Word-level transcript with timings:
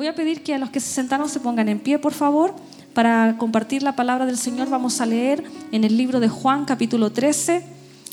voy 0.00 0.06
a 0.06 0.14
pedir 0.14 0.42
que 0.42 0.54
a 0.54 0.58
los 0.58 0.70
que 0.70 0.80
se 0.80 0.88
sentaron 0.88 1.28
se 1.28 1.40
pongan 1.40 1.68
en 1.68 1.78
pie, 1.78 1.98
por 1.98 2.14
favor, 2.14 2.54
para 2.94 3.36
compartir 3.36 3.82
la 3.82 3.96
palabra 3.96 4.24
del 4.24 4.38
Señor. 4.38 4.70
Vamos 4.70 4.98
a 5.02 5.04
leer 5.04 5.44
en 5.72 5.84
el 5.84 5.98
libro 5.98 6.20
de 6.20 6.28
Juan, 6.30 6.64
capítulo 6.64 7.12
13, 7.12 7.62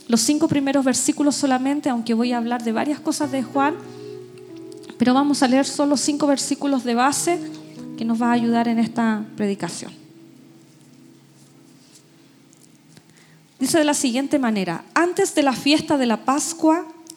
los 0.09 0.19
cinco 0.19 0.49
primeros 0.49 0.83
versículos 0.83 1.35
solamente, 1.35 1.87
aunque 1.87 2.13
voy 2.13 2.33
a 2.33 2.39
hablar 2.39 2.61
de 2.65 2.73
varias 2.73 2.99
cosas 2.99 3.31
de 3.31 3.41
Juan, 3.41 3.75
pero 4.97 5.13
vamos 5.13 5.41
a 5.43 5.47
leer 5.47 5.65
solo 5.65 5.95
cinco 5.95 6.27
versículos 6.27 6.83
de 6.83 6.93
base 6.93 7.39
que 7.97 8.03
nos 8.03 8.21
va 8.21 8.31
a 8.31 8.33
ayudar 8.33 8.67
en 8.67 8.79
esta 8.79 9.23
predicación. 9.37 9.93
Dice 13.59 13.77
de 13.77 13.85
la 13.85 13.93
siguiente 13.93 14.39
manera, 14.39 14.83
antes 14.93 15.33
de 15.35 15.43
la 15.43 15.53
fiesta 15.53 15.97
de 15.97 16.05
la 16.05 16.25
Pascua, 16.25 16.85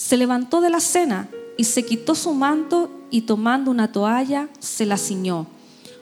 se 0.00 0.16
levantó 0.16 0.62
de 0.62 0.70
la 0.70 0.80
cena 0.80 1.28
y 1.58 1.64
se 1.64 1.84
quitó 1.84 2.14
su 2.14 2.32
manto 2.32 2.90
y 3.10 3.20
tomando 3.20 3.70
una 3.70 3.92
toalla 3.92 4.48
se 4.58 4.86
la 4.86 4.96
ciñó. 4.96 5.46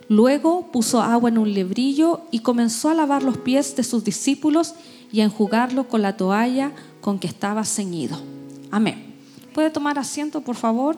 Luego 0.09 0.71
puso 0.71 1.03
agua 1.03 1.31
en 1.31 1.37
un 1.37 1.53
lebrillo 1.53 2.21
y 2.31 2.39
comenzó 2.39 2.91
a 2.91 2.95
lavar 2.95 3.25
los 3.25 3.39
pies 3.39 3.75
de 3.75 3.83
sus 3.83 4.05
discípulos 4.05 4.77
y 5.11 5.21
a 5.21 5.25
enjugarlo 5.25 5.89
con 5.89 6.01
la 6.01 6.17
toalla 6.17 6.71
con 7.01 7.19
que 7.19 7.27
estaba 7.27 7.65
ceñido. 7.65 8.17
Amén. 8.71 9.17
¿Puede 9.53 9.71
tomar 9.71 9.99
asiento, 9.99 10.43
por 10.43 10.55
favor? 10.55 10.97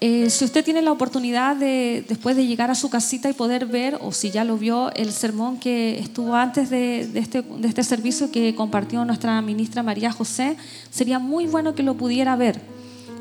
Eh, 0.00 0.28
si 0.28 0.44
usted 0.44 0.62
tiene 0.62 0.82
la 0.82 0.92
oportunidad 0.92 1.56
de, 1.56 2.04
después 2.06 2.36
de 2.36 2.46
llegar 2.46 2.70
a 2.70 2.74
su 2.74 2.90
casita 2.90 3.30
y 3.30 3.32
poder 3.32 3.64
ver, 3.64 3.98
o 4.02 4.12
si 4.12 4.30
ya 4.30 4.44
lo 4.44 4.58
vio, 4.58 4.92
el 4.92 5.10
sermón 5.10 5.58
que 5.58 5.98
estuvo 5.98 6.34
antes 6.34 6.68
de, 6.68 7.08
este, 7.14 7.40
de 7.40 7.66
este 7.66 7.82
servicio 7.82 8.30
que 8.30 8.54
compartió 8.54 9.02
nuestra 9.06 9.40
ministra 9.40 9.82
María 9.82 10.12
José, 10.12 10.58
sería 10.90 11.18
muy 11.18 11.46
bueno 11.46 11.74
que 11.74 11.82
lo 11.82 11.94
pudiera 11.94 12.36
ver, 12.36 12.60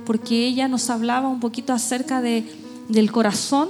porque 0.06 0.48
ella 0.48 0.68
nos 0.68 0.90
hablaba 0.90 1.30
un 1.30 1.40
poquito 1.40 1.72
acerca 1.72 2.22
de, 2.22 2.44
del 2.90 3.10
corazón, 3.10 3.70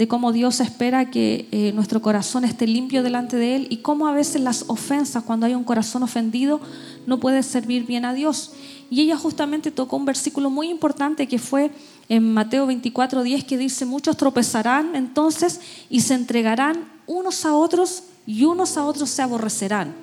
de 0.00 0.08
cómo 0.08 0.32
Dios 0.32 0.60
espera 0.60 1.10
que 1.10 1.46
eh, 1.52 1.72
nuestro 1.74 2.00
corazón 2.00 2.46
esté 2.46 2.66
limpio 2.66 3.02
delante 3.02 3.36
de 3.36 3.54
Él 3.54 3.66
y 3.68 3.82
cómo 3.82 4.08
a 4.08 4.14
veces 4.14 4.40
las 4.40 4.64
ofensas, 4.68 5.22
cuando 5.24 5.44
hay 5.44 5.54
un 5.54 5.62
corazón 5.62 6.02
ofendido, 6.02 6.58
no 7.06 7.20
puede 7.20 7.42
servir 7.42 7.84
bien 7.84 8.06
a 8.06 8.14
Dios. 8.14 8.52
Y 8.88 9.02
ella 9.02 9.18
justamente 9.18 9.70
tocó 9.70 9.98
un 9.98 10.06
versículo 10.06 10.48
muy 10.48 10.70
importante 10.70 11.28
que 11.28 11.38
fue 11.38 11.70
en 12.08 12.32
Mateo 12.32 12.64
24, 12.64 13.22
10 13.22 13.44
que 13.44 13.58
dice, 13.58 13.84
muchos 13.84 14.16
tropezarán 14.16 14.96
entonces 14.96 15.60
y 15.90 16.00
se 16.00 16.14
entregarán 16.14 16.88
unos 17.06 17.44
a 17.44 17.54
otros 17.54 18.04
y 18.26 18.44
unos 18.44 18.78
a 18.78 18.86
otros 18.86 19.10
se 19.10 19.20
aborrecerán. 19.20 19.94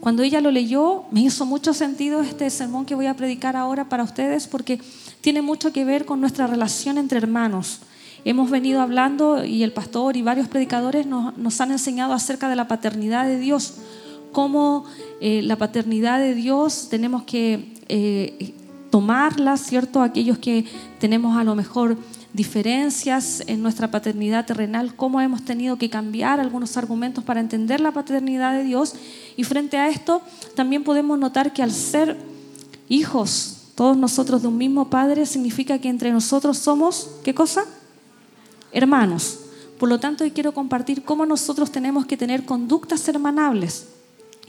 Cuando 0.00 0.24
ella 0.24 0.42
lo 0.42 0.50
leyó, 0.50 1.04
me 1.10 1.22
hizo 1.22 1.46
mucho 1.46 1.72
sentido 1.72 2.20
este 2.20 2.50
sermón 2.50 2.84
que 2.84 2.94
voy 2.94 3.06
a 3.06 3.16
predicar 3.16 3.56
ahora 3.56 3.88
para 3.88 4.04
ustedes 4.04 4.46
porque 4.46 4.78
tiene 5.22 5.40
mucho 5.40 5.72
que 5.72 5.86
ver 5.86 6.04
con 6.04 6.20
nuestra 6.20 6.46
relación 6.46 6.98
entre 6.98 7.16
hermanos. 7.16 7.80
Hemos 8.24 8.50
venido 8.50 8.80
hablando 8.80 9.44
y 9.44 9.62
el 9.62 9.72
pastor 9.72 10.16
y 10.16 10.22
varios 10.22 10.48
predicadores 10.48 11.06
nos, 11.06 11.60
han 11.60 11.70
enseñado 11.70 12.12
acerca 12.12 12.48
de 12.48 12.56
la 12.56 12.68
paternidad 12.68 13.26
de 13.26 13.38
Dios, 13.38 13.74
cómo 14.32 14.84
eh, 15.20 15.42
la 15.42 15.56
paternidad 15.56 16.18
de 16.18 16.34
Dios 16.34 16.88
tenemos 16.90 17.22
que 17.22 17.74
eh, 17.88 18.54
tomarla, 18.90 19.56
¿cierto? 19.56 20.02
Aquellos 20.02 20.38
que 20.38 20.64
tenemos 20.98 21.36
a 21.36 21.44
lo 21.44 21.54
mejor 21.54 21.96
diferencias 22.32 23.42
en 23.46 23.62
nuestra 23.62 23.90
paternidad 23.90 24.46
terrenal, 24.46 24.94
cómo 24.94 25.20
hemos 25.20 25.44
tenido 25.44 25.76
que 25.76 25.90
cambiar 25.90 26.40
algunos 26.40 26.76
argumentos 26.76 27.24
para 27.24 27.40
entender 27.40 27.80
la 27.80 27.92
paternidad 27.92 28.52
de 28.52 28.64
Dios. 28.64 28.94
Y 29.36 29.44
frente 29.44 29.76
a 29.76 29.88
esto, 29.88 30.22
también 30.54 30.84
podemos 30.84 31.18
notar 31.18 31.52
que 31.52 31.62
al 31.62 31.72
ser 31.72 32.18
hijos, 32.88 33.56
todos 33.74 33.96
nosotros 33.96 34.42
de 34.42 34.48
un 34.48 34.58
mismo 34.58 34.90
Padre, 34.90 35.24
significa 35.26 35.78
que 35.78 35.88
entre 35.88 36.12
nosotros 36.12 36.58
somos, 36.58 37.10
¿qué 37.24 37.34
cosa? 37.34 37.64
Hermanos. 38.72 39.40
Por 39.78 39.88
lo 39.88 40.00
tanto, 40.00 40.24
quiero 40.34 40.52
compartir 40.52 41.04
cómo 41.04 41.24
nosotros 41.24 41.70
tenemos 41.70 42.04
que 42.06 42.16
tener 42.16 42.44
conductas 42.44 43.06
hermanables 43.08 43.86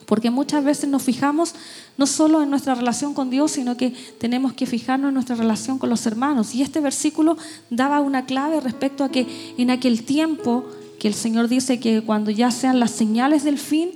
porque 0.10 0.32
muchas 0.32 0.64
veces 0.64 0.90
nos 0.90 1.04
fijamos 1.04 1.54
no 1.96 2.08
solo 2.08 2.42
en 2.42 2.50
nuestra 2.50 2.74
relación 2.74 3.14
con 3.14 3.30
Dios, 3.30 3.52
sino 3.52 3.78
que 3.78 3.94
tenemos 4.18 4.54
que 4.54 4.66
fijarnos 4.66 5.10
en 5.10 5.14
nuestra 5.14 5.36
relación 5.36 5.78
con 5.78 5.92
los 5.92 6.04
hermanos. 6.08 6.56
Y 6.56 6.64
este 6.64 6.80
versículo 6.80 7.38
daba 7.70 8.00
una 8.00 8.26
clave 8.26 8.60
respecto 8.60 9.04
a 9.04 9.12
que 9.12 9.54
en 9.60 9.70
aquel 9.70 10.04
tiempo, 10.04 10.66
que 10.98 11.08
el 11.08 11.14
Señor 11.14 11.48
dice 11.48 11.80
que 11.80 12.02
cuando 12.02 12.32
ya 12.32 12.50
sean 12.50 12.80
las 12.80 12.90
señales 12.90 13.44
del 13.44 13.60
fin, 13.60 13.92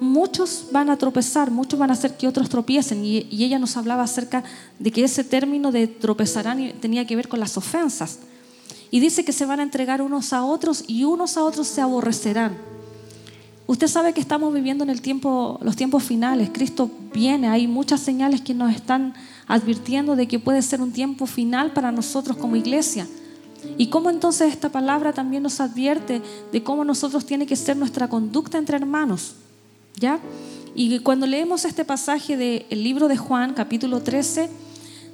muchos 0.00 0.66
van 0.72 0.90
a 0.90 0.98
tropezar, 0.98 1.52
muchos 1.52 1.78
van 1.78 1.90
a 1.90 1.92
hacer 1.92 2.16
que 2.16 2.26
otros 2.26 2.48
tropiecen. 2.48 3.04
Y, 3.04 3.18
ella 3.30 3.60
nos 3.60 3.76
hablaba 3.76 4.02
acerca 4.02 4.42
de 4.80 4.90
que 4.90 5.04
ese 5.04 5.22
término 5.22 5.70
de 5.70 5.86
tropezarán 5.86 6.72
tenía 6.80 7.06
que 7.06 7.14
ver 7.14 7.28
con 7.28 7.38
las 7.38 7.56
ofensas. 7.56 8.18
Y 8.94 9.00
dice 9.00 9.24
que 9.24 9.32
se 9.32 9.44
van 9.44 9.58
a 9.58 9.64
entregar 9.64 10.00
unos 10.02 10.32
a 10.32 10.44
otros 10.44 10.84
y 10.86 11.02
unos 11.02 11.36
a 11.36 11.42
otros 11.42 11.66
se 11.66 11.80
aborrecerán. 11.80 12.56
Usted 13.66 13.88
sabe 13.88 14.12
que 14.12 14.20
estamos 14.20 14.54
viviendo 14.54 14.84
en 14.84 14.90
el 14.90 15.02
tiempo, 15.02 15.58
los 15.62 15.74
tiempos 15.74 16.04
finales. 16.04 16.50
Cristo 16.52 16.88
viene, 17.12 17.48
hay 17.48 17.66
muchas 17.66 17.98
señales 17.98 18.40
que 18.40 18.54
nos 18.54 18.72
están 18.72 19.14
advirtiendo 19.48 20.14
de 20.14 20.28
que 20.28 20.38
puede 20.38 20.62
ser 20.62 20.80
un 20.80 20.92
tiempo 20.92 21.26
final 21.26 21.72
para 21.72 21.90
nosotros 21.90 22.36
como 22.36 22.54
iglesia. 22.54 23.08
Y 23.76 23.88
cómo 23.88 24.10
entonces 24.10 24.52
esta 24.52 24.68
palabra 24.68 25.12
también 25.12 25.42
nos 25.42 25.58
advierte 25.58 26.22
de 26.52 26.62
cómo 26.62 26.84
nosotros 26.84 27.26
tiene 27.26 27.46
que 27.46 27.56
ser 27.56 27.76
nuestra 27.76 28.06
conducta 28.06 28.58
entre 28.58 28.76
hermanos. 28.76 29.34
¿Ya? 29.96 30.20
Y 30.76 31.00
cuando 31.00 31.26
leemos 31.26 31.64
este 31.64 31.84
pasaje 31.84 32.36
del 32.36 32.84
libro 32.84 33.08
de 33.08 33.16
Juan, 33.16 33.54
capítulo 33.54 34.04
13, 34.04 34.48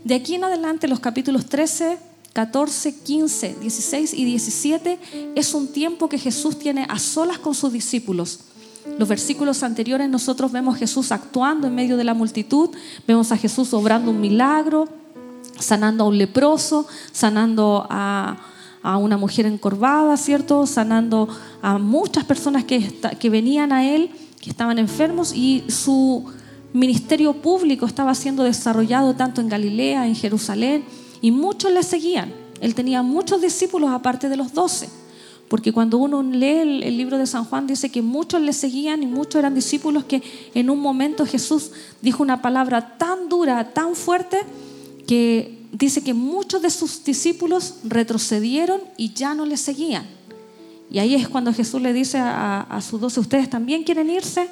de 0.04 0.14
aquí 0.14 0.34
en 0.34 0.44
adelante 0.44 0.86
los 0.86 1.00
capítulos 1.00 1.46
13, 1.46 2.09
14, 2.32 2.94
15, 3.00 3.56
16 3.60 4.14
y 4.14 4.24
17 4.24 4.98
es 5.34 5.54
un 5.54 5.68
tiempo 5.68 6.08
que 6.08 6.18
Jesús 6.18 6.58
tiene 6.58 6.86
a 6.88 6.98
solas 6.98 7.38
con 7.38 7.54
sus 7.54 7.72
discípulos. 7.72 8.40
Los 8.98 9.08
versículos 9.08 9.62
anteriores 9.62 10.08
nosotros 10.08 10.52
vemos 10.52 10.76
a 10.76 10.78
Jesús 10.78 11.12
actuando 11.12 11.66
en 11.66 11.74
medio 11.74 11.96
de 11.96 12.04
la 12.04 12.14
multitud, 12.14 12.70
vemos 13.06 13.32
a 13.32 13.36
Jesús 13.36 13.74
obrando 13.74 14.10
un 14.10 14.20
milagro, 14.20 14.88
sanando 15.58 16.04
a 16.04 16.06
un 16.08 16.18
leproso, 16.18 16.86
sanando 17.12 17.86
a, 17.90 18.36
una 18.82 19.18
mujer 19.18 19.44
encorvada, 19.44 20.16
¿cierto? 20.16 20.66
Sanando 20.66 21.28
a 21.60 21.76
muchas 21.78 22.24
personas 22.24 22.64
que, 22.64 22.98
que 23.18 23.28
venían 23.28 23.72
a 23.72 23.86
Él, 23.86 24.10
que 24.40 24.48
estaban 24.48 24.78
enfermos 24.78 25.34
y 25.34 25.64
su 25.68 26.24
ministerio 26.72 27.34
público 27.34 27.84
estaba 27.84 28.14
siendo 28.14 28.42
desarrollado 28.42 29.14
tanto 29.14 29.42
en 29.42 29.50
Galilea, 29.50 30.06
en 30.06 30.14
Jerusalén, 30.14 30.84
y 31.20 31.30
muchos 31.30 31.72
le 31.72 31.82
seguían. 31.82 32.32
Él 32.60 32.74
tenía 32.74 33.02
muchos 33.02 33.40
discípulos 33.40 33.90
aparte 33.90 34.28
de 34.28 34.36
los 34.36 34.52
doce. 34.52 34.88
Porque 35.48 35.72
cuando 35.72 35.98
uno 35.98 36.22
lee 36.22 36.60
el, 36.84 36.96
libro 36.96 37.18
de 37.18 37.26
San 37.26 37.44
Juan 37.44 37.66
dice 37.66 37.90
que 37.90 38.02
muchos 38.02 38.40
le 38.40 38.52
seguían 38.52 39.02
y 39.02 39.06
muchos 39.06 39.40
eran 39.40 39.52
discípulos 39.52 40.04
que 40.04 40.22
en 40.54 40.70
un 40.70 40.78
momento 40.78 41.26
Jesús 41.26 41.72
dijo 42.00 42.22
una 42.22 42.40
palabra 42.40 42.96
tan 42.98 43.28
dura, 43.28 43.72
tan 43.72 43.96
fuerte, 43.96 44.38
que 45.08 45.58
dice 45.72 46.04
que 46.04 46.14
muchos 46.14 46.62
de 46.62 46.70
sus 46.70 47.02
discípulos 47.02 47.78
retrocedieron 47.82 48.80
y 48.96 49.12
ya 49.12 49.34
no 49.34 49.44
le 49.44 49.56
seguían. 49.56 50.06
Y 50.88 51.00
ahí 51.00 51.16
es 51.16 51.28
cuando 51.28 51.52
Jesús 51.52 51.82
le 51.82 51.92
dice 51.92 52.18
a, 52.20 52.80
sus 52.80 53.00
doce, 53.00 53.18
¿ustedes 53.18 53.50
también 53.50 53.82
quieren 53.82 54.08
irse? 54.08 54.48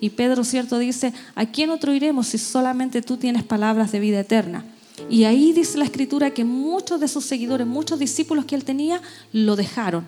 Y 0.00 0.10
Pedro, 0.10 0.44
cierto, 0.44 0.78
dice, 0.78 1.12
¿a 1.34 1.46
quién 1.46 1.70
otro 1.70 1.92
iremos 1.92 2.28
si 2.28 2.38
solamente 2.38 3.02
tú 3.02 3.16
tienes 3.16 3.42
palabras 3.42 3.90
de 3.90 3.98
vida 3.98 4.20
eterna? 4.20 4.64
Y 5.08 5.24
ahí 5.24 5.52
dice 5.52 5.78
la 5.78 5.84
escritura 5.84 6.32
que 6.32 6.44
muchos 6.44 7.00
de 7.00 7.08
sus 7.08 7.24
seguidores, 7.24 7.66
muchos 7.66 7.98
discípulos 7.98 8.44
que 8.44 8.54
él 8.54 8.64
tenía, 8.64 9.00
lo 9.32 9.56
dejaron. 9.56 10.06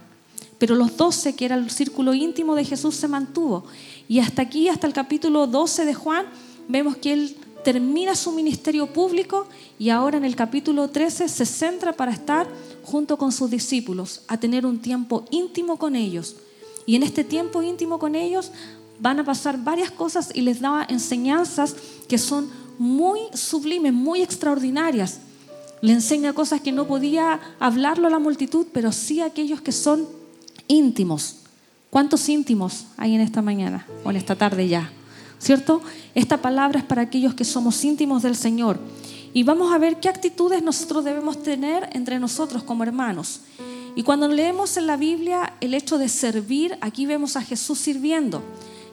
Pero 0.59 0.75
los 0.75 0.97
doce, 0.97 1.35
que 1.35 1.47
era 1.47 1.57
el 1.57 1.71
círculo 1.71 2.13
íntimo 2.13 2.55
de 2.55 2.65
Jesús, 2.65 2.95
se 2.95 3.09
mantuvo. 3.09 3.65
Y 4.09 4.19
hasta 4.19 4.43
aquí, 4.43 4.69
hasta 4.69 4.87
el 4.87 4.93
capítulo 4.93 5.47
12 5.47 5.85
de 5.85 5.95
Juan, 5.95 6.27
vemos 6.69 6.97
que 6.97 7.13
él 7.13 7.37
termina 7.65 8.15
su 8.15 8.33
ministerio 8.33 8.87
público 8.87 9.47
y 9.79 9.91
ahora 9.91 10.17
en 10.17 10.25
el 10.25 10.37
capítulo 10.37 10.89
13 10.89 11.29
se 11.29 11.47
centra 11.47 11.93
para 11.93 12.13
estar 12.13 12.49
junto 12.85 13.19
con 13.19 13.33
sus 13.33 13.51
discípulos, 13.51 14.23
a 14.29 14.39
tener 14.39 14.67
un 14.67 14.79
tiempo 14.79 15.25
íntimo 15.31 15.79
con 15.79 15.97
ellos. 15.97 16.37
Y 16.87 16.97
en 16.97 17.03
este 17.03 17.25
tiempo 17.25 17.63
íntimo 17.63 17.99
con 17.99 18.15
ellos 18.15 18.51
van 18.99 19.19
a 19.19 19.25
pasar 19.25 19.63
varias 19.63 19.91
cosas 19.91 20.31
y 20.35 20.43
les 20.43 20.61
da 20.61 20.87
enseñanzas 20.89 21.77
que 22.09 22.19
son 22.19 22.51
muy 22.81 23.21
sublimes, 23.35 23.93
muy 23.93 24.23
extraordinarias. 24.23 25.21
Le 25.83 25.93
enseña 25.93 26.33
cosas 26.33 26.63
que 26.63 26.73
no 26.73 26.87
podía 26.87 27.39
hablarlo 27.59 28.07
a 28.07 28.11
la 28.11 28.19
multitud, 28.19 28.69
pero 28.73 28.91
sí 28.91 29.21
a 29.21 29.27
aquellos 29.27 29.61
que 29.61 29.71
son 29.71 30.09
íntimos. 30.67 31.37
¿Cuántos 31.91 32.27
íntimos 32.31 32.87
hay 32.97 33.15
en 33.15 33.21
esta 33.21 33.43
mañana 33.43 33.87
o 34.03 34.09
en 34.09 34.17
esta 34.17 34.35
tarde 34.35 34.67
ya? 34.67 34.91
¿Cierto? 35.39 35.83
Esta 36.15 36.39
palabra 36.39 36.79
es 36.79 36.85
para 36.87 37.03
aquellos 37.03 37.35
que 37.35 37.45
somos 37.45 37.85
íntimos 37.85 38.23
del 38.23 38.35
Señor. 38.35 38.81
Y 39.35 39.43
vamos 39.43 39.75
a 39.75 39.79
ver 39.79 40.01
qué 40.01 40.09
actitudes 40.09 40.63
nosotros 40.63 41.05
debemos 41.05 41.43
tener 41.43 41.91
entre 41.93 42.19
nosotros 42.19 42.63
como 42.63 42.83
hermanos. 42.83 43.43
Y 43.95 44.05
cuando 44.05 44.27
leemos 44.27 44.79
en 44.79 44.87
la 44.87 44.97
Biblia 44.97 45.53
el 45.61 45.75
hecho 45.75 45.99
de 45.99 46.09
servir, 46.09 46.79
aquí 46.81 47.05
vemos 47.05 47.37
a 47.37 47.43
Jesús 47.43 47.79
sirviendo. 47.79 48.43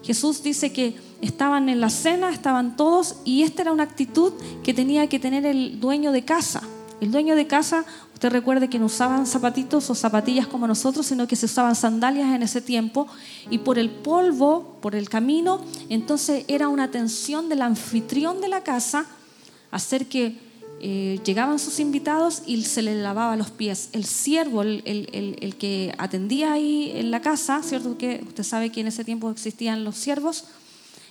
Jesús 0.07 0.41
dice 0.41 0.71
que 0.71 0.95
estaban 1.19 1.67
en 1.67 1.81
la 1.81 1.89
cena, 1.89 2.29
estaban 2.29 2.77
todos, 2.77 3.17
y 3.25 3.43
esta 3.43 3.63
era 3.63 3.73
una 3.73 3.83
actitud 3.83 4.31
que 4.63 4.73
tenía 4.73 5.07
que 5.07 5.19
tener 5.19 5.45
el 5.45 5.81
dueño 5.81 6.13
de 6.13 6.23
casa. 6.23 6.61
El 7.01 7.11
dueño 7.11 7.35
de 7.35 7.45
casa, 7.45 7.83
usted 8.13 8.29
recuerde 8.29 8.69
que 8.69 8.79
no 8.79 8.85
usaban 8.85 9.27
zapatitos 9.27 9.89
o 9.89 9.95
zapatillas 9.95 10.47
como 10.47 10.65
nosotros, 10.65 11.07
sino 11.07 11.27
que 11.27 11.35
se 11.35 11.47
usaban 11.47 11.75
sandalias 11.75 12.33
en 12.33 12.41
ese 12.41 12.61
tiempo, 12.61 13.09
y 13.49 13.57
por 13.57 13.77
el 13.77 13.89
polvo, 13.89 14.77
por 14.79 14.95
el 14.95 15.09
camino, 15.09 15.59
entonces 15.89 16.45
era 16.47 16.69
una 16.69 16.83
atención 16.85 17.49
del 17.49 17.61
anfitrión 17.61 18.39
de 18.39 18.47
la 18.47 18.63
casa 18.63 19.07
hacer 19.71 20.07
que 20.07 20.39
eh, 20.79 21.19
llegaban 21.23 21.57
sus 21.57 21.79
invitados 21.79 22.43
y 22.45 22.61
se 22.63 22.83
les 22.83 22.97
lavaba 22.97 23.35
los 23.35 23.49
pies. 23.49 23.89
El 23.93 24.05
siervo, 24.05 24.61
el, 24.61 25.55
que 25.59 25.93
atendía 25.97 26.53
ahí 26.53 26.91
en 26.95 27.09
la 27.09 27.21
casa, 27.21 27.63
¿cierto? 27.63 27.97
Que 27.97 28.23
usted 28.27 28.43
sabe 28.43 28.71
que 28.71 28.81
en 28.81 28.87
ese 28.87 29.03
tiempo 29.03 29.31
existían 29.31 29.83
los 29.83 29.97
siervos. 29.97 30.45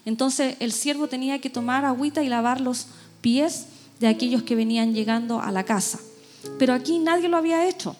Entonces 0.05 0.57
el 0.61 0.71
siervo 0.71 1.09
tenía 1.09 1.41
que 1.41 1.51
tomar 1.51 1.85
agüita 1.85 2.23
y 2.23 2.29
lavar 2.29 2.61
los 2.61 2.87
pies 3.21 3.67
de 3.99 4.07
aquellos 4.07 4.45
que 4.45 4.55
venían 4.55 4.95
llegando 4.95 5.41
a 5.41 5.51
la 5.51 5.65
casa. 5.65 5.99
Pero 6.61 6.73
aquí 6.73 7.01
nadie 7.01 7.29
lo 7.29 7.37
había 7.37 7.69
hecho. 7.69 7.97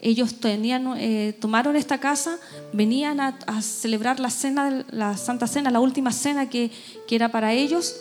Ellos 0.00 0.40
tenían, 0.40 0.94
eh, 0.96 1.36
tomaron 1.38 1.76
esta 1.76 1.98
casa, 1.98 2.38
venían 2.72 3.20
a, 3.20 3.62
celebrar 3.62 4.20
la 4.20 4.30
cena, 4.30 4.84
la 4.90 5.16
Santa 5.16 5.46
Cena, 5.46 5.70
la 5.70 5.80
última 5.80 6.12
cena 6.12 6.48
que, 6.48 6.70
que 7.06 7.14
era 7.14 7.30
para 7.30 7.52
ellos 7.52 7.94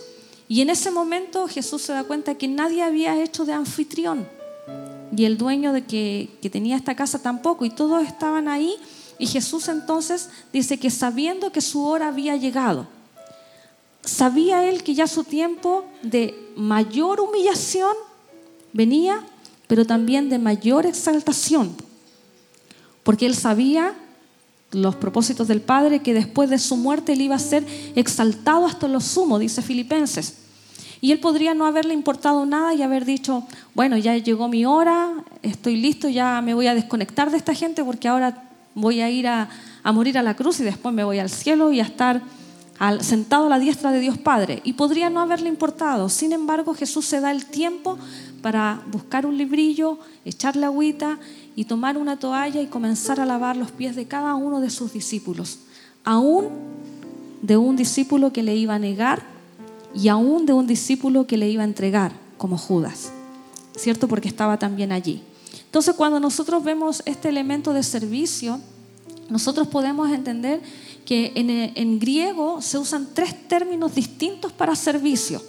y 0.53 0.61
en 0.61 0.69
ese 0.69 0.91
momento 0.91 1.47
Jesús 1.47 1.81
se 1.81 1.93
da 1.93 2.03
cuenta 2.03 2.35
que 2.35 2.47
nadie 2.47 2.83
había 2.83 3.19
hecho 3.19 3.43
de 3.43 3.53
anfitrión. 3.53 4.27
Y 5.17 5.25
el 5.25 5.35
dueño 5.35 5.73
de 5.73 5.83
que, 5.83 6.29
que 6.43 6.49
tenía 6.51 6.75
esta 6.75 6.95
casa 6.95 7.17
tampoco. 7.17 7.65
Y 7.65 7.71
todos 7.71 8.05
estaban 8.05 8.47
ahí. 8.47 8.75
Y 9.17 9.25
Jesús 9.25 9.67
entonces 9.67 10.29
dice 10.53 10.77
que 10.77 10.91
sabiendo 10.91 11.51
que 11.51 11.59
su 11.59 11.83
hora 11.83 12.09
había 12.09 12.35
llegado, 12.35 12.85
sabía 14.03 14.69
él 14.69 14.83
que 14.83 14.93
ya 14.93 15.07
su 15.07 15.23
tiempo 15.23 15.85
de 16.03 16.35
mayor 16.55 17.19
humillación 17.19 17.95
venía, 18.73 19.25
pero 19.65 19.85
también 19.85 20.29
de 20.29 20.37
mayor 20.37 20.85
exaltación. 20.85 21.75
Porque 23.01 23.25
él 23.25 23.33
sabía 23.33 23.95
los 24.69 24.97
propósitos 24.97 25.47
del 25.47 25.61
Padre, 25.61 26.03
que 26.03 26.13
después 26.13 26.51
de 26.51 26.59
su 26.59 26.77
muerte 26.77 27.13
él 27.13 27.21
iba 27.21 27.37
a 27.37 27.39
ser 27.39 27.65
exaltado 27.95 28.67
hasta 28.67 28.87
lo 28.87 28.99
sumo, 28.99 29.39
dice 29.39 29.63
Filipenses. 29.63 30.42
Y 31.03 31.11
él 31.11 31.19
podría 31.19 31.53
no 31.53 31.65
haberle 31.65 31.93
importado 31.93 32.45
nada 32.45 32.73
y 32.73 32.81
haber 32.81 33.03
dicho, 33.03 33.43
bueno, 33.75 33.97
ya 33.97 34.15
llegó 34.15 34.47
mi 34.47 34.63
hora, 34.63 35.11
estoy 35.41 35.75
listo, 35.75 36.07
ya 36.07 36.41
me 36.41 36.53
voy 36.53 36.67
a 36.67 36.73
desconectar 36.73 37.29
de 37.29 37.35
esta 37.35 37.53
gente 37.53 37.83
porque 37.83 38.07
ahora 38.07 38.45
voy 38.73 39.01
a 39.01 39.09
ir 39.09 39.27
a, 39.27 39.49
morir 39.83 40.17
a 40.17 40.23
la 40.23 40.33
cruz 40.33 40.61
y 40.61 40.63
después 40.63 40.95
me 40.95 41.03
voy 41.03 41.19
al 41.19 41.29
cielo 41.29 41.73
y 41.73 41.81
a 41.81 41.83
estar 41.83 42.21
sentado 43.01 43.47
a 43.47 43.49
la 43.49 43.59
diestra 43.59 43.91
de 43.91 43.99
Dios 43.99 44.17
Padre. 44.17 44.61
Y 44.63 44.73
podría 44.73 45.09
no 45.09 45.19
haberle 45.19 45.49
importado. 45.49 46.07
Sin 46.07 46.31
embargo, 46.31 46.73
Jesús 46.73 47.03
se 47.03 47.19
da 47.19 47.31
el 47.31 47.47
tiempo 47.47 47.97
para 48.41 48.81
buscar 48.89 49.25
un 49.25 49.37
librillo, 49.37 49.99
echarle 50.23 50.67
agüita 50.67 51.19
y 51.53 51.65
tomar 51.65 51.97
una 51.97 52.17
toalla 52.17 52.61
y 52.61 52.67
comenzar 52.67 53.19
a 53.19 53.25
lavar 53.25 53.57
los 53.57 53.71
pies 53.71 53.97
de 53.97 54.05
cada 54.05 54.35
uno 54.35 54.61
de 54.61 54.69
sus 54.69 54.93
discípulos, 54.93 55.59
aún 56.05 56.47
de 57.41 57.57
un 57.57 57.75
discípulo 57.75 58.31
que 58.31 58.41
le 58.41 58.55
iba 58.55 58.75
a 58.75 58.79
negar 58.79 59.32
y 59.93 60.07
aún 60.07 60.45
de 60.45 60.53
un 60.53 60.67
discípulo 60.67 61.27
que 61.27 61.37
le 61.37 61.49
iba 61.49 61.61
a 61.61 61.65
entregar, 61.65 62.13
como 62.37 62.57
Judas, 62.57 63.11
¿cierto? 63.75 64.07
Porque 64.07 64.27
estaba 64.27 64.57
también 64.57 64.91
allí. 64.91 65.21
Entonces, 65.65 65.95
cuando 65.95 66.19
nosotros 66.19 66.63
vemos 66.63 67.01
este 67.05 67.29
elemento 67.29 67.73
de 67.73 67.83
servicio, 67.83 68.59
nosotros 69.29 69.67
podemos 69.67 70.11
entender 70.11 70.61
que 71.05 71.31
en, 71.35 71.99
griego 71.99 72.61
se 72.61 72.77
usan 72.77 73.07
tres 73.13 73.47
términos 73.47 73.95
distintos 73.95 74.51
para 74.51 74.75
servicio. 74.75 75.41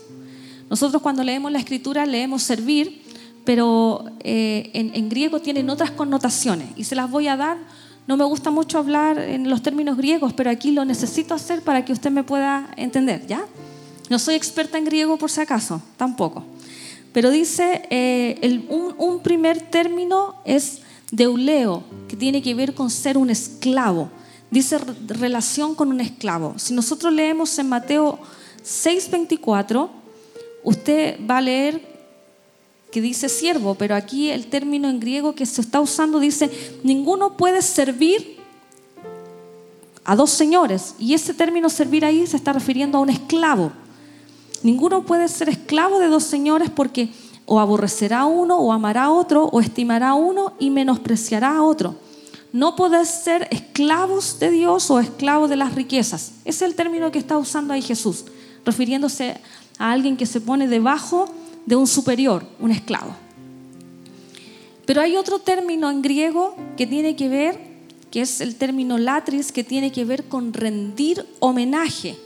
Nosotros 0.71 1.03
cuando 1.03 1.23
leemos 1.23 1.53
la 1.53 1.59
escritura 1.59 2.07
leemos 2.07 2.43
servir, 2.43 3.03
pero 3.45 4.05
eh, 4.21 4.71
en, 4.73 5.09
griego 5.09 5.41
tienen 5.41 5.69
otras 5.71 5.91
connotaciones 5.91 6.69
y 6.77 6.85
se 6.85 6.95
las 6.95 7.11
voy 7.11 7.29
a 7.29 7.37
dar. 7.37 7.59
No 8.07 8.17
me 8.17 8.25
gusta 8.25 8.51
mucho 8.51 8.79
hablar 8.79 9.19
en 9.19 9.49
los 9.49 9.63
términos 9.63 9.97
griegos, 9.97 10.33
pero 10.33 10.51
aquí 10.51 10.73
lo 10.73 10.85
necesito 10.85 11.35
hacer 11.35 11.63
para 11.63 11.85
que 11.85 11.93
usted 11.93 12.11
me 12.11 12.25
pueda 12.25 12.71
entender, 12.77 13.27
¿ya? 13.27 13.45
No 14.11 14.19
soy 14.19 14.35
experta 14.35 14.79
en 14.79 14.85
griego 14.85 15.17
por 15.17 15.31
si 15.31 15.41
acaso, 15.41 15.81
tampoco. 15.97 16.45
Pero 17.13 17.31
dice, 17.31 17.87
eh, 17.91 18.65
un, 18.69 18.95
un, 18.99 19.21
primer 19.21 19.61
término 19.71 20.35
es 20.45 20.81
deuleo, 21.11 21.85
que 22.09 22.17
tiene 22.17 22.43
que 22.43 22.55
ver 22.55 22.75
con 22.75 22.91
ser 22.91 23.17
un 23.17 23.31
esclavo. 23.31 24.11
Dice 24.51 24.79
relación 25.09 25.75
con 25.75 25.89
un 25.89 26.01
esclavo. 26.01 26.55
Si 26.59 26.75
nosotros 26.75 27.13
leemos 27.13 27.59
en 27.59 27.69
Mateo 27.69 28.19
6:24, 28.65 29.89
usted 30.63 31.19
va 31.29 31.39
a 31.39 31.41
leer 31.41 31.95
que 32.91 33.01
dice 33.01 33.29
siervo, 33.29 33.75
pero 33.75 33.97
aquí 33.97 34.31
el 34.31 34.47
término 34.47 34.89
en 34.89 35.01
griego 35.01 35.35
que 35.35 35.47
se 35.47 35.61
está 35.61 35.81
usando 35.81 36.21
dice, 36.21 36.49
ninguno 36.85 37.37
puede 37.37 37.61
servir 37.63 38.37
a 40.05 40.15
dos 40.15 40.31
señores. 40.31 40.95
Y 40.99 41.15
ese 41.15 41.35
término 41.35 41.69
servir 41.69 42.05
ahí 42.05 42.25
se 42.27 42.37
está 42.37 42.53
refiriendo 42.53 42.99
a 42.99 43.01
un 43.01 43.11
esclavo. 43.11 43.73
Ninguno 44.65 45.05
puede 45.05 45.29
ser 45.29 45.51
esclavo 45.51 45.99
de 45.99 46.09
dos 46.09 46.25
señores 46.25 46.71
porque 46.71 47.11
o 47.45 47.61
aborrecerá 47.61 48.21
a 48.21 48.27
uno 48.27 48.57
o 48.57 48.73
amará 48.73 49.05
a 49.05 49.13
otro 49.13 49.45
o 49.45 49.61
estimará 49.61 50.09
a 50.09 50.15
uno 50.15 50.55
y 50.59 50.71
menospreciará 50.71 51.57
a 51.57 51.63
otro. 51.63 51.97
No 52.51 52.75
podés 52.75 53.09
ser 53.09 53.47
esclavos 53.51 54.39
de 54.39 54.51
Dios 54.51 54.91
o 54.91 55.01
esclavos 55.01 55.51
de 55.51 55.57
las 55.57 55.75
riquezas. 55.75 56.33
Ese 56.47 56.65
es 56.65 56.71
el 56.71 56.77
término 56.77 57.13
que 57.13 57.19
está 57.19 57.37
usando 57.37 57.75
ahí 57.75 57.83
Jesús, 57.83 58.25
refiriéndose 58.65 59.37
a 59.79 59.93
alguien 59.93 60.17
que 60.17 60.25
se 60.25 60.41
pone 60.41 60.67
debajo 60.67 61.27
de 61.67 61.77
un 61.77 61.87
superior, 61.87 62.47
un 62.59 62.71
esclavo. 62.71 63.15
Pero 64.87 65.03
hay 65.03 65.17
otro 65.17 65.41
término 65.41 65.91
en 65.91 66.01
griego 66.01 66.57
que 66.79 66.87
tiene 66.87 67.17
que 67.17 67.29
ver, 67.29 67.59
que 68.11 68.23
es 68.23 68.41
el 68.41 68.57
término 68.57 68.97
latris, 68.97 69.53
que 69.53 69.63
tiene 69.63 69.93
que 69.93 70.07
ver 70.07 70.25
con 70.25 70.55
rendir 70.55 71.27
homenaje. 71.41 72.17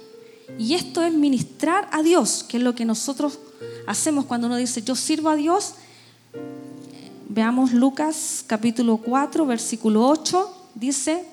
Y 0.57 0.75
esto 0.75 1.03
es 1.03 1.13
ministrar 1.13 1.89
a 1.93 2.03
Dios, 2.03 2.45
que 2.49 2.57
es 2.57 2.63
lo 2.63 2.75
que 2.75 2.85
nosotros 2.85 3.39
hacemos 3.87 4.25
cuando 4.25 4.47
uno 4.47 4.57
dice, 4.57 4.83
yo 4.83 4.95
sirvo 4.95 5.29
a 5.29 5.37
Dios. 5.37 5.75
Veamos 7.29 7.73
Lucas 7.73 8.45
capítulo 8.47 8.97
4, 8.97 9.45
versículo 9.45 10.09
8, 10.09 10.71
dice, 10.75 11.25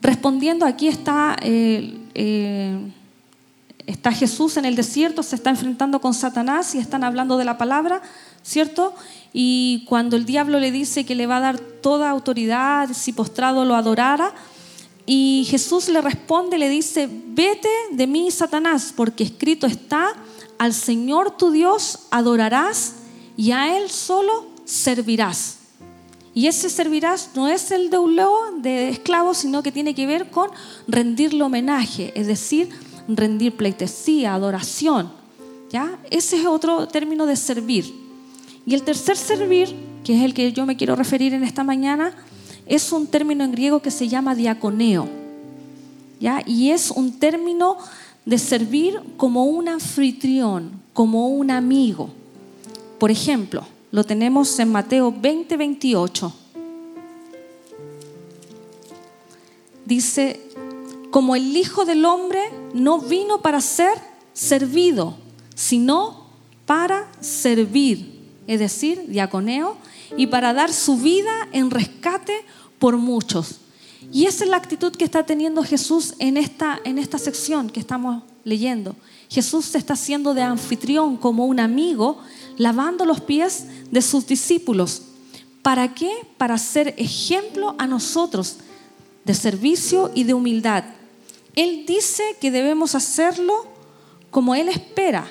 respondiendo, 0.00 0.66
aquí 0.66 0.88
está... 0.88 1.36
Eh, 1.42 1.98
eh, 2.14 2.92
Está 3.86 4.12
Jesús 4.12 4.56
en 4.56 4.64
el 4.64 4.76
desierto, 4.76 5.22
se 5.22 5.34
está 5.34 5.50
enfrentando 5.50 6.00
con 6.00 6.14
Satanás 6.14 6.74
y 6.74 6.78
están 6.78 7.02
hablando 7.02 7.36
de 7.36 7.44
la 7.44 7.58
palabra, 7.58 8.00
¿cierto? 8.42 8.94
Y 9.32 9.84
cuando 9.88 10.16
el 10.16 10.24
diablo 10.24 10.60
le 10.60 10.70
dice 10.70 11.04
que 11.04 11.16
le 11.16 11.26
va 11.26 11.38
a 11.38 11.40
dar 11.40 11.58
toda 11.58 12.08
autoridad 12.08 12.90
si 12.92 13.12
postrado 13.12 13.64
lo 13.64 13.74
adorara, 13.74 14.32
y 15.06 15.46
Jesús 15.48 15.88
le 15.88 16.00
responde, 16.00 16.58
le 16.58 16.68
dice, 16.68 17.08
vete 17.10 17.68
de 17.90 18.06
mí, 18.06 18.30
Satanás, 18.30 18.92
porque 18.94 19.24
escrito 19.24 19.66
está, 19.66 20.14
al 20.58 20.72
Señor 20.72 21.36
tu 21.36 21.50
Dios 21.50 22.00
adorarás 22.10 22.94
y 23.36 23.50
a 23.50 23.76
Él 23.76 23.90
solo 23.90 24.46
servirás. 24.64 25.58
Y 26.34 26.46
ese 26.46 26.70
servirás 26.70 27.30
no 27.34 27.48
es 27.48 27.70
el 27.72 27.90
de 27.90 27.98
un 27.98 28.16
león 28.16 28.62
de 28.62 28.88
esclavo, 28.88 29.34
sino 29.34 29.62
que 29.62 29.72
tiene 29.72 29.94
que 29.94 30.06
ver 30.06 30.30
con 30.30 30.50
rendirle 30.88 31.42
homenaje, 31.42 32.12
es 32.18 32.26
decir, 32.26 32.70
rendir 33.08 33.56
pleitesía, 33.56 34.34
adoración. 34.34 35.12
¿ya? 35.70 35.98
Ese 36.10 36.36
es 36.36 36.46
otro 36.46 36.86
término 36.86 37.26
de 37.26 37.36
servir. 37.36 37.92
Y 38.64 38.74
el 38.74 38.82
tercer 38.82 39.16
servir, 39.16 39.74
que 40.04 40.16
es 40.16 40.22
el 40.22 40.32
que 40.32 40.52
yo 40.52 40.64
me 40.64 40.76
quiero 40.76 40.94
referir 40.94 41.34
en 41.34 41.42
esta 41.42 41.64
mañana, 41.64 42.14
es 42.66 42.92
un 42.92 43.06
término 43.06 43.44
en 43.44 43.52
griego 43.52 43.80
que 43.80 43.90
se 43.90 44.08
llama 44.08 44.34
diaconeo. 44.34 45.08
¿ya? 46.20 46.42
Y 46.46 46.70
es 46.70 46.90
un 46.90 47.18
término 47.18 47.78
de 48.24 48.38
servir 48.38 49.00
como 49.16 49.44
un 49.44 49.68
anfitrión, 49.68 50.80
como 50.92 51.28
un 51.28 51.50
amigo. 51.50 52.10
Por 52.98 53.10
ejemplo, 53.10 53.64
lo 53.90 54.04
tenemos 54.04 54.58
en 54.58 54.70
Mateo 54.70 55.12
20, 55.12 55.56
28. 55.56 56.32
Dice, 59.84 60.40
como 61.10 61.34
el 61.34 61.56
Hijo 61.56 61.84
del 61.84 62.04
Hombre 62.04 62.40
no 62.72 63.00
vino 63.00 63.42
para 63.42 63.60
ser 63.60 63.92
servido, 64.32 65.16
sino 65.54 66.26
para 66.64 67.08
servir, 67.20 68.20
es 68.46 68.60
decir, 68.60 69.04
diaconeo, 69.08 69.76
y 70.16 70.26
para 70.26 70.52
dar 70.52 70.72
su 70.72 70.96
vida 70.96 71.48
en 71.52 71.70
rescate 71.70 72.44
por 72.78 72.96
muchos. 72.96 73.56
Y 74.12 74.26
esa 74.26 74.44
es 74.44 74.50
la 74.50 74.56
actitud 74.56 74.92
que 74.92 75.04
está 75.04 75.24
teniendo 75.24 75.62
Jesús 75.62 76.14
en 76.18 76.36
esta, 76.36 76.80
en 76.84 76.98
esta 76.98 77.18
sección 77.18 77.70
que 77.70 77.80
estamos 77.80 78.22
leyendo. 78.44 78.96
Jesús 79.28 79.66
se 79.66 79.78
está 79.78 79.94
haciendo 79.94 80.34
de 80.34 80.42
anfitrión 80.42 81.16
como 81.16 81.46
un 81.46 81.60
amigo, 81.60 82.18
lavando 82.58 83.04
los 83.04 83.20
pies 83.20 83.66
de 83.90 84.02
sus 84.02 84.26
discípulos. 84.26 85.02
¿Para 85.62 85.94
qué? 85.94 86.10
Para 86.36 86.58
ser 86.58 86.94
ejemplo 86.98 87.74
a 87.78 87.86
nosotros 87.86 88.56
de 89.24 89.34
servicio 89.34 90.10
y 90.14 90.24
de 90.24 90.34
humildad. 90.34 90.84
Él 91.54 91.84
dice 91.86 92.36
que 92.40 92.50
debemos 92.50 92.94
hacerlo 92.94 93.66
como 94.30 94.54
Él 94.54 94.68
espera. 94.68 95.26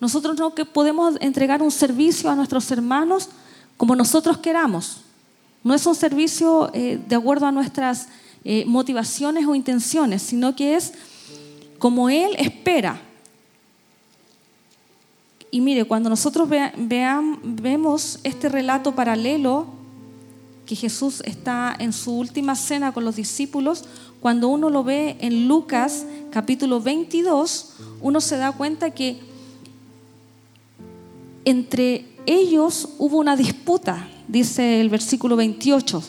Nosotros 0.00 0.38
no 0.38 0.54
que 0.54 0.64
podemos 0.64 1.16
entregar 1.20 1.62
un 1.62 1.72
servicio 1.72 2.30
a 2.30 2.36
nuestros 2.36 2.70
hermanos 2.70 3.30
como 3.78 3.96
nosotros 3.96 4.36
queramos. 4.38 4.98
No 5.64 5.72
es 5.72 5.86
un 5.86 5.94
servicio 5.94 6.70
eh, 6.74 7.00
de 7.08 7.16
acuerdo 7.16 7.46
a 7.46 7.52
nuestras 7.52 8.08
eh, 8.44 8.64
motivaciones 8.66 9.46
o 9.46 9.54
intenciones, 9.54 10.20
sino 10.20 10.54
que 10.54 10.74
es 10.74 10.92
como 11.78 12.10
Él 12.10 12.34
espera. 12.36 13.00
Y 15.50 15.62
mire, 15.62 15.84
cuando 15.84 16.10
nosotros 16.10 16.48
vemos 16.76 18.18
este 18.22 18.50
relato 18.50 18.94
paralelo, 18.94 19.66
que 20.66 20.76
Jesús 20.76 21.22
está 21.24 21.74
en 21.78 21.94
su 21.94 22.12
última 22.12 22.54
cena 22.54 22.92
con 22.92 23.04
los 23.04 23.16
discípulos, 23.16 23.84
cuando 24.20 24.48
uno 24.48 24.68
lo 24.68 24.84
ve 24.84 25.16
en 25.20 25.48
Lucas 25.48 26.04
capítulo 26.30 26.80
22, 26.80 27.74
uno 28.02 28.20
se 28.20 28.36
da 28.36 28.52
cuenta 28.52 28.90
que 28.90 29.20
entre 31.46 32.04
ellos 32.28 32.90
hubo 32.98 33.16
una 33.16 33.36
disputa, 33.36 34.06
dice 34.28 34.82
el 34.82 34.90
versículo 34.90 35.34
28. 35.34 36.02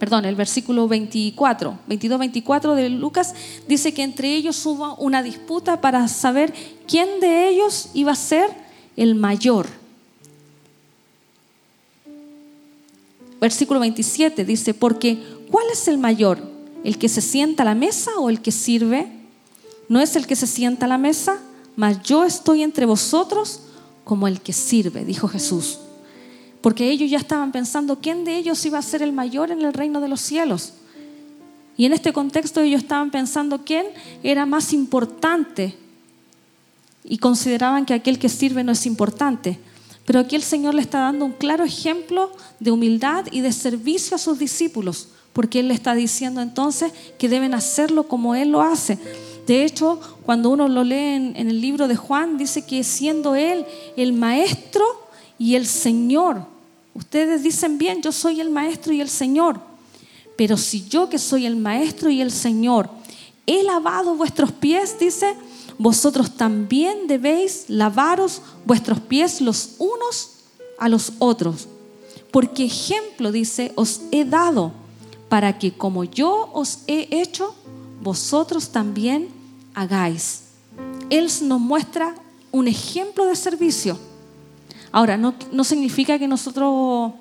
Perdón, 0.00 0.24
el 0.24 0.34
versículo 0.34 0.88
24, 0.88 1.78
22-24 1.88 2.74
de 2.74 2.88
Lucas 2.90 3.34
dice 3.68 3.94
que 3.94 4.02
entre 4.02 4.34
ellos 4.34 4.66
hubo 4.66 4.96
una 4.96 5.22
disputa 5.22 5.80
para 5.80 6.08
saber 6.08 6.52
quién 6.88 7.20
de 7.20 7.48
ellos 7.48 7.90
iba 7.94 8.10
a 8.10 8.16
ser 8.16 8.50
el 8.96 9.14
mayor. 9.14 9.68
Versículo 13.40 13.78
27 13.78 14.44
dice, 14.44 14.74
porque 14.74 15.22
¿cuál 15.52 15.66
es 15.72 15.86
el 15.86 15.98
mayor? 15.98 16.42
¿El 16.82 16.98
que 16.98 17.08
se 17.08 17.20
sienta 17.20 17.62
a 17.62 17.66
la 17.66 17.76
mesa 17.76 18.10
o 18.18 18.28
el 18.28 18.42
que 18.42 18.50
sirve? 18.50 19.06
¿No 19.88 20.00
es 20.00 20.16
el 20.16 20.26
que 20.26 20.34
se 20.34 20.48
sienta 20.48 20.86
a 20.86 20.88
la 20.88 20.98
mesa? 20.98 21.38
Mas 21.76 22.02
yo 22.02 22.24
estoy 22.24 22.64
entre 22.64 22.86
vosotros 22.86 23.60
como 24.04 24.28
el 24.28 24.40
que 24.40 24.52
sirve, 24.52 25.04
dijo 25.04 25.28
Jesús. 25.28 25.78
Porque 26.60 26.90
ellos 26.90 27.10
ya 27.10 27.18
estaban 27.18 27.52
pensando 27.52 28.00
quién 28.00 28.24
de 28.24 28.36
ellos 28.36 28.64
iba 28.64 28.78
a 28.78 28.82
ser 28.82 29.02
el 29.02 29.12
mayor 29.12 29.50
en 29.50 29.62
el 29.62 29.72
reino 29.72 30.00
de 30.00 30.08
los 30.08 30.20
cielos. 30.20 30.74
Y 31.76 31.86
en 31.86 31.92
este 31.92 32.12
contexto 32.12 32.60
ellos 32.60 32.82
estaban 32.82 33.10
pensando 33.10 33.64
quién 33.64 33.86
era 34.22 34.46
más 34.46 34.72
importante 34.72 35.76
y 37.02 37.18
consideraban 37.18 37.84
que 37.84 37.94
aquel 37.94 38.18
que 38.18 38.28
sirve 38.28 38.64
no 38.64 38.72
es 38.72 38.86
importante. 38.86 39.58
Pero 40.06 40.20
aquí 40.20 40.36
el 40.36 40.42
Señor 40.42 40.74
le 40.74 40.82
está 40.82 41.00
dando 41.00 41.24
un 41.24 41.32
claro 41.32 41.64
ejemplo 41.64 42.30
de 42.60 42.70
humildad 42.70 43.26
y 43.30 43.40
de 43.40 43.52
servicio 43.52 44.14
a 44.14 44.18
sus 44.18 44.38
discípulos, 44.38 45.08
porque 45.32 45.60
Él 45.60 45.68
le 45.68 45.74
está 45.74 45.94
diciendo 45.94 46.40
entonces 46.40 46.92
que 47.18 47.28
deben 47.28 47.54
hacerlo 47.54 48.06
como 48.06 48.34
Él 48.34 48.50
lo 48.50 48.62
hace. 48.62 48.98
De 49.46 49.64
hecho, 49.64 50.00
cuando 50.24 50.50
uno 50.50 50.68
lo 50.68 50.84
lee 50.84 51.14
en, 51.14 51.36
el 51.36 51.60
libro 51.60 51.86
de 51.86 51.96
Juan, 51.96 52.38
dice 52.38 52.64
que 52.64 52.82
siendo 52.82 53.34
Él 53.34 53.66
el 53.96 54.12
maestro 54.12 54.84
y 55.38 55.54
el 55.54 55.66
Señor, 55.66 56.46
ustedes 56.94 57.42
dicen 57.42 57.76
bien, 57.76 58.00
yo 58.00 58.12
soy 58.12 58.40
el 58.40 58.50
maestro 58.50 58.92
y 58.92 59.00
el 59.00 59.08
Señor, 59.08 59.60
pero 60.36 60.56
si 60.56 60.88
yo 60.88 61.08
que 61.08 61.18
soy 61.18 61.46
el 61.46 61.56
maestro 61.56 62.10
y 62.10 62.20
el 62.20 62.30
Señor 62.30 62.88
he 63.46 63.62
lavado 63.62 64.14
vuestros 64.14 64.50
pies, 64.52 64.98
dice, 64.98 65.34
vosotros 65.78 66.36
también 66.36 67.06
debéis 67.06 67.66
lavaros 67.68 68.40
vuestros 68.64 69.00
pies 69.00 69.40
los 69.40 69.72
unos 69.78 70.30
a 70.78 70.88
los 70.88 71.12
otros. 71.18 71.68
Porque 72.30 72.64
ejemplo, 72.64 73.30
dice, 73.30 73.72
os 73.76 74.00
he 74.10 74.24
dado 74.24 74.72
para 75.28 75.58
que 75.58 75.72
como 75.72 76.04
yo 76.04 76.50
os 76.52 76.80
he 76.86 77.08
hecho, 77.10 77.54
vosotros 78.02 78.70
también 78.70 79.28
hagáis. 79.74 80.44
Él 81.10 81.28
nos 81.42 81.60
muestra 81.60 82.14
un 82.52 82.68
ejemplo 82.68 83.26
de 83.26 83.36
servicio. 83.36 83.98
Ahora, 84.92 85.16
no, 85.16 85.34
no 85.52 85.64
significa 85.64 86.18
que 86.18 86.28
nosotros 86.28 87.12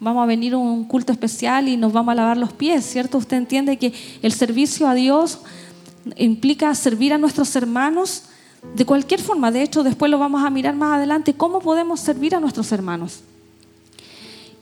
vamos 0.00 0.22
a 0.22 0.26
venir 0.26 0.54
a 0.54 0.58
un 0.58 0.84
culto 0.84 1.12
especial 1.12 1.68
y 1.68 1.76
nos 1.76 1.92
vamos 1.92 2.12
a 2.12 2.14
lavar 2.14 2.36
los 2.36 2.52
pies, 2.52 2.84
¿cierto? 2.84 3.18
Usted 3.18 3.36
entiende 3.36 3.76
que 3.76 3.92
el 4.22 4.32
servicio 4.32 4.88
a 4.88 4.94
Dios 4.94 5.40
implica 6.16 6.74
servir 6.74 7.12
a 7.12 7.18
nuestros 7.18 7.54
hermanos 7.56 8.24
de 8.74 8.84
cualquier 8.84 9.20
forma. 9.20 9.50
De 9.50 9.62
hecho, 9.62 9.82
después 9.82 10.10
lo 10.10 10.18
vamos 10.18 10.44
a 10.44 10.50
mirar 10.50 10.74
más 10.76 10.96
adelante, 10.96 11.34
cómo 11.34 11.60
podemos 11.60 12.00
servir 12.00 12.34
a 12.34 12.40
nuestros 12.40 12.70
hermanos. 12.72 13.20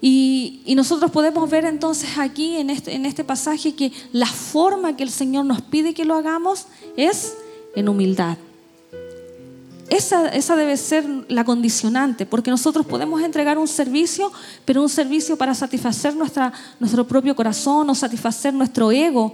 Y, 0.07 0.75
nosotros 0.77 1.11
podemos 1.11 1.49
ver 1.49 1.65
entonces 1.65 2.19
aquí 2.19 2.57
en 2.57 2.69
este, 2.69 2.95
en 2.95 3.07
este 3.07 3.25
pasaje 3.25 3.75
que 3.75 3.91
la 4.13 4.27
forma 4.27 4.99
que 4.99 5.03
el 5.03 5.09
Señor 5.09 5.47
nos 5.47 5.63
pide 5.63 5.95
que 5.95 6.05
lo 6.05 6.15
hagamos 6.15 6.67
es 6.95 7.33
en 7.75 7.89
humildad. 7.89 8.37
Esa, 9.89 10.29
esa, 10.29 10.57
debe 10.57 10.77
ser 10.77 11.07
la 11.29 11.43
condicionante, 11.45 12.27
porque 12.27 12.51
nosotros 12.51 12.85
podemos 12.85 13.23
entregar 13.23 13.57
un 13.57 13.67
servicio, 13.67 14.31
pero 14.67 14.83
un 14.83 14.91
servicio 14.91 15.39
para 15.39 15.55
satisfacer 15.55 16.15
nuestra, 16.15 16.53
nuestro 16.81 17.07
propio 17.07 17.35
corazón 17.35 17.89
o 17.89 17.95
satisfacer 17.95 18.53
nuestro 18.53 18.93
ego, 18.93 19.33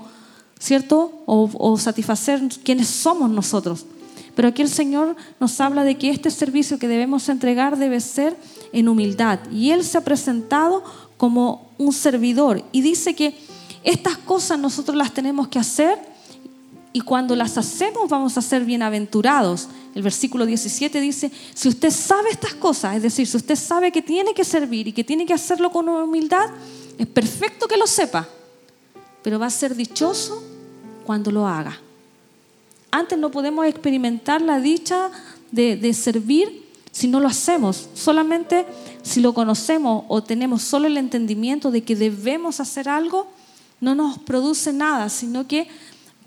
¿cierto? 0.60 1.24
O, 1.26 1.50
o 1.52 1.78
satisfacer 1.78 2.42
quienes 2.62 2.86
somos 2.86 3.28
nosotros. 3.28 3.86
Pero 4.34 4.48
aquí 4.48 4.62
el 4.62 4.68
Señor 4.68 5.16
nos 5.38 5.60
habla 5.60 5.84
de 5.84 5.96
que 5.96 6.10
este 6.10 6.30
servicio 6.30 6.78
que 6.78 6.88
debemos 6.88 7.28
entregar 7.28 7.76
debe 7.76 8.00
ser 8.00 8.36
en 8.72 8.88
humildad. 8.88 9.40
Y 9.50 9.70
Él 9.70 9.84
se 9.84 9.98
ha 9.98 10.04
presentado 10.04 10.82
como 11.16 11.70
un 11.78 11.92
servidor 11.92 12.62
y 12.72 12.80
dice 12.80 13.14
que 13.14 13.34
estas 13.82 14.16
cosas 14.18 14.58
nosotros 14.58 14.96
las 14.96 15.12
tenemos 15.12 15.48
que 15.48 15.58
hacer 15.58 15.98
y 16.92 17.00
cuando 17.00 17.36
las 17.36 17.56
hacemos 17.56 18.08
vamos 18.08 18.36
a 18.36 18.42
ser 18.42 18.64
bienaventurados. 18.64 19.68
El 19.94 20.02
versículo 20.02 20.46
17 20.46 21.00
dice, 21.00 21.30
si 21.54 21.68
usted 21.68 21.90
sabe 21.90 22.30
estas 22.30 22.54
cosas, 22.54 22.96
es 22.96 23.02
decir, 23.02 23.26
si 23.26 23.36
usted 23.36 23.56
sabe 23.56 23.92
que 23.92 24.02
tiene 24.02 24.34
que 24.34 24.44
servir 24.44 24.88
y 24.88 24.92
que 24.92 25.04
tiene 25.04 25.26
que 25.26 25.34
hacerlo 25.34 25.70
con 25.70 25.88
humildad, 25.88 26.48
es 26.98 27.06
perfecto 27.06 27.66
que 27.66 27.76
lo 27.76 27.86
sepa, 27.86 28.28
pero 29.22 29.38
va 29.38 29.46
a 29.46 29.50
ser 29.50 29.74
dichoso 29.74 30.42
cuando 31.04 31.30
lo 31.30 31.46
haga. 31.46 31.78
Antes 32.90 33.18
no 33.18 33.30
podemos 33.30 33.66
experimentar 33.66 34.42
la 34.42 34.60
dicha 34.60 35.10
de, 35.50 35.76
de 35.76 35.94
servir 35.94 36.68
si 36.92 37.06
no 37.06 37.20
lo 37.20 37.28
hacemos, 37.28 37.88
solamente 37.94 38.66
si 39.02 39.20
lo 39.20 39.32
conocemos 39.32 40.04
o 40.08 40.22
tenemos 40.22 40.62
solo 40.62 40.86
el 40.86 40.96
entendimiento 40.96 41.70
de 41.70 41.82
que 41.82 41.94
debemos 41.94 42.58
hacer 42.60 42.88
algo, 42.88 43.28
no 43.80 43.94
nos 43.94 44.18
produce 44.18 44.72
nada, 44.72 45.08
sino 45.08 45.46
que 45.46 45.68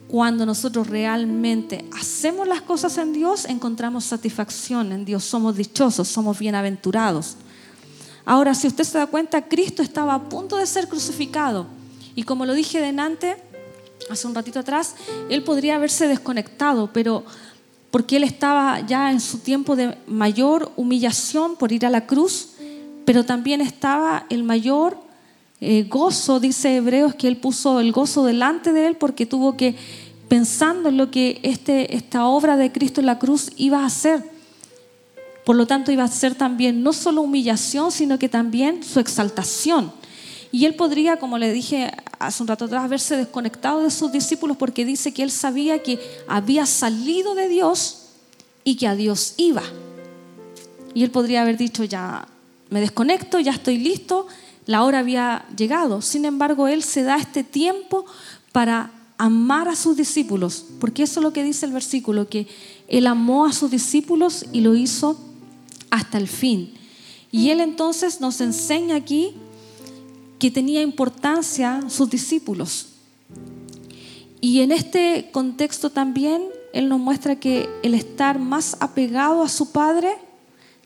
cuando 0.07 0.45
nosotros 0.45 0.87
realmente 0.87 1.85
hacemos 1.99 2.47
las 2.47 2.61
cosas 2.61 2.97
en 2.97 3.13
Dios, 3.13 3.45
encontramos 3.45 4.05
satisfacción 4.05 4.91
en 4.91 5.05
Dios, 5.05 5.23
somos 5.23 5.55
dichosos, 5.55 6.07
somos 6.07 6.39
bienaventurados. 6.39 7.37
Ahora, 8.25 8.55
si 8.55 8.67
usted 8.67 8.83
se 8.83 8.97
da 8.97 9.07
cuenta, 9.07 9.47
Cristo 9.47 9.81
estaba 9.81 10.13
a 10.13 10.29
punto 10.29 10.57
de 10.57 10.65
ser 10.65 10.87
crucificado. 10.87 11.67
Y 12.15 12.23
como 12.23 12.45
lo 12.45 12.53
dije 12.53 12.79
delante, 12.79 13.35
hace 14.09 14.27
un 14.27 14.35
ratito 14.35 14.59
atrás, 14.59 14.95
Él 15.29 15.43
podría 15.43 15.75
haberse 15.75 16.07
desconectado, 16.07 16.91
pero 16.93 17.23
porque 17.93 18.15
él 18.15 18.23
estaba 18.23 18.79
ya 18.79 19.11
en 19.11 19.19
su 19.19 19.37
tiempo 19.37 19.75
de 19.75 19.95
mayor 20.07 20.71
humillación 20.77 21.55
por 21.55 21.71
ir 21.71 21.85
a 21.85 21.91
la 21.91 22.07
cruz, 22.07 22.53
pero 23.05 23.23
también 23.23 23.61
estaba 23.61 24.25
el 24.31 24.43
mayor 24.43 24.97
eh, 25.61 25.83
gozo, 25.83 26.39
dice 26.39 26.77
Hebreos, 26.77 27.13
que 27.13 27.27
él 27.27 27.37
puso 27.37 27.79
el 27.79 27.91
gozo 27.91 28.25
delante 28.25 28.73
de 28.73 28.87
él 28.87 28.95
porque 28.95 29.27
tuvo 29.27 29.55
que, 29.57 29.75
pensando 30.27 30.89
en 30.89 30.97
lo 30.97 31.11
que 31.11 31.39
este, 31.43 31.95
esta 31.95 32.25
obra 32.25 32.57
de 32.57 32.71
Cristo 32.71 32.99
en 32.99 33.05
la 33.05 33.19
cruz 33.19 33.51
iba 33.57 33.81
a 33.81 33.85
hacer. 33.85 34.27
Por 35.45 35.55
lo 35.55 35.67
tanto, 35.67 35.91
iba 35.91 36.03
a 36.03 36.07
ser 36.07 36.33
también 36.33 36.81
no 36.81 36.93
solo 36.93 37.21
humillación, 37.21 37.91
sino 37.91 38.17
que 38.17 38.27
también 38.27 38.83
su 38.83 38.99
exaltación. 38.99 39.91
Y 40.51 40.65
él 40.65 40.73
podría, 40.73 41.17
como 41.17 41.37
le 41.37 41.53
dije 41.53 41.91
hace 42.27 42.43
un 42.43 42.47
rato 42.47 42.65
atrás, 42.65 42.83
haberse 42.83 43.17
desconectado 43.17 43.81
de 43.81 43.91
sus 43.91 44.11
discípulos 44.11 44.57
porque 44.57 44.85
dice 44.85 45.13
que 45.13 45.23
él 45.23 45.31
sabía 45.31 45.81
que 45.81 45.99
había 46.27 46.65
salido 46.65 47.35
de 47.35 47.47
Dios 47.47 48.09
y 48.63 48.75
que 48.75 48.87
a 48.87 48.95
Dios 48.95 49.33
iba. 49.37 49.63
Y 50.93 51.03
él 51.03 51.11
podría 51.11 51.41
haber 51.41 51.57
dicho, 51.57 51.83
ya 51.83 52.27
me 52.69 52.81
desconecto, 52.81 53.39
ya 53.39 53.51
estoy 53.51 53.77
listo, 53.77 54.27
la 54.65 54.83
hora 54.83 54.99
había 54.99 55.45
llegado. 55.55 56.01
Sin 56.01 56.25
embargo, 56.25 56.67
él 56.67 56.83
se 56.83 57.03
da 57.03 57.17
este 57.17 57.43
tiempo 57.43 58.05
para 58.51 58.91
amar 59.17 59.67
a 59.67 59.75
sus 59.75 59.95
discípulos, 59.95 60.65
porque 60.79 61.03
eso 61.03 61.19
es 61.19 61.23
lo 61.23 61.33
que 61.33 61.43
dice 61.43 61.65
el 61.65 61.71
versículo, 61.71 62.27
que 62.27 62.47
Él 62.87 63.07
amó 63.07 63.45
a 63.45 63.53
sus 63.53 63.71
discípulos 63.71 64.45
y 64.51 64.61
lo 64.61 64.75
hizo 64.75 65.17
hasta 65.91 66.17
el 66.17 66.27
fin. 66.27 66.73
Y 67.31 67.49
Él 67.49 67.61
entonces 67.61 68.21
nos 68.21 68.41
enseña 68.41 68.95
aquí 68.95 69.33
que 70.43 70.51
tenía 70.51 70.81
importancia 70.81 71.79
sus 71.87 72.09
discípulos. 72.09 72.87
Y 74.41 74.59
en 74.59 74.73
este 74.73 75.29
contexto 75.31 75.89
también 75.89 76.43
Él 76.73 76.89
nos 76.89 76.99
muestra 76.99 77.37
que 77.37 77.69
el 77.81 77.93
estar 77.93 78.39
más 78.39 78.75
apegado 78.81 79.41
a 79.41 79.47
su 79.47 79.71
Padre 79.71 80.17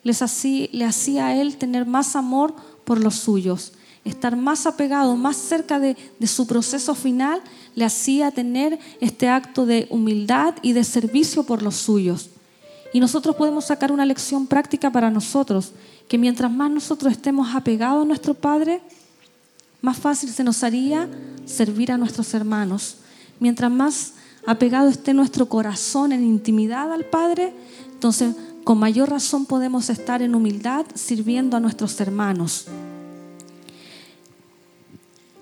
les 0.03 0.21
hacía, 0.21 0.67
le 0.71 0.85
hacía 0.85 1.25
a 1.25 1.35
Él 1.41 1.57
tener 1.57 1.87
más 1.87 2.15
amor 2.15 2.53
por 2.85 3.03
los 3.03 3.15
suyos. 3.15 3.73
Estar 4.05 4.35
más 4.35 4.67
apegado, 4.67 5.15
más 5.15 5.37
cerca 5.37 5.79
de, 5.79 5.97
de 6.19 6.27
su 6.27 6.45
proceso 6.45 6.93
final, 6.93 7.41
le 7.73 7.83
hacía 7.83 8.29
tener 8.29 8.77
este 9.01 9.27
acto 9.27 9.65
de 9.65 9.87
humildad 9.89 10.53
y 10.61 10.73
de 10.73 10.83
servicio 10.83 11.41
por 11.41 11.63
los 11.63 11.77
suyos. 11.77 12.29
Y 12.93 12.99
nosotros 12.99 13.35
podemos 13.35 13.65
sacar 13.65 13.91
una 13.91 14.05
lección 14.05 14.45
práctica 14.45 14.91
para 14.91 15.09
nosotros, 15.09 15.71
que 16.07 16.19
mientras 16.19 16.51
más 16.51 16.69
nosotros 16.69 17.11
estemos 17.11 17.55
apegados 17.55 18.03
a 18.03 18.07
nuestro 18.07 18.35
Padre, 18.35 18.83
más 19.81 19.97
fácil 19.97 20.29
se 20.29 20.43
nos 20.43 20.63
haría 20.63 21.09
servir 21.45 21.91
a 21.91 21.97
nuestros 21.97 22.33
hermanos. 22.33 22.97
Mientras 23.39 23.71
más 23.71 24.13
apegado 24.45 24.89
esté 24.89 25.13
nuestro 25.13 25.47
corazón 25.47 26.11
en 26.11 26.23
intimidad 26.23 26.91
al 26.91 27.05
Padre, 27.05 27.53
entonces 27.91 28.35
con 28.63 28.79
mayor 28.79 29.09
razón 29.09 29.45
podemos 29.45 29.89
estar 29.89 30.21
en 30.21 30.35
humildad 30.35 30.85
sirviendo 30.93 31.55
a 31.55 31.59
nuestros 31.59 31.99
hermanos. 32.01 32.65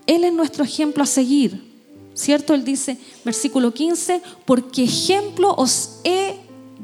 Él 0.05 0.23
es 0.23 0.33
nuestro 0.33 0.63
ejemplo 0.63 1.03
a 1.03 1.07
seguir, 1.07 1.73
¿cierto? 2.13 2.53
Él 2.53 2.63
dice, 2.63 2.99
versículo 3.23 3.73
15, 3.73 4.21
porque 4.45 4.83
ejemplo 4.83 5.55
os 5.57 6.01
he 6.03 6.37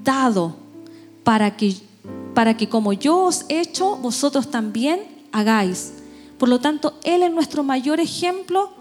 dado 0.03 0.55
para 1.23 1.55
que, 1.55 1.75
para 2.33 2.57
que 2.57 2.67
como 2.67 2.93
yo 2.93 3.25
os 3.25 3.45
he 3.47 3.61
hecho, 3.61 3.97
vosotros 3.97 4.49
también 4.49 5.01
hagáis. 5.31 5.93
Por 6.41 6.49
lo 6.49 6.59
tanto, 6.59 6.97
Él 7.03 7.21
es 7.21 7.31
nuestro 7.31 7.61
mayor 7.61 7.99
ejemplo 7.99 8.71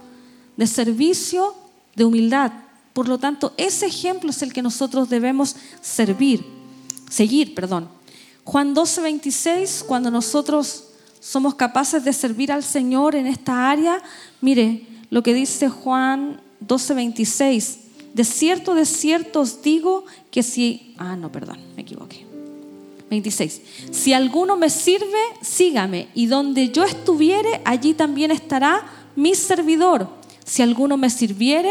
de 0.56 0.66
servicio, 0.66 1.54
de 1.94 2.06
humildad. 2.06 2.52
Por 2.94 3.06
lo 3.06 3.18
tanto, 3.18 3.52
ese 3.58 3.84
ejemplo 3.84 4.30
es 4.30 4.40
el 4.40 4.54
que 4.54 4.62
nosotros 4.62 5.10
debemos 5.10 5.56
servir, 5.82 6.42
seguir, 7.10 7.54
perdón. 7.54 7.90
Juan 8.44 8.72
12, 8.72 9.02
26, 9.02 9.84
cuando 9.86 10.10
nosotros 10.10 10.84
somos 11.20 11.54
capaces 11.54 12.02
de 12.02 12.14
servir 12.14 12.50
al 12.50 12.64
Señor 12.64 13.14
en 13.14 13.26
esta 13.26 13.68
área, 13.68 14.02
mire 14.40 14.86
lo 15.10 15.22
que 15.22 15.34
dice 15.34 15.68
Juan 15.68 16.40
12, 16.60 16.94
26. 16.94 17.78
De 18.14 18.24
cierto, 18.24 18.74
de 18.74 18.86
cierto 18.86 19.40
os 19.40 19.60
digo 19.60 20.06
que 20.30 20.42
si... 20.42 20.94
Ah, 20.96 21.14
no, 21.14 21.30
perdón, 21.30 21.58
me 21.76 21.82
equivoqué. 21.82 22.29
26. 23.10 23.60
Si 23.90 24.12
alguno 24.12 24.56
me 24.56 24.70
sirve, 24.70 25.18
sígame, 25.42 26.08
y 26.14 26.26
donde 26.26 26.70
yo 26.70 26.84
estuviere, 26.84 27.60
allí 27.64 27.92
también 27.92 28.30
estará 28.30 28.86
mi 29.16 29.34
servidor. 29.34 30.08
Si 30.44 30.62
alguno 30.62 30.96
me 30.96 31.10
sirviere, 31.10 31.70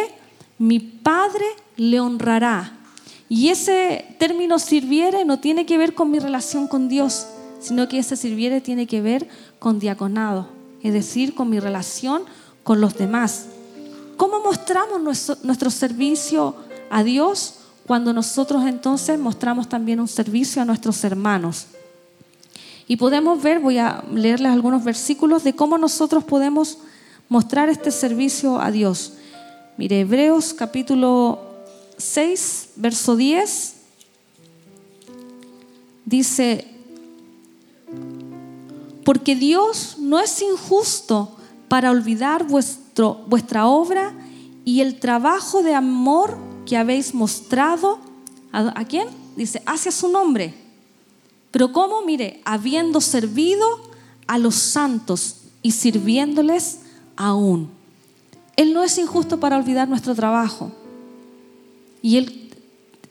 mi 0.58 0.80
Padre 0.80 1.46
le 1.78 2.00
honrará. 2.02 2.78
Y 3.30 3.50
ese 3.50 4.06
término 4.20 4.60
sirviere 4.60 5.24
no 5.24 5.40
tiene 5.40 5.66
que 5.66 5.78
ver 5.78 5.94
con 5.94 6.12
mi 6.12 6.20
relación 6.20 6.68
con 6.68 6.90
Dios, 6.90 7.28
sino 7.62 7.88
que 7.88 8.00
ese 8.00 8.18
sirviere 8.18 8.60
tiene 8.60 8.86
que 8.86 9.02
ver 9.02 9.28
con 9.60 9.80
diaconado, 9.80 10.50
es 10.82 10.94
decir, 10.94 11.36
con 11.36 11.50
mi 11.50 11.60
relación 11.60 12.24
con 12.64 12.82
los 12.82 12.98
demás. 12.98 13.46
¿Cómo 14.18 14.42
mostramos 14.42 15.00
nuestro, 15.02 15.38
nuestro 15.44 15.70
servicio 15.70 16.56
a 16.90 17.04
Dios? 17.04 17.59
Cuando 17.90 18.14
nosotros 18.14 18.68
entonces 18.68 19.18
mostramos 19.18 19.68
también 19.68 20.00
un 20.00 20.08
servicio 20.08 20.62
a 20.62 20.66
nuestros 20.66 21.04
hermanos. 21.04 21.66
Y 22.88 22.98
podemos 22.98 23.42
ver, 23.42 23.60
voy 23.60 23.80
a 23.80 24.04
leerles 24.14 24.52
algunos 24.52 24.84
versículos 24.84 25.44
de 25.44 25.56
cómo 25.56 25.76
nosotros 25.80 26.24
podemos 26.24 26.78
mostrar 27.30 27.68
este 27.68 27.90
servicio 27.90 28.62
a 28.62 28.70
Dios. 28.70 29.14
Mire, 29.76 30.02
Hebreos 30.02 30.54
capítulo 30.54 31.40
6, 31.98 32.74
verso 32.76 33.16
10, 33.16 33.74
dice, 36.06 36.68
porque 39.04 39.36
Dios 39.36 39.96
no 39.98 40.20
es 40.20 40.44
injusto 40.44 41.36
para 41.68 41.90
olvidar 41.90 42.46
vuestro, 42.46 43.26
vuestra 43.26 43.66
obra 43.66 44.14
y 44.64 44.82
el 44.82 45.00
trabajo 45.00 45.64
de 45.64 45.74
amor 45.74 46.49
que 46.70 46.78
habéis 46.78 47.16
mostrado, 47.16 47.98
¿a, 48.52 48.86
quién? 48.86 49.08
Dice, 49.36 49.64
hacia 49.66 49.92
su 49.92 50.08
nombre. 50.08 50.54
Pero 51.50 51.74
¿cómo? 51.74 52.04
Mire, 52.04 52.42
habiendo 52.46 53.02
servido 53.02 53.66
a 54.28 54.38
los 54.38 54.54
santos 54.54 55.38
y 55.64 55.72
sirviéndoles 55.72 56.82
aún. 57.16 57.72
Él 58.56 58.72
no 58.72 58.84
es 58.84 59.00
injusto 59.00 59.40
para 59.40 59.58
olvidar 59.58 59.90
nuestro 59.90 60.14
trabajo. 60.14 60.72
Y, 62.04 62.52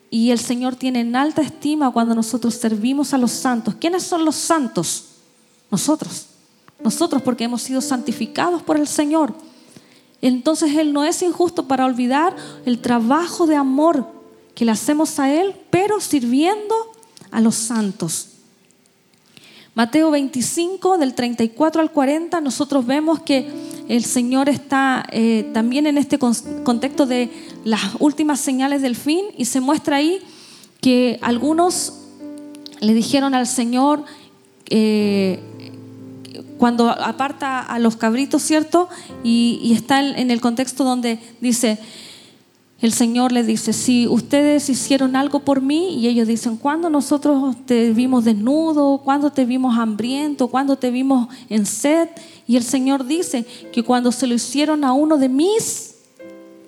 y 0.09 0.31
el 0.31 0.39
Señor 0.39 0.77
tiene 0.77 1.01
en 1.01 1.17
alta 1.17 1.43
estima 1.43 1.91
cuando 1.91 2.15
nosotros 2.15 2.55
servimos 2.55 3.13
a 3.13 3.19
los 3.19 3.33
santos. 3.33 3.75
¿Quiénes 3.81 4.05
son 4.05 4.25
los 4.25 4.37
santos? 4.37 5.07
Nosotros. 5.69 6.27
Nosotros 6.79 7.23
porque 7.23 7.43
hemos 7.43 7.63
sido 7.63 7.81
santificados 7.81 8.63
por 8.63 8.77
el 8.77 8.87
Señor. 8.87 9.35
Entonces 10.21 10.75
Él 10.77 10.93
no 10.93 11.05
es 11.05 11.23
injusto 11.23 11.69
para 11.69 11.85
olvidar 11.85 12.35
el 12.65 12.79
trabajo 12.81 13.47
de 13.47 13.57
amor 13.57 14.07
que 14.55 14.65
le 14.65 14.73
hacemos 14.73 15.19
a 15.19 15.33
Él, 15.33 15.55
pero 15.71 16.01
sirviendo 16.01 16.75
a 17.31 17.41
los 17.41 17.55
santos. 17.55 18.31
Mateo 19.75 20.11
25, 20.11 20.99
del 20.99 21.15
34 21.15 21.81
al 21.81 21.93
40, 21.93 22.41
nosotros 22.41 22.85
vemos 22.85 23.21
que 23.21 23.49
el 23.89 24.05
Señor 24.05 24.49
está 24.49 25.07
eh, 25.13 25.49
también 25.55 25.87
en 25.87 25.99
este 25.99 26.19
contexto 26.19 27.07
de 27.07 27.31
las 27.65 27.83
últimas 28.01 28.41
señales 28.41 28.83
del 28.83 28.97
fin 28.97 29.27
y 29.37 29.45
se 29.45 29.61
muestra 29.61 29.99
ahí 29.99 30.21
que 30.81 31.21
algunos 31.23 31.95
le 32.81 32.93
dijeron 32.93 33.35
al 33.35 33.47
Señor, 33.47 34.05
eh, 34.69 35.39
cuando 36.59 36.91
aparta 36.91 37.61
a 37.61 37.79
los 37.79 37.97
cabritos, 37.97 38.43
¿cierto? 38.43 38.89
Y, 39.25 39.73
está 39.75 40.01
en 40.01 40.31
el 40.31 40.41
contexto 40.41 40.85
donde 40.85 41.19
dice, 41.41 41.79
el 42.81 42.93
Señor 42.93 43.33
les 43.33 43.47
dice, 43.47 43.73
si 43.73 44.07
ustedes 44.07 44.69
hicieron 44.69 45.17
algo 45.17 45.41
por 45.41 45.61
mí, 45.61 45.99
y 45.99 46.07
ellos 46.07 46.29
dicen, 46.29 46.57
¿cuándo 46.57 46.89
nosotros 46.89 47.57
te 47.67 47.93
vimos 47.93 48.25
desnudo? 48.25 48.99
¿Cuándo 48.99 49.31
te 49.31 49.45
vimos 49.45 49.77
hambriento? 49.77 50.47
¿Cuándo 50.47 50.77
te 50.77 50.93
vimos 50.93 51.29
en 51.49 51.67
sed? 51.67 52.09
Y 52.47 52.57
el 52.57 52.63
Señor 52.63 53.05
dice 53.05 53.45
que 53.73 53.83
cuando 53.83 54.13
se 54.13 54.29
lo 54.29 54.35
hicieron 54.35 54.85
a 54.85 54.93
uno 54.93 55.17
de 55.17 55.29
mis 55.29 55.97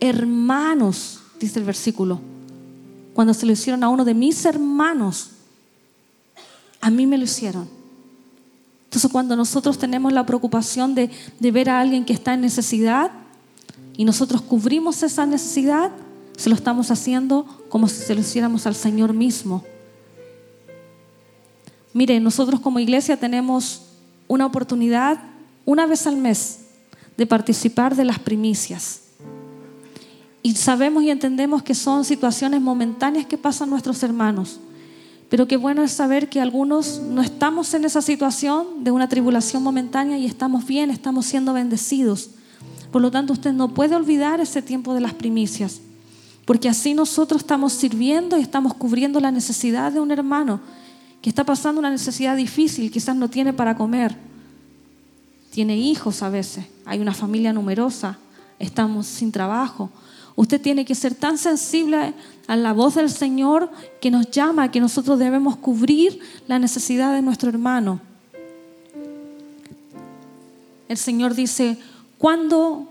hermanos, 0.01 1.21
dice 1.39 1.61
el 1.61 1.65
versículo, 1.65 2.21
cuando 3.15 3.33
se 3.33 3.47
lo 3.47 3.53
hicieron 3.53 3.85
a 3.85 3.89
uno 3.89 4.05
de 4.05 4.15
mis 4.15 4.45
hermanos, 4.45 5.31
a 6.81 6.91
mí 6.91 7.07
me 7.07 7.19
lo 7.19 7.25
hicieron. 7.25 7.80
Entonces 8.91 9.13
cuando 9.13 9.37
nosotros 9.37 9.79
tenemos 9.79 10.13
la 10.13 10.27
preocupación 10.27 10.97
de, 10.97 11.11
ver 11.39 11.71
a 11.71 11.79
alguien 11.79 12.05
que 12.05 12.13
está 12.13 12.35
en 12.35 12.41
necesidad 12.41 13.13
y 13.97 14.05
nosotros 14.05 14.43
cubrimos 14.43 15.05
esa 15.05 15.27
necesidad, 15.27 15.93
se 16.37 16.49
lo 16.49 16.57
estamos 16.57 16.91
haciendo 16.91 17.47
como 17.69 17.87
si 17.87 18.03
se 18.03 18.17
lo 18.17 18.21
hiciéramos 18.21 18.67
al 18.67 18.75
Señor 18.75 19.13
mismo. 19.13 19.63
Mire, 21.93 22.19
nosotros 22.19 22.59
como 22.59 22.81
iglesia 22.81 23.17
tenemos 23.17 23.83
una 24.27 24.45
oportunidad 24.45 25.21
una 25.65 25.87
vez 25.87 26.09
al 26.09 26.17
mes 26.17 26.63
de 27.17 27.27
participar 27.27 27.95
de 27.95 28.07
las 28.07 28.19
primicias. 28.19 29.03
Y 30.43 30.57
sabemos 30.57 31.05
y 31.05 31.11
entendemos 31.11 31.63
que 31.63 31.77
son 31.77 32.05
situaciones 32.05 32.61
momentáneas 32.61 33.27
que 33.27 33.39
pasan 33.39 33.71
nuestros 33.71 34.03
hermanos. 34.03 34.59
Pero 35.31 35.47
qué 35.47 35.57
bueno 35.57 35.85
es 35.85 35.93
saber 35.93 36.29
que 36.29 36.41
algunos 36.41 37.01
no 37.01 37.23
estamos 37.23 37.73
en 37.75 37.85
esa 37.85 38.03
situación 38.03 38.83
de 38.83 38.91
una 38.91 39.09
tribulación 39.09 39.63
momentánea 39.63 40.19
y 40.19 40.27
estamos 40.27 40.67
bien, 40.67 40.91
estamos 40.91 41.25
siendo 41.25 41.53
bendecidos. 41.53 42.31
Por 42.91 43.01
lo 43.01 43.13
tanto, 43.13 43.33
usted 43.33 43.53
no 43.53 43.73
puede 43.73 43.95
olvidar 43.95 44.41
ese 44.41 44.61
tiempo 44.61 44.93
de 44.93 45.01
las 45.01 45.15
primicias, 45.15 45.81
porque 46.45 46.69
así 46.69 46.95
nosotros 46.95 47.43
estamos 47.43 47.73
sirviendo 47.73 48.37
y 48.37 48.43
estamos 48.43 48.75
cubriendo 48.75 49.21
la 49.21 49.31
necesidad 49.31 49.93
de 49.93 50.01
un 50.01 50.11
hermano 50.11 50.61
que 51.23 51.31
está 51.31 51.45
pasando 51.45 51.79
una 51.79 51.91
necesidad 51.91 52.37
difícil, 52.37 52.91
quizás 52.91 53.15
no 53.15 53.31
tiene 53.31 53.53
para 53.53 53.77
comer, 53.77 54.17
tiene 55.53 55.77
hijos 55.77 56.25
a 56.25 56.29
veces, 56.29 56.65
hay 56.85 56.99
una 56.99 57.15
familia 57.15 57.53
numerosa, 57.53 58.19
estamos 58.59 59.07
sin 59.07 59.31
trabajo 59.31 59.91
Usted 60.41 60.59
tiene 60.59 60.87
que 60.87 60.95
ser 60.95 61.15
tan 61.15 61.37
sensible 61.37 62.15
a 62.47 62.57
la 62.57 62.73
voz 62.73 62.95
del 62.95 63.11
Señor 63.11 63.71
que 64.01 64.11
nos 64.11 64.31
llama, 64.31 64.71
que 64.71 64.81
nosotros 64.81 65.19
debemos 65.19 65.57
cubrir 65.57 66.19
la 66.49 66.59
necesidad 66.59 67.13
de 67.13 67.21
nuestro 67.21 67.51
hermano. 67.51 68.01
El 70.89 70.97
Señor 70.97 71.35
dice, 71.35 71.77
¿cuándo 72.17 72.89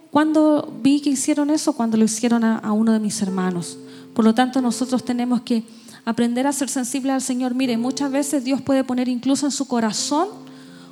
vi 0.84 1.02
que 1.02 1.10
hicieron 1.10 1.50
eso? 1.50 1.74
Cuando 1.74 1.98
lo 1.98 2.06
hicieron 2.06 2.44
a, 2.44 2.60
a 2.60 2.72
uno 2.72 2.94
de 2.94 3.00
mis 3.00 3.20
hermanos. 3.24 3.80
Por 4.14 4.26
lo 4.26 4.36
tanto, 4.36 4.62
nosotros 4.62 5.04
tenemos 5.04 5.42
que 5.42 5.64
aprender 6.06 6.46
a 6.46 6.52
ser 6.52 6.70
sensibles 6.70 7.14
al 7.14 7.22
Señor. 7.24 7.56
Mire, 7.56 7.78
muchas 7.78 8.12
veces 8.12 8.44
Dios 8.44 8.62
puede 8.62 8.84
poner 8.84 9.08
incluso 9.08 9.48
en 9.48 9.52
su 9.52 9.68
corazón 9.68 10.28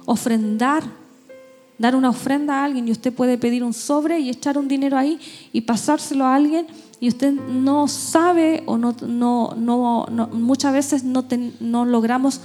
ofrendar, 0.08 0.82
dar 1.78 1.96
una 1.96 2.10
ofrenda 2.10 2.62
a 2.62 2.66
alguien 2.66 2.88
y 2.88 2.92
usted 2.92 3.14
puede 3.14 3.38
pedir 3.38 3.64
un 3.64 3.74
sobre 3.74 4.20
y 4.20 4.30
echar 4.30 4.58
un 4.58 4.68
dinero 4.68 4.98
ahí 4.98 5.20
y 5.54 5.62
pasárselo 5.62 6.26
a 6.26 6.36
alguien 6.36 6.68
y 7.00 7.08
usted 7.08 7.32
no 7.32 7.88
sabe 7.88 8.64
o 8.66 8.78
no, 8.78 8.96
no, 9.02 9.54
no, 9.56 10.08
muchas 10.34 10.74
veces 10.74 11.04
no, 11.04 11.26
no 11.60 11.86
logramos 11.86 12.42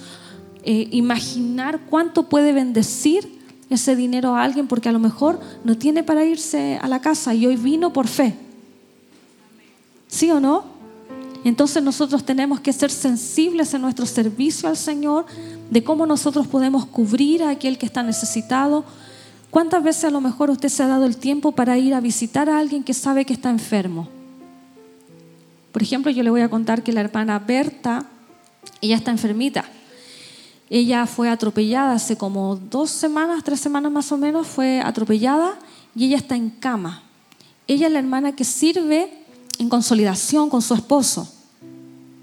eh, 0.65 0.89
imaginar 0.93 1.81
cuánto 1.89 2.29
puede 2.29 2.53
bendecir 2.53 3.41
ese 3.71 3.97
dinero 3.97 4.35
a 4.35 4.43
alguien 4.43 4.69
porque 4.69 4.91
a 4.91 4.93
lo 4.93 4.99
mejor 4.99 5.41
no 5.65 5.79
tiene 5.79 6.03
para 6.03 6.25
irse 6.25 6.79
a 6.81 6.89
la 6.89 7.01
casa 7.01 7.35
y 7.35 7.47
hoy 7.47 7.57
vino 7.57 7.93
por 7.93 8.07
fe. 8.07 8.35
¿Sí 10.09 10.31
o 10.31 10.41
no? 10.41 10.65
Entonces 11.45 11.83
nosotros 11.83 12.25
tenemos 12.25 12.61
que 12.61 12.73
ser 12.73 12.91
sensibles 12.91 13.75
en 13.75 13.83
nuestro 13.83 14.07
servicio 14.07 14.69
al 14.69 14.77
Señor, 14.77 15.25
de 15.71 15.83
cómo 15.83 16.07
nosotros 16.07 16.47
podemos 16.47 16.87
cubrir 16.87 17.43
a 17.43 17.51
aquel 17.51 17.79
que 17.79 17.87
está 17.87 18.03
necesitado. 18.03 18.85
¿Cuántas 19.53 19.83
veces 19.83 20.05
a 20.05 20.11
lo 20.11 20.23
mejor 20.23 20.49
usted 20.49 20.71
se 20.71 20.83
ha 20.83 20.87
dado 20.87 21.05
el 21.05 21.19
tiempo 21.19 21.53
para 21.53 21.77
ir 21.77 21.93
a 21.93 22.01
visitar 22.01 22.49
a 22.49 22.59
alguien 22.59 22.83
que 22.83 22.95
sabe 22.95 23.27
que 23.27 23.35
está 23.35 23.51
enfermo? 23.51 24.09
Por 25.73 25.83
ejemplo, 25.83 26.11
yo 26.11 26.23
le 26.23 26.31
voy 26.31 26.41
a 26.41 26.49
contar 26.49 26.83
que 26.83 26.91
la 26.91 27.03
hermana 27.03 27.39
Berta, 27.39 28.07
ella 28.81 28.97
está 28.97 29.11
enfermita. 29.11 29.67
Ella 30.71 31.05
fue 31.05 31.29
atropellada 31.29 31.93
hace 31.93 32.17
como 32.17 32.57
dos 32.57 32.89
semanas, 32.89 33.45
tres 33.45 33.61
semanas 33.61 33.93
más 33.93 34.11
o 34.11 34.17
menos, 34.17 34.47
fue 34.47 34.81
atropellada 34.81 35.59
y 35.95 36.07
ella 36.07 36.17
está 36.17 36.35
en 36.35 36.49
cama. 36.49 37.03
Ella 37.67 37.89
es 37.89 37.93
la 37.93 37.99
hermana 37.99 38.33
que 38.33 38.45
sirve 38.45 39.13
en 39.59 39.69
consolidación 39.69 40.49
con 40.49 40.63
su 40.63 40.73
esposo. 40.73 41.31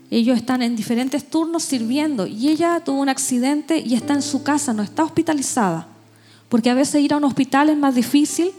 Ellos 0.10 0.36
están 0.36 0.64
en 0.64 0.76
diferentes 0.76 1.30
turnos 1.30 1.62
sirviendo 1.62 2.26
y 2.26 2.50
ella 2.50 2.82
tuvo 2.84 3.02
un 3.02 3.10
accidente 3.10 3.78
y 3.78 3.94
está 3.94 4.14
en 4.14 4.24
su 4.24 4.42
casa, 4.42 4.74
no 4.74 4.82
está 4.82 5.04
hospitalizada. 5.04 5.99
Porque 6.50 6.70
a 6.70 6.74
veces 6.74 7.02
ir 7.02 7.14
a 7.14 7.18
un 7.18 7.24
hospital 7.24 7.70
es 7.70 7.78
más 7.78 7.96
difícil 7.96 8.52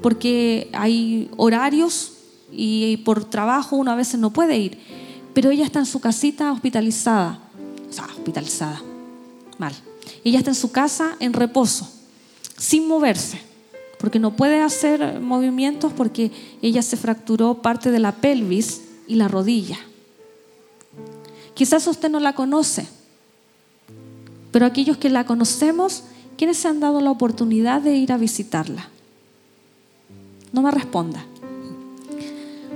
porque 0.00 0.70
hay 0.72 1.30
horarios 1.36 2.12
y 2.52 2.98
por 2.98 3.24
trabajo 3.24 3.76
uno 3.76 3.90
a 3.90 3.96
veces 3.96 4.20
no 4.20 4.32
puede 4.32 4.58
ir. 4.58 4.78
Pero 5.34 5.50
ella 5.50 5.64
está 5.64 5.80
en 5.80 5.86
su 5.86 6.00
casita 6.00 6.52
hospitalizada. 6.52 7.40
O 7.88 7.92
sea, 7.92 8.04
hospitalizada. 8.04 8.80
Mal. 9.58 9.74
Ella 10.24 10.38
está 10.38 10.50
en 10.50 10.54
su 10.54 10.70
casa 10.70 11.16
en 11.20 11.32
reposo, 11.32 11.90
sin 12.56 12.86
moverse 12.86 13.48
porque 13.98 14.18
no 14.18 14.36
puede 14.36 14.62
hacer 14.62 15.20
movimientos 15.20 15.92
porque 15.92 16.30
ella 16.62 16.82
se 16.82 16.96
fracturó 16.96 17.60
parte 17.60 17.90
de 17.90 17.98
la 17.98 18.12
pelvis 18.12 18.82
y 19.06 19.16
la 19.16 19.28
rodilla. 19.28 19.78
Quizás 21.54 21.86
usted 21.86 22.08
no 22.08 22.20
la 22.20 22.34
conoce, 22.34 22.86
pero 24.52 24.66
aquellos 24.66 24.96
que 24.96 25.10
la 25.10 25.26
conocemos, 25.26 26.04
¿quiénes 26.38 26.56
se 26.56 26.68
han 26.68 26.80
dado 26.80 27.02
la 27.02 27.10
oportunidad 27.10 27.82
de 27.82 27.96
ir 27.96 28.12
a 28.12 28.16
visitarla? 28.16 28.88
No 30.52 30.62
me 30.62 30.70
responda. 30.70 31.22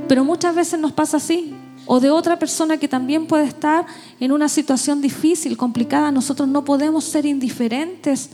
Pero 0.08 0.24
muchas 0.24 0.54
veces 0.54 0.78
nos 0.78 0.92
pasa 0.92 1.16
así, 1.16 1.54
o 1.86 2.00
de 2.00 2.10
otra 2.10 2.38
persona 2.38 2.76
que 2.76 2.88
también 2.88 3.26
puede 3.26 3.44
estar 3.44 3.86
en 4.20 4.32
una 4.32 4.48
situación 4.48 5.00
difícil, 5.00 5.56
complicada. 5.56 6.12
Nosotros 6.12 6.48
no 6.48 6.64
podemos 6.64 7.04
ser 7.04 7.24
indiferentes 7.24 8.30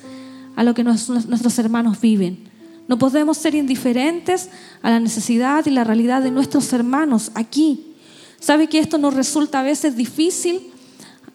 a 0.57 0.65
lo 0.65 0.75
que 0.75 0.83
nuestros 0.83 1.59
hermanos 1.59 2.01
viven. 2.01 2.49
No 2.89 2.99
podemos 2.99 3.37
ser 3.37 3.55
indiferentes 3.55 4.49
a 4.83 4.91
la 4.91 4.99
necesidad 4.99 5.65
y 5.67 5.71
la 5.71 5.85
realidad 5.85 6.23
de 6.23 6.31
nuestros 6.31 6.73
hermanos 6.73 7.31
aquí. 7.35 7.95
¿Sabe 8.41 8.67
que 8.67 8.79
esto 8.79 8.99
nos 8.99 9.15
resulta 9.15 9.61
a 9.61 9.63
veces 9.63 9.95
difícil? 9.95 10.73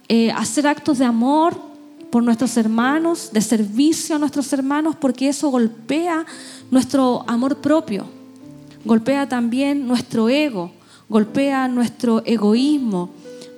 Eh, 0.09 0.31
hacer 0.31 0.67
actos 0.67 0.97
de 0.97 1.05
amor 1.05 1.72
por 2.13 2.23
nuestros 2.23 2.57
hermanos, 2.57 3.31
de 3.33 3.41
servicio 3.41 4.15
a 4.15 4.19
nuestros 4.19 4.53
hermanos, 4.53 4.95
porque 4.95 5.29
eso 5.29 5.49
golpea 5.49 6.27
nuestro 6.69 7.25
amor 7.25 7.57
propio, 7.57 8.05
golpea 8.85 9.27
también 9.27 9.87
nuestro 9.87 10.29
ego, 10.29 10.71
golpea 11.09 11.67
nuestro 11.67 12.21
egoísmo, 12.23 13.09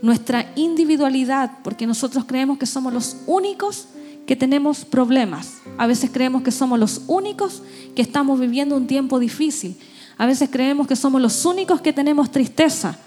nuestra 0.02 0.54
individualidad, 0.56 1.58
porque 1.66 1.86
nosotros 1.86 2.24
creemos 2.24 2.58
que 2.58 2.66
somos 2.66 2.94
los 2.94 3.18
únicos 3.28 3.90
que 4.26 4.38
tenemos 4.38 4.86
problemas. 4.86 5.56
A 5.78 5.86
veces 5.86 6.10
creemos 6.10 6.42
que 6.42 6.52
somos 6.52 6.80
los 6.80 7.02
únicos 7.08 7.62
que 7.94 8.04
estamos 8.04 8.40
viviendo 8.40 8.78
un 8.78 8.88
tiempo 8.88 9.20
difícil. 9.20 9.78
A 10.18 10.26
veces 10.26 10.48
creemos 10.50 10.88
que 10.88 10.96
somos 10.96 11.22
los 11.22 11.44
únicos 11.44 11.82
que 11.82 11.92
tenemos 11.92 12.32
tristeza. 12.32 12.98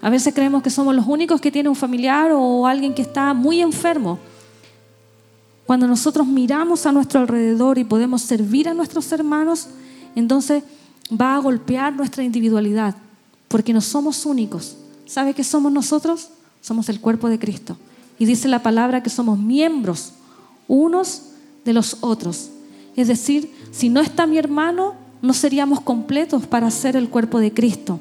A 0.00 0.08
veces 0.08 0.32
creemos 0.32 0.62
que 0.62 0.70
somos 0.70 0.94
los 0.94 1.06
únicos 1.06 1.38
que 1.38 1.52
tiene 1.52 1.68
un 1.68 1.76
familiar 1.76 2.30
o 2.32 2.66
alguien 2.66 2.94
que 2.94 3.02
está 3.02 3.34
muy 3.34 3.60
enfermo. 3.60 4.18
Cuando 5.66 5.88
nosotros 5.88 6.26
miramos 6.26 6.86
a 6.86 6.92
nuestro 6.92 7.20
alrededor 7.20 7.78
y 7.78 7.84
podemos 7.84 8.22
servir 8.22 8.68
a 8.68 8.74
nuestros 8.74 9.10
hermanos, 9.10 9.66
entonces 10.14 10.62
va 11.10 11.34
a 11.34 11.40
golpear 11.40 11.94
nuestra 11.94 12.22
individualidad, 12.22 12.94
porque 13.48 13.72
no 13.72 13.80
somos 13.80 14.24
únicos. 14.26 14.76
¿Sabe 15.06 15.34
qué 15.34 15.42
somos 15.42 15.72
nosotros? 15.72 16.30
Somos 16.60 16.88
el 16.88 17.00
cuerpo 17.00 17.28
de 17.28 17.38
Cristo. 17.38 17.76
Y 18.18 18.24
dice 18.24 18.48
la 18.48 18.62
palabra 18.62 19.02
que 19.02 19.10
somos 19.10 19.38
miembros 19.38 20.12
unos 20.68 21.22
de 21.64 21.72
los 21.72 21.98
otros. 22.00 22.50
Es 22.96 23.08
decir, 23.08 23.52
si 23.72 23.88
no 23.88 24.00
está 24.00 24.26
mi 24.26 24.38
hermano, 24.38 24.94
no 25.22 25.34
seríamos 25.34 25.80
completos 25.80 26.46
para 26.46 26.70
ser 26.70 26.96
el 26.96 27.08
cuerpo 27.08 27.40
de 27.40 27.52
Cristo. 27.52 28.00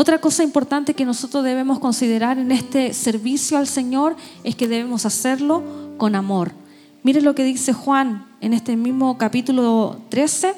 Otra 0.00 0.20
cosa 0.20 0.44
importante 0.44 0.94
que 0.94 1.04
nosotros 1.04 1.42
debemos 1.42 1.80
considerar 1.80 2.38
en 2.38 2.52
este 2.52 2.94
servicio 2.94 3.58
al 3.58 3.66
Señor 3.66 4.14
es 4.44 4.54
que 4.54 4.68
debemos 4.68 5.04
hacerlo 5.04 5.64
con 5.96 6.14
amor. 6.14 6.52
Mire 7.02 7.20
lo 7.20 7.34
que 7.34 7.42
dice 7.42 7.72
Juan 7.72 8.24
en 8.40 8.52
este 8.52 8.76
mismo 8.76 9.18
capítulo 9.18 10.00
13. 10.10 10.54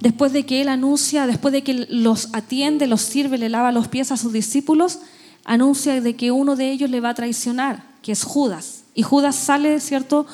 Después 0.00 0.32
de 0.32 0.46
que 0.46 0.62
él 0.62 0.70
anuncia, 0.70 1.26
después 1.26 1.52
de 1.52 1.62
que 1.62 1.86
los 1.90 2.30
atiende, 2.32 2.86
los 2.86 3.02
sirve, 3.02 3.36
le 3.36 3.50
lava 3.50 3.70
los 3.70 3.86
pies 3.86 4.12
a 4.12 4.16
sus 4.16 4.32
discípulos, 4.32 5.00
anuncia 5.44 6.00
de 6.00 6.16
que 6.16 6.30
uno 6.30 6.56
de 6.56 6.70
ellos 6.70 6.88
le 6.88 7.02
va 7.02 7.10
a 7.10 7.14
traicionar 7.14 7.84
que 8.00 8.12
es 8.12 8.24
Judas. 8.24 8.84
Y 8.94 9.02
Judas 9.02 9.36
sale, 9.36 9.78
¿cierto? 9.80 10.24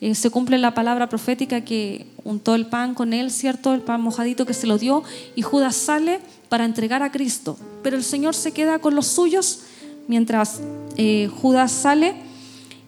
Eh, 0.00 0.14
se 0.14 0.30
cumple 0.30 0.58
la 0.58 0.74
palabra 0.74 1.08
profética 1.08 1.62
que 1.62 2.06
untó 2.22 2.54
el 2.54 2.66
pan 2.66 2.94
con 2.94 3.12
él, 3.12 3.32
¿cierto? 3.32 3.74
El 3.74 3.80
pan 3.80 4.00
mojadito 4.00 4.46
que 4.46 4.54
se 4.54 4.68
lo 4.68 4.78
dio. 4.78 5.02
Y 5.34 5.42
Judas 5.42 5.74
sale 5.74 6.20
para 6.48 6.64
entregar 6.64 7.02
a 7.02 7.12
Cristo. 7.12 7.56
Pero 7.82 7.96
el 7.96 8.04
Señor 8.04 8.34
se 8.34 8.52
queda 8.52 8.78
con 8.78 8.94
los 8.94 9.06
suyos 9.06 9.60
mientras 10.06 10.60
eh, 10.96 11.30
Judas 11.40 11.72
sale. 11.72 12.16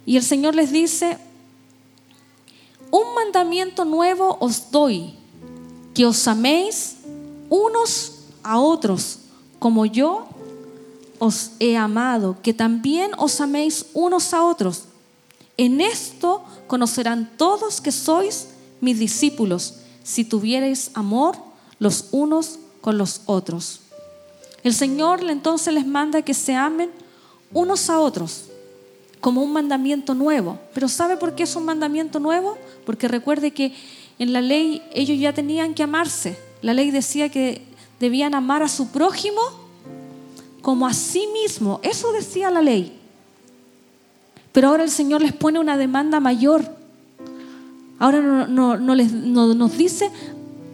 Y 0.07 0.17
el 0.17 0.23
Señor 0.23 0.55
les 0.55 0.73
dice, 0.73 1.19
un 2.91 3.15
mandamiento 3.15 3.85
nuevo 3.85 4.37
os 4.41 4.71
doy, 4.71 5.15
que 5.95 6.07
os 6.07 6.27
améis 6.27 6.97
unos 7.49 8.15
a 8.43 8.59
otros, 8.59 9.19
como 9.59 9.87
yo 9.87 10.27
os 11.19 11.53
he 11.61 11.77
amado, 11.77 12.37
que 12.43 12.55
también 12.55 13.13
os 13.19 13.41
améis 13.41 13.87
unos 13.93 14.33
a 14.33 14.43
otros. 14.43 14.85
En 15.57 15.81
esto 15.81 16.43
conocerán 16.67 17.31
todos 17.37 17.81
que 17.81 17.93
sois 17.93 18.49
mis 18.81 18.99
discípulos, 18.99 19.75
si 20.03 20.25
tuvierais 20.25 20.91
amor 20.95 21.37
los 21.79 22.09
unos 22.11 22.59
con 22.81 22.99
los 22.99 23.23
otros. 23.27 23.81
El 24.63 24.75
Señor 24.75 25.23
entonces 25.29 25.73
les 25.73 25.87
manda 25.87 26.23
que 26.23 26.35
se 26.35 26.55
amen 26.55 26.91
unos 27.53 27.89
a 27.91 27.99
otros, 27.99 28.47
como 29.21 29.43
un 29.43 29.53
mandamiento 29.53 30.15
nuevo. 30.15 30.59
Pero 30.75 30.89
¿sabe 30.89 31.17
por 31.17 31.35
qué 31.35 31.45
es 31.45 31.57
un 31.57 31.65
mandamiento 31.65 32.21
nuevo? 32.21 32.57
Porque 32.85 33.09
recuerde 33.09 33.53
que 33.53 33.75
en 34.19 34.33
la 34.33 34.41
ley 34.41 34.83
ellos 34.93 35.19
ya 35.19 35.33
tenían 35.33 35.75
que 35.75 35.83
amarse. 35.83 36.39
La 36.63 36.75
ley 36.75 36.91
decía 36.91 37.31
que 37.31 37.63
debían 37.99 38.35
amar 38.35 38.63
a 38.63 38.69
su 38.69 38.89
prójimo 38.89 39.41
como 40.63 40.87
a 40.87 40.93
sí 40.93 41.27
mismo. 41.33 41.81
Eso 41.83 42.13
decía 42.13 42.51
la 42.51 42.61
ley. 42.61 42.99
Pero 44.53 44.69
ahora 44.69 44.85
el 44.85 44.91
Señor 44.91 45.23
les 45.23 45.33
pone 45.33 45.59
una 45.59 45.77
demanda 45.77 46.21
mayor. 46.21 46.77
Ahora 47.99 48.21
no, 48.21 48.77
no, 48.77 48.95
les, 48.95 49.13
nos 49.13 49.77
dice, 49.77 50.11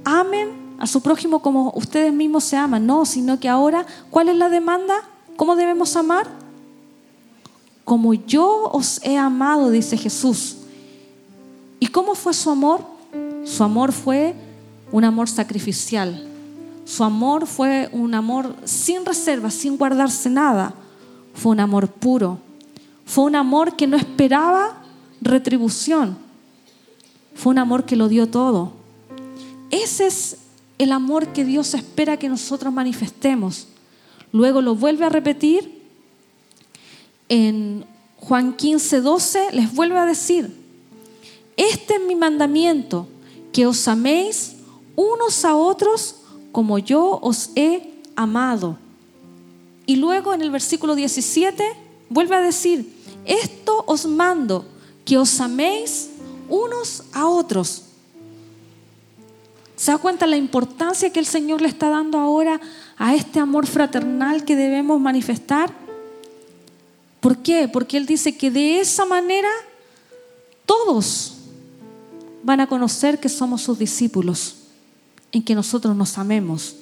amen 0.05 0.66
a 0.79 0.87
su 0.87 1.01
prójimo 1.01 1.41
como 1.41 1.73
ustedes 1.75 2.13
mismos 2.13 2.45
se 2.45 2.57
aman. 2.57 2.87
No, 2.87 3.05
sino 3.05 3.41
que 3.41 3.49
ahora, 3.49 3.87
¿cuál 4.11 4.29
es 4.29 4.37
la 4.37 4.49
demanda? 4.49 4.95
¿Cómo 5.37 5.57
debemos 5.57 5.97
amar? 5.97 6.29
Como 7.85 8.15
yo 8.15 8.71
os 8.73 9.01
he 9.05 9.17
amado, 9.17 9.71
dice 9.71 9.97
Jesús. 9.97 10.57
¿Y 11.79 11.87
cómo 11.89 12.15
fue 12.15 12.35
su 12.35 12.51
amor? 12.51 12.81
Su 13.45 13.63
amor 13.63 13.93
fue 13.93 14.35
un 14.91 15.05
amor 15.05 15.29
sacrificial. 15.29 16.27
Su 16.85 17.05
amor 17.05 17.47
fue 17.47 17.89
un 17.93 18.15
amor 18.15 18.55
sin 18.65 19.05
reservas, 19.05 19.55
sin 19.55 19.77
guardarse 19.77 20.31
nada. 20.31 20.75
Fue 21.35 21.53
un 21.53 21.61
amor 21.61 21.89
puro. 21.89 22.39
Fue 23.05 23.25
un 23.25 23.37
amor 23.37 23.77
que 23.77 23.87
no 23.87 23.97
esperaba 23.97 24.83
retribución. 25.21 26.19
Fue 27.35 27.51
un 27.51 27.59
amor 27.59 27.85
que 27.85 27.97
lo 27.97 28.09
dio 28.09 28.29
todo. 28.29 28.73
Ese 29.71 30.07
es 30.07 30.39
el 30.79 30.93
amor 30.93 31.29
que 31.29 31.45
Dios 31.45 31.75
espera 31.75 32.19
que 32.19 32.29
nosotros 32.29 32.73
manifestemos. 32.73 33.69
Luego 34.33 34.61
lo 34.61 34.75
vuelve 34.75 35.05
a 35.05 35.09
repetir 35.09 35.83
en 37.29 37.85
Juan 38.19 38.55
15, 38.55 39.01
12, 39.01 39.53
les 39.53 39.75
vuelve 39.75 39.99
a 39.99 40.07
decir, 40.07 40.55
este 41.57 41.95
es 41.95 42.01
mi 42.07 42.15
mandamiento, 42.15 43.09
que 43.53 43.67
os 43.67 43.89
améis 43.89 44.57
unos 44.95 45.45
a 45.45 45.57
otros 45.57 46.17
como 46.53 46.79
yo 46.79 47.19
os 47.23 47.51
he 47.55 47.95
amado. 48.15 48.79
Y 49.87 49.97
luego 49.97 50.35
en 50.35 50.43
el 50.43 50.51
versículo 50.51 50.95
17 50.95 51.65
vuelve 52.11 52.37
a 52.37 52.41
decir, 52.41 52.93
esto 53.25 53.85
os 53.87 54.07
mando, 54.07 54.67
que 55.05 55.19
os 55.19 55.41
améis 55.41 56.11
unos 56.49 57.05
a 57.13 57.27
otros. 57.27 57.86
¿Se 59.77 59.93
da 59.93 59.99
cuenta 59.99 60.27
la 60.27 60.39
importancia 60.39 61.11
que 61.11 61.21
el 61.21 61.27
Señor 61.27 61.61
le 61.61 61.69
está 61.69 61.91
dando 61.91 62.19
ahora 62.19 62.61
a 62.97 63.15
este 63.15 63.39
amor 63.39 63.67
fraternal 63.67 64.45
que 64.45 64.57
debemos 64.57 64.99
manifestar? 64.99 65.71
¿Por 67.21 67.39
qué? 67.39 67.69
Porque 67.69 67.99
Él 67.99 68.07
dice 68.07 68.37
que 68.37 68.51
de 68.51 68.81
esa 68.81 69.05
manera 69.05 69.51
todos 70.65 71.35
van 72.43 72.61
a 72.61 72.67
conocer 72.67 73.21
que 73.21 73.29
somos 73.29 73.61
sus 73.61 73.79
discípulos, 73.79 74.55
en 75.31 75.43
que 75.43 75.55
nosotros 75.55 75.95
nos 75.95 76.17
amemos. 76.17 76.77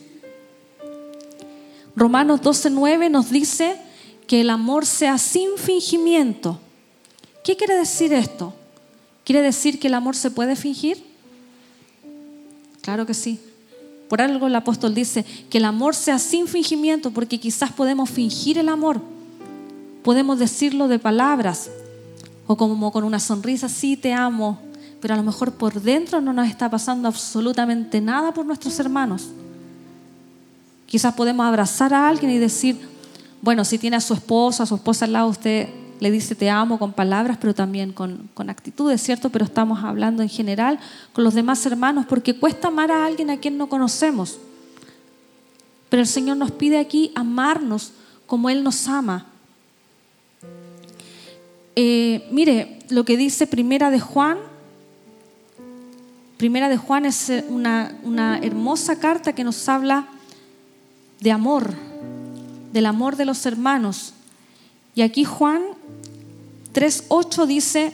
Romanos 1.97 2.43
12:9 2.43 3.11
nos 3.11 3.31
dice 3.31 3.77
que 4.29 4.41
el 4.43 4.51
amor 4.51 4.87
sea 4.87 5.19
sin 5.19 5.57
fingimiento. 5.57 6.61
¿Qué 7.43 7.57
quiere 7.57 7.75
decir 7.75 8.13
esto? 8.13 8.55
¿Quiere 9.25 9.43
decir 9.43 9.81
que 9.81 9.89
el 9.89 9.95
amor 9.95 10.15
se 10.15 10.31
puede 10.31 10.55
fingir? 10.55 11.14
Claro 12.85 13.07
que 13.07 13.15
sí. 13.15 13.41
Por 14.11 14.21
algo 14.21 14.47
el 14.47 14.55
apóstol 14.55 14.95
dice 14.95 15.25
que 15.49 15.57
el 15.57 15.65
amor 15.65 15.95
sea 15.95 16.19
sin 16.19 16.47
fingimiento, 16.47 17.11
porque 17.13 17.41
quizás 17.41 17.73
podemos 17.73 18.11
fingir 18.11 18.59
el 18.59 18.69
amor. 18.69 19.01
Podemos 20.03 20.39
decirlo 20.39 20.87
de 20.87 20.99
palabras 20.99 21.71
o 22.47 22.59
como 22.59 22.93
con 22.93 23.05
una 23.05 23.19
sonrisa, 23.19 23.71
sí 23.71 23.97
te 23.97 24.13
amo, 24.13 24.59
pero 25.01 25.15
a 25.15 25.17
lo 25.17 25.23
mejor 25.23 25.53
por 25.53 25.81
dentro 25.81 26.21
no 26.21 26.35
nos 26.35 26.47
está 26.47 26.69
pasando 26.69 27.09
absolutamente 27.09 28.03
nada 28.03 28.35
por 28.35 28.45
nuestros 28.45 28.79
hermanos. 28.79 29.29
Quizás 30.87 31.15
podemos 31.15 31.47
abrazar 31.47 31.95
a 31.95 32.07
alguien 32.07 32.33
y 32.33 32.39
decir, 32.39 32.79
bueno, 33.41 33.65
si 33.65 33.79
tiene 33.79 33.97
a 33.97 34.01
su 34.03 34.13
esposa, 34.13 34.65
a 34.65 34.67
su 34.67 34.75
esposa 34.75 35.07
al 35.07 35.15
lado, 35.15 35.29
usted 35.29 35.71
le 36.05 36.11
dice 36.11 36.35
te 36.35 36.51
amo 36.51 36.79
con 36.79 36.93
palabras, 36.93 37.39
pero 37.41 37.55
también 37.55 37.93
con, 37.93 38.29
con 38.35 38.51
actitudes, 38.51 39.03
¿cierto? 39.03 39.31
Pero 39.31 39.47
estamos 39.47 39.83
hablando 39.83 40.23
en 40.23 40.29
general 40.29 40.79
con 41.15 41.25
los 41.25 41.33
demás 41.33 41.65
hermanos, 41.65 42.05
porque 42.07 42.39
cuesta 42.39 42.69
amar 42.69 42.93
a 42.93 43.07
alguien 43.07 43.31
a 43.31 43.39
quien 43.39 43.57
no 43.57 43.69
conocemos. 43.71 44.39
Pero 45.89 46.03
el 46.03 46.07
Señor 46.07 46.37
nos 46.37 46.51
pide 46.51 46.79
aquí 46.79 47.11
amarnos 47.15 47.93
como 48.27 48.51
Él 48.51 48.63
nos 48.63 48.87
ama. 48.87 49.27
Eh, 51.77 52.29
mire, 52.31 52.81
lo 52.91 53.05
que 53.05 53.17
dice 53.17 53.47
Primera 53.47 53.91
de 53.91 54.01
Juan, 54.01 54.39
Primera 56.37 56.69
de 56.69 56.77
Juan 56.77 57.07
es 57.07 57.33
una, 57.49 57.97
una 58.03 58.39
hermosa 58.39 58.99
carta 58.99 59.35
que 59.35 59.45
nos 59.45 59.69
habla 59.69 60.09
de 61.21 61.33
amor, 61.33 61.73
del 62.73 62.87
amor 62.87 63.17
de 63.17 63.25
los 63.25 63.47
hermanos. 63.47 64.14
Y 64.95 65.03
aquí 65.03 65.25
Juan 65.25 65.63
3.8 66.73 67.47
dice, 67.47 67.93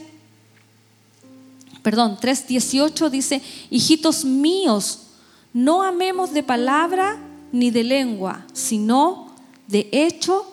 perdón, 1.82 2.18
3.18 2.20 3.10
dice, 3.10 3.42
hijitos 3.70 4.24
míos, 4.24 5.06
no 5.52 5.82
amemos 5.82 6.32
de 6.32 6.42
palabra 6.42 7.18
ni 7.52 7.70
de 7.70 7.84
lengua, 7.84 8.44
sino 8.52 9.34
de 9.66 9.88
hecho 9.92 10.52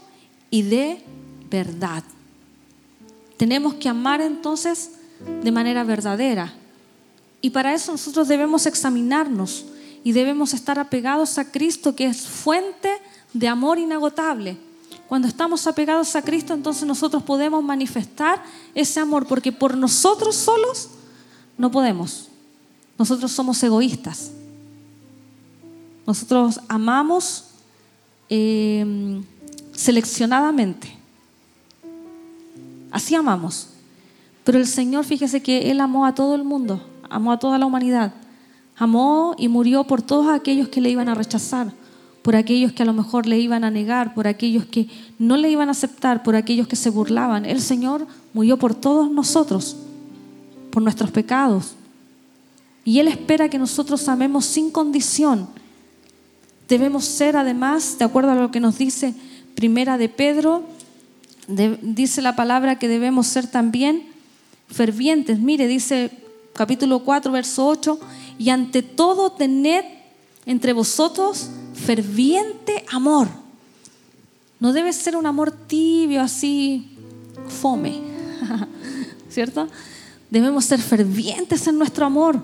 y 0.49 0.63
de 0.63 1.03
verdad. 1.49 2.03
Tenemos 3.37 3.75
que 3.75 3.89
amar 3.89 4.21
entonces 4.21 4.91
de 5.43 5.51
manera 5.51 5.83
verdadera. 5.83 6.53
Y 7.41 7.51
para 7.51 7.73
eso 7.73 7.91
nosotros 7.91 8.27
debemos 8.27 8.65
examinarnos 8.65 9.65
y 10.03 10.11
debemos 10.11 10.53
estar 10.53 10.79
apegados 10.79 11.37
a 11.37 11.51
Cristo, 11.51 11.95
que 11.95 12.05
es 12.05 12.21
fuente 12.21 12.89
de 13.33 13.47
amor 13.47 13.77
inagotable. 13.77 14.57
Cuando 15.07 15.27
estamos 15.27 15.65
apegados 15.67 16.15
a 16.15 16.21
Cristo, 16.21 16.53
entonces 16.53 16.85
nosotros 16.85 17.23
podemos 17.23 17.63
manifestar 17.63 18.43
ese 18.75 18.99
amor, 18.99 19.25
porque 19.25 19.51
por 19.51 19.77
nosotros 19.77 20.35
solos 20.35 20.89
no 21.57 21.71
podemos. 21.71 22.27
Nosotros 22.97 23.31
somos 23.31 23.61
egoístas. 23.63 24.31
Nosotros 26.05 26.59
amamos 26.67 27.45
em, 28.27 29.23
seleccionadamente. 29.71 30.93
Así 32.91 33.15
amamos. 33.15 33.69
Pero 34.43 34.57
el 34.57 34.67
Señor, 34.67 35.05
fíjese 35.05 35.41
que 35.41 35.71
Él 35.71 35.79
amó 35.79 36.05
a 36.05 36.15
todo 36.15 36.35
el 36.35 36.43
mundo, 36.43 36.81
amó 37.09 37.31
a 37.31 37.39
toda 37.39 37.57
la 37.57 37.65
humanidad. 37.65 38.13
Amó 38.75 39.35
y 39.37 39.47
murió 39.47 39.85
por 39.85 40.01
todos 40.01 40.27
aquellos 40.27 40.67
que 40.67 40.81
le 40.81 40.89
iban 40.89 41.09
a 41.09 41.15
rechazar 41.15 41.71
por 42.27 42.35
aquellos 42.35 42.73
que 42.73 42.83
a 42.83 42.85
lo 42.85 42.91
mejor 42.91 43.25
le 43.25 43.39
iban 43.39 43.63
a 43.63 43.71
negar, 43.71 44.13
por 44.13 44.27
aquellos 44.27 44.65
que 44.65 44.89
no 45.17 45.37
le 45.37 45.49
iban 45.49 45.69
a 45.69 45.71
aceptar, 45.71 46.23
por 46.23 46.35
aquellos 46.35 46.67
que 46.67 46.75
se 46.75 46.89
burlaban. 46.89 47.45
El 47.45 47.61
Señor 47.61 48.05
murió 48.33 48.57
por 48.57 48.75
todos 48.75 49.09
nosotros, 49.09 49.77
por 50.69 50.83
nuestros 50.83 51.09
pecados. 51.09 51.75
Y 52.83 52.99
Él 52.99 53.07
espera 53.07 53.47
que 53.47 53.57
nosotros 53.57 54.09
amemos 54.09 54.43
sin 54.43 54.71
condición. 54.71 55.47
Debemos 56.67 57.05
ser 57.05 57.37
además, 57.37 57.97
de 57.97 58.03
acuerdo 58.03 58.31
a 58.31 58.35
lo 58.35 58.51
que 58.51 58.59
nos 58.59 58.77
dice 58.77 59.13
Primera 59.55 59.97
de 59.97 60.09
Pedro, 60.09 60.63
dice 61.47 62.21
la 62.21 62.35
palabra 62.35 62.77
que 62.77 62.89
debemos 62.89 63.27
ser 63.27 63.47
también 63.47 64.03
fervientes. 64.67 65.39
Mire, 65.39 65.65
dice 65.65 66.11
capítulo 66.51 67.05
4, 67.05 67.31
verso 67.31 67.65
8, 67.67 67.97
y 68.37 68.49
ante 68.49 68.81
todo 68.81 69.31
tened 69.31 69.85
entre 70.45 70.73
vosotros 70.73 71.51
ferviente 71.77 72.85
amor. 72.91 73.27
No 74.59 74.73
debe 74.73 74.91
ser 74.91 75.15
un 75.15 75.25
amor 75.25 75.51
tibio, 75.51 76.21
así, 76.21 76.97
fome, 77.47 78.01
¿cierto? 79.29 79.67
Debemos 80.29 80.65
ser 80.65 80.81
fervientes 80.81 81.67
en 81.67 81.77
nuestro 81.77 82.05
amor. 82.05 82.43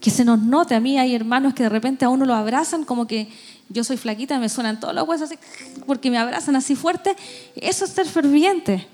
Que 0.00 0.10
se 0.10 0.24
nos 0.24 0.40
note. 0.40 0.74
A 0.74 0.80
mí 0.80 0.98
hay 0.98 1.14
hermanos 1.14 1.52
que 1.52 1.64
de 1.64 1.68
repente 1.68 2.04
a 2.04 2.08
uno 2.08 2.24
lo 2.24 2.34
abrazan 2.34 2.84
como 2.84 3.06
que 3.06 3.28
yo 3.68 3.82
soy 3.82 3.96
flaquita, 3.96 4.38
me 4.38 4.48
suenan 4.48 4.78
todos 4.78 4.94
los 4.94 5.08
huesos 5.08 5.30
así, 5.30 5.38
porque 5.86 6.10
me 6.10 6.18
abrazan 6.18 6.54
así 6.54 6.76
fuerte. 6.76 7.16
Eso 7.56 7.84
es 7.84 7.90
ser 7.90 8.06
ferviente. 8.06 8.86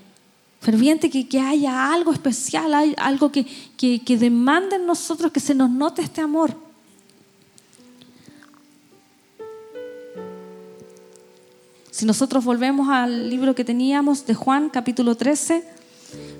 Ferviente 0.59 1.09
que, 1.09 1.27
que 1.27 1.39
haya 1.39 1.93
algo 1.93 2.13
especial, 2.13 2.95
algo 2.97 3.31
que, 3.31 3.45
que, 3.77 4.01
que 4.03 4.17
demande 4.17 4.77
en 4.77 4.85
nosotros 4.85 5.31
que 5.31 5.39
se 5.39 5.53
nos 5.53 5.69
note 5.69 6.01
este 6.01 6.21
amor. 6.21 6.55
Si 11.93 12.07
nosotros 12.07 12.43
volvemos 12.43 12.89
al 12.89 13.29
libro 13.29 13.53
que 13.53 13.63
teníamos 13.63 14.25
de 14.25 14.33
Juan, 14.33 14.71
capítulo 14.71 15.13
13, 15.13 15.63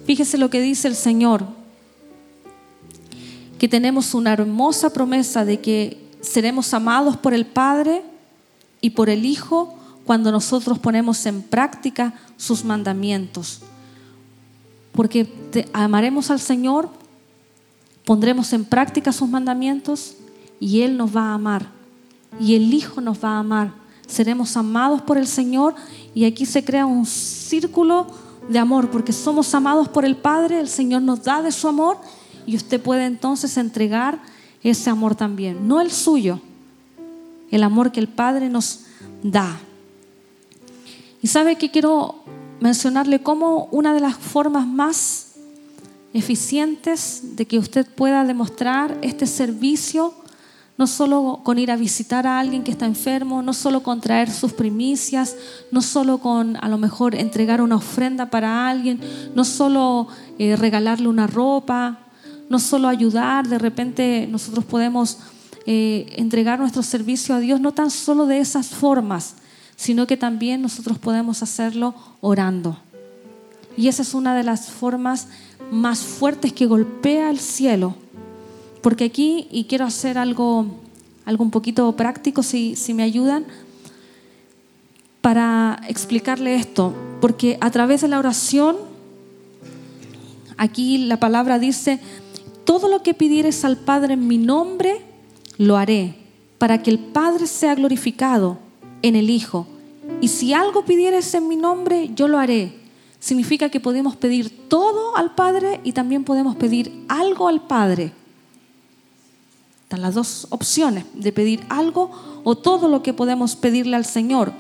fíjese 0.04 0.40
lo 0.40 0.50
que 0.50 0.60
dice 0.60 0.88
el 0.88 0.96
Señor, 0.96 1.46
que 3.60 3.68
tenemos 3.68 4.16
una 4.16 4.34
hermosa 4.34 4.92
promesa 4.92 5.46
de 5.46 5.62
que 5.62 6.10
seremos 6.22 6.74
amados 6.74 7.18
por 7.18 7.36
el 7.36 7.46
Padre 7.46 8.02
y 8.82 8.90
por 8.90 9.12
el 9.12 9.28
Hijo 9.28 9.78
cuando 10.08 10.32
nosotros 10.32 10.80
ponemos 10.80 11.24
en 11.28 11.44
práctica 11.44 12.16
sus 12.36 12.66
mandamientos. 12.66 13.62
Porque 14.92 15.32
amaremos 15.72 16.32
al 16.32 16.40
Señor, 16.40 16.90
pondremos 18.06 18.54
en 18.54 18.66
práctica 18.66 19.12
sus 19.12 19.30
mandamientos 19.30 20.16
y 20.60 20.82
Él 20.82 20.98
nos 20.98 21.16
va 21.16 21.26
a 21.26 21.34
amar. 21.36 21.68
Y 22.40 22.56
el 22.56 22.74
Hijo 22.74 23.02
nos 23.02 23.24
va 23.24 23.36
a 23.36 23.40
amar 23.40 23.83
seremos 24.14 24.56
amados 24.56 25.02
por 25.02 25.18
el 25.18 25.28
Señor 25.28 25.76
y 26.14 26.26
aquí 26.26 26.46
se 26.46 26.64
crea 26.64 26.86
un 26.86 27.06
círculo 27.06 28.08
de 28.48 28.60
amor, 28.60 28.90
porque 28.90 29.12
somos 29.12 29.54
amados 29.56 29.88
por 29.90 30.06
el 30.06 30.16
Padre, 30.16 30.60
el 30.60 30.68
Señor 30.68 31.02
nos 31.02 31.24
da 31.24 31.42
de 31.42 31.52
su 31.52 31.68
amor 31.68 31.98
y 32.46 32.56
usted 32.56 32.80
puede 32.82 33.06
entonces 33.06 33.58
entregar 33.58 34.22
ese 34.62 34.90
amor 34.90 35.16
también, 35.16 35.68
no 35.68 35.82
el 35.82 35.92
suyo, 35.92 36.40
el 37.52 37.64
amor 37.64 37.92
que 37.92 38.00
el 38.00 38.08
Padre 38.08 38.50
nos 38.50 38.82
da. 39.24 39.60
Y 41.22 41.28
sabe 41.28 41.58
que 41.58 41.72
quiero 41.72 42.16
mencionarle 42.60 43.22
como 43.22 43.66
una 43.72 43.94
de 43.94 44.00
las 44.00 44.16
formas 44.16 44.68
más 44.68 45.34
eficientes 46.14 47.36
de 47.36 47.46
que 47.46 47.58
usted 47.58 47.88
pueda 47.88 48.24
demostrar 48.24 48.98
este 49.02 49.26
servicio 49.26 50.14
no 50.78 50.88
solo 50.88 51.42
con 51.44 51.60
ir 51.60 51.72
a 51.72 51.76
visitar 51.76 52.26
a 52.26 52.40
alguien 52.40 52.64
que 52.64 52.72
está 52.72 52.86
enfermo, 52.86 53.42
no 53.42 53.54
solo 53.54 53.84
con 53.84 54.02
traer 54.02 54.32
sus 54.32 54.54
primicias, 54.54 55.36
no 55.72 55.82
solo 55.82 56.18
con 56.18 56.58
a 56.58 56.68
lo 56.68 56.78
mejor 56.78 57.16
entregar 57.16 57.62
una 57.62 57.76
ofrenda 57.76 58.30
para 58.30 58.68
alguien, 58.68 59.00
no 59.36 59.46
solo 59.46 60.08
eh, 60.40 60.56
regalarle 60.56 61.08
una 61.08 61.28
ropa, 61.28 62.00
no 62.50 62.60
solo 62.60 62.88
ayudar, 62.88 63.48
de 63.48 63.60
repente 63.60 64.28
nosotros 64.30 64.66
podemos 64.66 65.20
eh, 65.66 66.08
entregar 66.18 66.60
nuestro 66.60 66.84
servicio 66.84 67.36
a 67.36 67.40
Dios, 67.40 67.62
no 67.62 67.72
tan 67.72 67.92
solo 67.92 68.26
de 68.26 68.40
esas 68.40 68.68
formas, 68.68 69.36
sino 69.76 70.08
que 70.08 70.18
también 70.18 70.62
nosotros 70.62 70.98
podemos 70.98 71.44
hacerlo 71.44 71.94
orando. 72.20 72.78
Y 73.78 73.88
esa 73.88 74.02
es 74.02 74.14
una 74.14 74.36
de 74.36 74.44
las 74.44 74.70
formas 74.70 75.28
más 75.72 76.00
fuertes 76.00 76.54
que 76.54 76.66
golpea 76.66 77.30
el 77.30 77.40
cielo. 77.40 77.96
Porque 78.84 79.06
aquí, 79.06 79.48
y 79.50 79.64
quiero 79.64 79.86
hacer 79.86 80.20
algo, 80.20 80.68
algo 81.26 81.44
un 81.44 81.50
poquito 81.50 81.92
práctico, 81.96 82.44
si, 82.44 82.76
si 82.76 82.94
me 82.94 83.02
ayudan, 83.02 83.46
para 85.22 85.82
explicarle 85.88 86.54
esto. 86.54 86.94
Porque 87.20 87.58
a 87.62 87.72
través 87.72 88.02
de 88.02 88.10
la 88.10 88.20
oración, 88.20 88.76
aquí 90.58 91.00
la 91.00 91.18
palabra 91.18 91.58
dice, 91.58 92.00
todo 92.64 92.88
lo 92.88 93.02
que 93.02 93.16
pidieres 93.16 93.66
al 93.66 93.78
Padre 93.78 94.14
en 94.14 94.28
mi 94.28 94.38
nombre, 94.38 95.02
lo 95.58 95.78
haré, 95.78 96.16
para 96.60 96.84
que 96.84 96.92
el 96.92 97.00
Padre 97.00 97.48
sea 97.48 97.74
glorificado 97.74 98.60
en 99.02 99.16
el 99.16 99.32
Hijo. 99.32 99.66
Y 100.22 100.28
si 100.28 100.54
algo 100.54 100.86
pidieres 100.86 101.34
en 101.34 101.48
mi 101.48 101.56
nombre, 101.56 102.12
yo 102.14 102.28
lo 102.28 102.38
haré 102.38 102.84
significa 103.24 103.70
que 103.70 103.80
podemos 103.80 104.18
pedir 104.18 104.68
todo 104.68 105.16
al 105.16 105.34
Padre 105.34 105.80
y 105.86 105.94
también 105.94 106.26
podemos 106.26 106.58
pedir 106.58 107.06
algo 107.08 107.48
al 107.48 107.66
Padre. 107.66 108.12
Las 109.98 110.16
dos 110.16 110.48
opciones 110.50 111.06
de 111.14 111.32
pedir 111.32 111.64
algo 111.70 112.12
o 112.44 112.56
todo 112.56 112.88
lo 112.88 113.04
que 113.04 113.14
podemos 113.14 113.56
pedirle 113.56 113.96
al 113.96 114.06
Señor. 114.06 114.54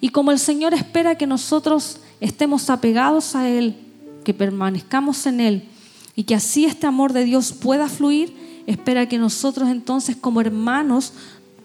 Y 0.00 0.10
como 0.10 0.32
el 0.32 0.38
Señor 0.38 0.74
espera 0.74 1.16
que 1.16 1.26
nosotros 1.26 1.98
estemos 2.20 2.70
apegados 2.70 3.36
a 3.36 3.48
Él, 3.48 3.76
que 4.24 4.34
permanezcamos 4.34 5.26
en 5.26 5.40
Él 5.40 5.68
y 6.14 6.24
que 6.24 6.34
así 6.34 6.64
este 6.64 6.86
amor 6.86 7.12
de 7.12 7.24
Dios 7.24 7.52
pueda 7.52 7.88
fluir, 7.88 8.34
espera 8.66 9.08
que 9.08 9.18
nosotros 9.18 9.68
entonces 9.68 10.16
como 10.16 10.40
hermanos 10.40 11.12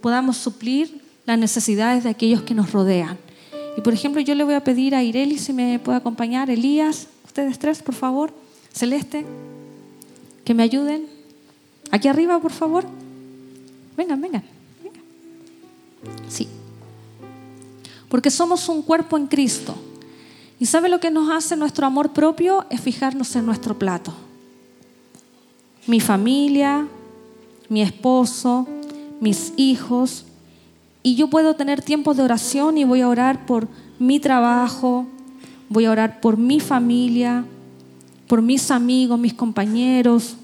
podamos 0.01 0.37
suplir 0.37 1.01
las 1.25 1.39
necesidades 1.39 2.03
de 2.03 2.09
aquellos 2.09 2.43
que 2.43 2.53
nos 2.53 2.71
rodean. 2.71 3.17
Y 3.77 3.81
por 3.81 3.93
ejemplo, 3.93 4.21
yo 4.21 4.35
le 4.35 4.43
voy 4.43 4.53
a 4.53 4.63
pedir 4.63 4.95
a 4.95 5.03
Ireli 5.03 5.37
si 5.37 5.51
me 5.51 5.79
puede 5.79 5.97
acompañar, 5.97 6.49
Elías, 6.49 7.07
ustedes 7.25 7.59
tres, 7.59 7.81
por 7.81 7.95
favor, 7.95 8.33
Celeste, 8.71 9.25
que 10.45 10.53
me 10.53 10.63
ayuden. 10.63 11.14
Aquí 11.91 12.07
arriba, 12.07 12.39
por 12.39 12.51
favor. 12.51 12.85
Vengan, 13.97 14.19
vengan, 14.19 14.43
vengan. 14.83 15.01
Sí. 16.27 16.47
Porque 18.09 18.29
somos 18.29 18.67
un 18.69 18.81
cuerpo 18.81 19.17
en 19.17 19.27
Cristo. 19.27 19.75
¿Y 20.59 20.65
sabe 20.65 20.89
lo 20.89 20.99
que 20.99 21.11
nos 21.11 21.29
hace 21.29 21.55
nuestro 21.55 21.85
amor 21.85 22.13
propio? 22.13 22.65
Es 22.69 22.81
fijarnos 22.81 23.35
en 23.35 23.45
nuestro 23.45 23.77
plato. 23.77 24.13
Mi 25.87 25.99
familia, 25.99 26.87
mi 27.69 27.81
esposo, 27.81 28.67
mis 29.19 29.53
hijos, 29.57 30.25
y 31.05 31.15
yo 31.15 31.29
puedo 31.29 31.55
tener 31.55 31.83
tiempos 31.83 32.17
de 32.17 32.23
oración 32.23 32.79
y 32.79 32.83
voy 32.83 33.01
a 33.01 33.07
orar 33.07 33.45
por 33.45 33.67
mi 33.99 34.19
trabajo, 34.19 35.05
voy 35.69 35.85
a 35.85 35.91
orar 35.91 36.19
por 36.19 36.35
mi 36.35 36.59
familia, 36.59 37.45
por 38.27 38.41
mis 38.41 38.71
amigos, 38.71 39.19
mis 39.19 39.35
compañeros. 39.35 40.35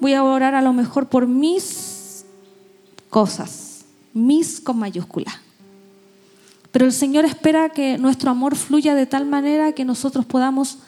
Voy 0.00 0.14
a 0.14 0.24
orar 0.24 0.54
a 0.54 0.62
lo 0.62 0.72
mejor 0.72 1.08
por 1.08 1.26
mis 1.26 2.24
cosas, 3.10 3.84
mis 4.14 4.60
con 4.60 4.78
mayúscula. 4.78 5.30
Pero 6.72 6.86
el 6.86 6.92
Señor 6.92 7.24
espera 7.24 7.68
que 7.68 7.98
nuestro 7.98 8.30
amor 8.30 8.56
fluya 8.56 8.94
de 8.94 9.06
tal 9.06 9.26
manera 9.26 9.72
que 9.72 9.84
nosotros 9.84 10.24
podamos 10.24 10.78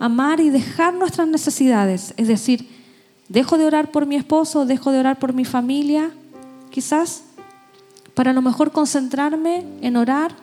amar 0.00 0.40
y 0.40 0.50
dejar 0.50 0.94
nuestras 0.94 1.28
necesidades. 1.28 2.14
Es 2.16 2.28
decir, 2.28 2.68
dejo 3.28 3.58
de 3.58 3.66
orar 3.66 3.90
por 3.90 4.06
mi 4.06 4.16
esposo, 4.16 4.66
dejo 4.66 4.90
de 4.92 4.98
orar 4.98 5.18
por 5.18 5.32
mi 5.32 5.44
familia, 5.44 6.10
quizás, 6.70 7.22
para 8.14 8.30
a 8.30 8.34
lo 8.34 8.42
mejor 8.42 8.72
concentrarme 8.72 9.64
en 9.82 9.96
orar, 9.96 10.34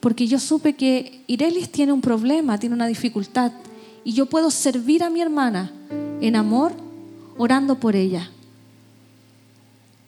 porque 0.00 0.26
yo 0.26 0.38
supe 0.38 0.74
que 0.74 1.22
Irelis 1.26 1.70
tiene 1.70 1.92
un 1.92 2.00
problema, 2.00 2.58
tiene 2.58 2.74
una 2.74 2.86
dificultad, 2.86 3.52
y 4.04 4.12
yo 4.12 4.26
puedo 4.26 4.50
servir 4.50 5.02
a 5.02 5.10
mi 5.10 5.20
hermana 5.20 5.70
en 6.20 6.36
amor 6.36 6.72
orando 7.38 7.76
por 7.80 7.96
ella. 7.96 8.30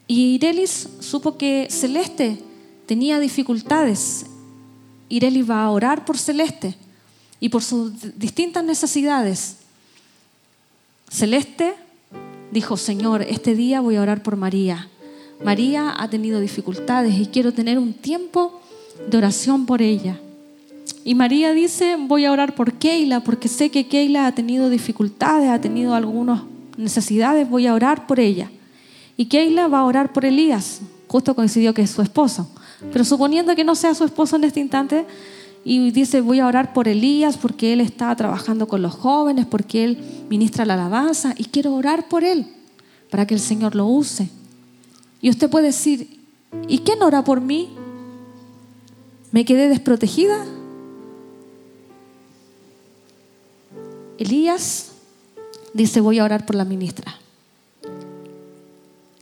Y 0.06 0.34
Irelis 0.34 0.88
supo 0.98 1.38
que 1.38 1.68
Celeste 1.70 2.38
tenía 2.86 3.20
dificultades. 3.20 4.26
Irelis 5.08 5.48
va 5.48 5.62
a 5.62 5.70
orar 5.70 6.04
por 6.04 6.18
Celeste 6.18 6.74
y 7.38 7.48
por 7.48 7.62
sus 7.62 8.18
distintas 8.18 8.64
necesidades. 8.64 9.56
Celeste 11.08 11.74
dijo, 12.50 12.76
Señor, 12.76 13.22
este 13.22 13.54
día 13.54 13.80
voy 13.80 13.96
a 13.96 14.02
orar 14.02 14.22
por 14.22 14.36
María. 14.36 14.88
María 15.44 15.94
ha 15.96 16.10
tenido 16.10 16.40
dificultades 16.40 17.18
y 17.18 17.26
quiero 17.26 17.52
tener 17.52 17.78
un 17.78 17.94
tiempo 17.94 18.60
de 19.08 19.16
oración 19.16 19.64
por 19.64 19.80
ella. 19.80 20.18
Y 21.04 21.14
María 21.14 21.52
dice, 21.52 21.96
voy 21.96 22.24
a 22.24 22.32
orar 22.32 22.54
por 22.54 22.74
Keila 22.74 23.20
porque 23.20 23.48
sé 23.48 23.70
que 23.70 23.86
Keila 23.86 24.26
ha 24.26 24.34
tenido 24.34 24.68
dificultades, 24.68 25.48
ha 25.48 25.60
tenido 25.60 25.94
algunas 25.94 26.42
necesidades, 26.80 27.48
voy 27.48 27.66
a 27.66 27.74
orar 27.74 28.06
por 28.06 28.18
ella. 28.20 28.50
Y 29.16 29.26
Keila 29.26 29.68
va 29.68 29.80
a 29.80 29.84
orar 29.84 30.12
por 30.12 30.24
Elías, 30.24 30.80
justo 31.06 31.34
coincidió 31.34 31.74
que 31.74 31.82
es 31.82 31.90
su 31.90 32.02
esposo. 32.02 32.50
Pero 32.92 33.04
suponiendo 33.04 33.54
que 33.54 33.64
no 33.64 33.74
sea 33.74 33.94
su 33.94 34.04
esposo 34.04 34.36
en 34.36 34.44
este 34.44 34.60
instante, 34.60 35.06
y 35.62 35.90
dice, 35.90 36.22
voy 36.22 36.40
a 36.40 36.46
orar 36.46 36.72
por 36.72 36.88
Elías 36.88 37.36
porque 37.36 37.74
él 37.74 37.82
está 37.82 38.16
trabajando 38.16 38.66
con 38.66 38.80
los 38.80 38.94
jóvenes, 38.94 39.44
porque 39.44 39.84
él 39.84 39.98
ministra 40.30 40.64
la 40.64 40.74
alabanza, 40.74 41.34
y 41.36 41.44
quiero 41.44 41.74
orar 41.74 42.08
por 42.08 42.24
él, 42.24 42.46
para 43.10 43.26
que 43.26 43.34
el 43.34 43.40
Señor 43.40 43.74
lo 43.74 43.86
use. 43.86 44.30
Y 45.20 45.28
usted 45.28 45.50
puede 45.50 45.66
decir, 45.66 46.18
¿y 46.66 46.78
quién 46.78 47.02
ora 47.02 47.22
por 47.22 47.40
mí? 47.40 47.68
¿Me 49.32 49.44
quedé 49.44 49.68
desprotegida? 49.68 50.46
Elías 54.18 54.89
dice, 55.74 56.00
voy 56.00 56.18
a 56.18 56.24
orar 56.24 56.46
por 56.46 56.56
la 56.56 56.64
ministra. 56.64 57.14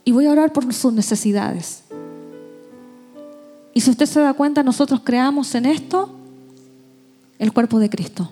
Y 0.03 0.11
voy 0.11 0.25
a 0.25 0.31
orar 0.31 0.53
por 0.53 0.73
sus 0.73 0.93
necesidades. 0.93 1.83
Y 3.73 3.81
si 3.81 3.91
usted 3.91 4.05
se 4.05 4.19
da 4.19 4.33
cuenta, 4.33 4.63
nosotros 4.63 5.01
creamos 5.03 5.53
en 5.55 5.65
esto 5.65 6.09
el 7.37 7.53
cuerpo 7.53 7.79
de 7.79 7.89
Cristo. 7.89 8.31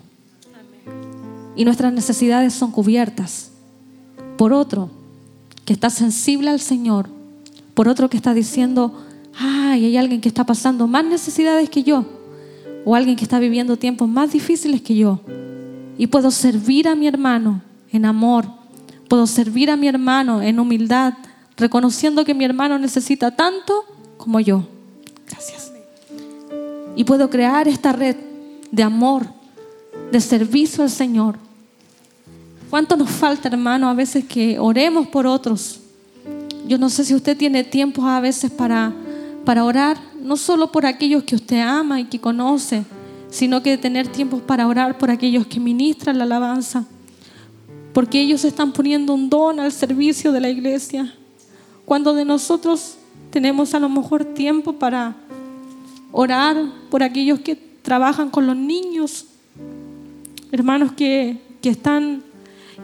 Y 1.56 1.64
nuestras 1.64 1.92
necesidades 1.92 2.52
son 2.54 2.70
cubiertas 2.70 3.50
por 4.36 4.52
otro 4.52 4.90
que 5.64 5.72
está 5.72 5.90
sensible 5.90 6.50
al 6.50 6.60
Señor 6.60 7.08
por 7.78 7.86
otro 7.86 8.10
que 8.10 8.16
está 8.16 8.34
diciendo, 8.34 8.92
ay, 9.38 9.84
hay 9.84 9.96
alguien 9.96 10.20
que 10.20 10.28
está 10.28 10.44
pasando 10.44 10.88
más 10.88 11.04
necesidades 11.04 11.70
que 11.70 11.84
yo, 11.84 12.04
o 12.84 12.96
alguien 12.96 13.14
que 13.14 13.22
está 13.22 13.38
viviendo 13.38 13.76
tiempos 13.76 14.08
más 14.08 14.32
difíciles 14.32 14.82
que 14.82 14.96
yo, 14.96 15.20
y 15.96 16.08
puedo 16.08 16.32
servir 16.32 16.88
a 16.88 16.96
mi 16.96 17.06
hermano 17.06 17.62
en 17.92 18.04
amor, 18.04 18.46
puedo 19.08 19.26
servir 19.26 19.70
a 19.70 19.76
mi 19.76 19.88
hermano 19.88 20.42
en 20.42 20.60
humildad, 20.60 21.14
reconociendo 21.56 22.24
que 22.24 22.34
mi 22.34 22.44
hermano 22.44 22.78
necesita 22.78 23.30
tanto 23.30 23.84
como 24.16 24.40
yo. 24.40 24.66
Gracias. 25.26 25.72
Y 26.96 27.04
puedo 27.04 27.30
crear 27.30 27.68
esta 27.68 27.92
red 27.92 28.16
de 28.70 28.82
amor, 28.82 29.26
de 30.12 30.20
servicio 30.20 30.82
al 30.82 30.90
Señor. 30.90 31.38
¿Cuánto 32.70 32.96
nos 32.96 33.10
falta, 33.10 33.48
hermano, 33.48 33.88
a 33.88 33.94
veces 33.94 34.24
que 34.24 34.58
oremos 34.58 35.06
por 35.06 35.26
otros? 35.26 35.80
Yo 36.66 36.76
no 36.76 36.90
sé 36.90 37.04
si 37.04 37.14
usted 37.14 37.36
tiene 37.36 37.64
tiempo 37.64 38.06
a 38.06 38.20
veces 38.20 38.50
para, 38.50 38.92
para 39.44 39.64
orar, 39.64 39.96
no 40.22 40.36
solo 40.36 40.70
por 40.70 40.84
aquellos 40.84 41.22
que 41.24 41.34
usted 41.34 41.60
ama 41.60 42.00
y 42.00 42.04
que 42.04 42.20
conoce, 42.20 42.84
sino 43.30 43.62
que 43.62 43.78
tener 43.78 44.08
tiempos 44.08 44.42
para 44.42 44.66
orar 44.66 44.98
por 44.98 45.10
aquellos 45.10 45.46
que 45.46 45.60
ministran 45.60 46.18
la 46.18 46.24
alabanza, 46.24 46.84
porque 47.98 48.20
ellos 48.20 48.44
están 48.44 48.70
poniendo 48.70 49.12
un 49.12 49.28
don 49.28 49.58
al 49.58 49.72
servicio 49.72 50.30
de 50.30 50.38
la 50.38 50.48
iglesia. 50.48 51.12
Cuando 51.84 52.14
de 52.14 52.24
nosotros 52.24 52.94
tenemos 53.32 53.74
a 53.74 53.80
lo 53.80 53.88
mejor 53.88 54.24
tiempo 54.24 54.74
para 54.74 55.16
orar 56.12 56.64
por 56.90 57.02
aquellos 57.02 57.40
que 57.40 57.56
trabajan 57.56 58.30
con 58.30 58.46
los 58.46 58.54
niños, 58.54 59.24
hermanos 60.52 60.92
que, 60.92 61.38
que 61.60 61.70
están 61.70 62.22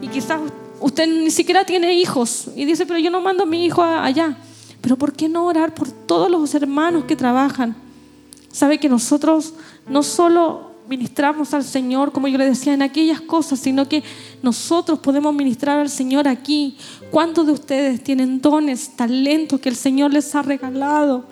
y 0.02 0.08
quizás 0.08 0.40
Usted 0.80 1.06
ni 1.06 1.30
siquiera 1.30 1.64
tiene 1.64 1.94
hijos 1.94 2.48
y 2.56 2.64
dice, 2.64 2.84
pero 2.84 2.98
yo 2.98 3.08
no 3.08 3.20
mando 3.20 3.44
a 3.44 3.46
mi 3.46 3.64
hijo 3.64 3.84
allá. 3.84 4.36
Pero 4.80 4.96
¿por 4.96 5.12
qué 5.12 5.28
no 5.28 5.46
orar 5.46 5.74
por 5.74 5.92
todos 5.92 6.28
los 6.28 6.52
hermanos 6.56 7.04
que 7.04 7.14
trabajan? 7.14 7.76
Sabe 8.50 8.80
que 8.80 8.88
nosotros 8.88 9.54
no 9.88 10.02
solo 10.02 10.73
ministramos 10.88 11.54
al 11.54 11.64
Señor, 11.64 12.12
como 12.12 12.28
yo 12.28 12.38
le 12.38 12.46
decía, 12.46 12.74
en 12.74 12.82
aquellas 12.82 13.20
cosas, 13.20 13.60
sino 13.60 13.88
que 13.88 14.02
nosotros 14.42 14.98
podemos 14.98 15.34
ministrar 15.34 15.78
al 15.78 15.90
Señor 15.90 16.28
aquí. 16.28 16.76
¿Cuántos 17.10 17.46
de 17.46 17.52
ustedes 17.52 18.02
tienen 18.02 18.40
dones, 18.40 18.90
talentos 18.96 19.60
que 19.60 19.68
el 19.68 19.76
Señor 19.76 20.12
les 20.12 20.34
ha 20.34 20.42
regalado 20.42 21.24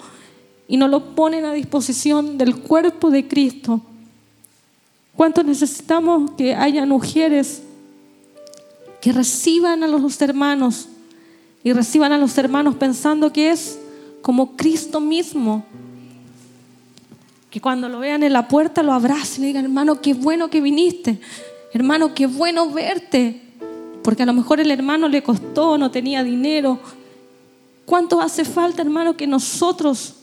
y 0.68 0.76
no 0.76 0.88
lo 0.88 1.14
ponen 1.14 1.44
a 1.44 1.52
disposición 1.52 2.38
del 2.38 2.56
cuerpo 2.56 3.10
de 3.10 3.28
Cristo? 3.28 3.80
¿Cuántos 5.14 5.44
necesitamos 5.44 6.30
que 6.32 6.54
haya 6.54 6.86
mujeres 6.86 7.62
que 9.02 9.12
reciban 9.12 9.82
a 9.82 9.88
los 9.88 10.22
hermanos, 10.22 10.88
y 11.64 11.72
reciban 11.72 12.12
a 12.12 12.18
los 12.18 12.38
hermanos 12.38 12.76
pensando 12.76 13.32
que 13.32 13.50
es 13.50 13.78
como 14.22 14.56
Cristo 14.56 15.00
mismo. 15.00 15.64
Que 17.52 17.60
cuando 17.60 17.86
lo 17.90 17.98
vean 17.98 18.22
en 18.22 18.32
la 18.32 18.48
puerta 18.48 18.82
lo 18.82 18.94
abracen 18.94 19.44
y 19.44 19.48
digan, 19.48 19.66
hermano, 19.66 20.00
qué 20.00 20.14
bueno 20.14 20.48
que 20.48 20.62
viniste. 20.62 21.20
Hermano, 21.74 22.14
qué 22.14 22.26
bueno 22.26 22.70
verte. 22.70 23.42
Porque 24.02 24.22
a 24.22 24.26
lo 24.26 24.32
mejor 24.32 24.58
el 24.58 24.70
hermano 24.70 25.06
le 25.06 25.22
costó, 25.22 25.76
no 25.76 25.90
tenía 25.90 26.24
dinero. 26.24 26.80
¿Cuánto 27.84 28.22
hace 28.22 28.46
falta, 28.46 28.80
hermano, 28.80 29.18
que 29.18 29.26
nosotros 29.26 30.14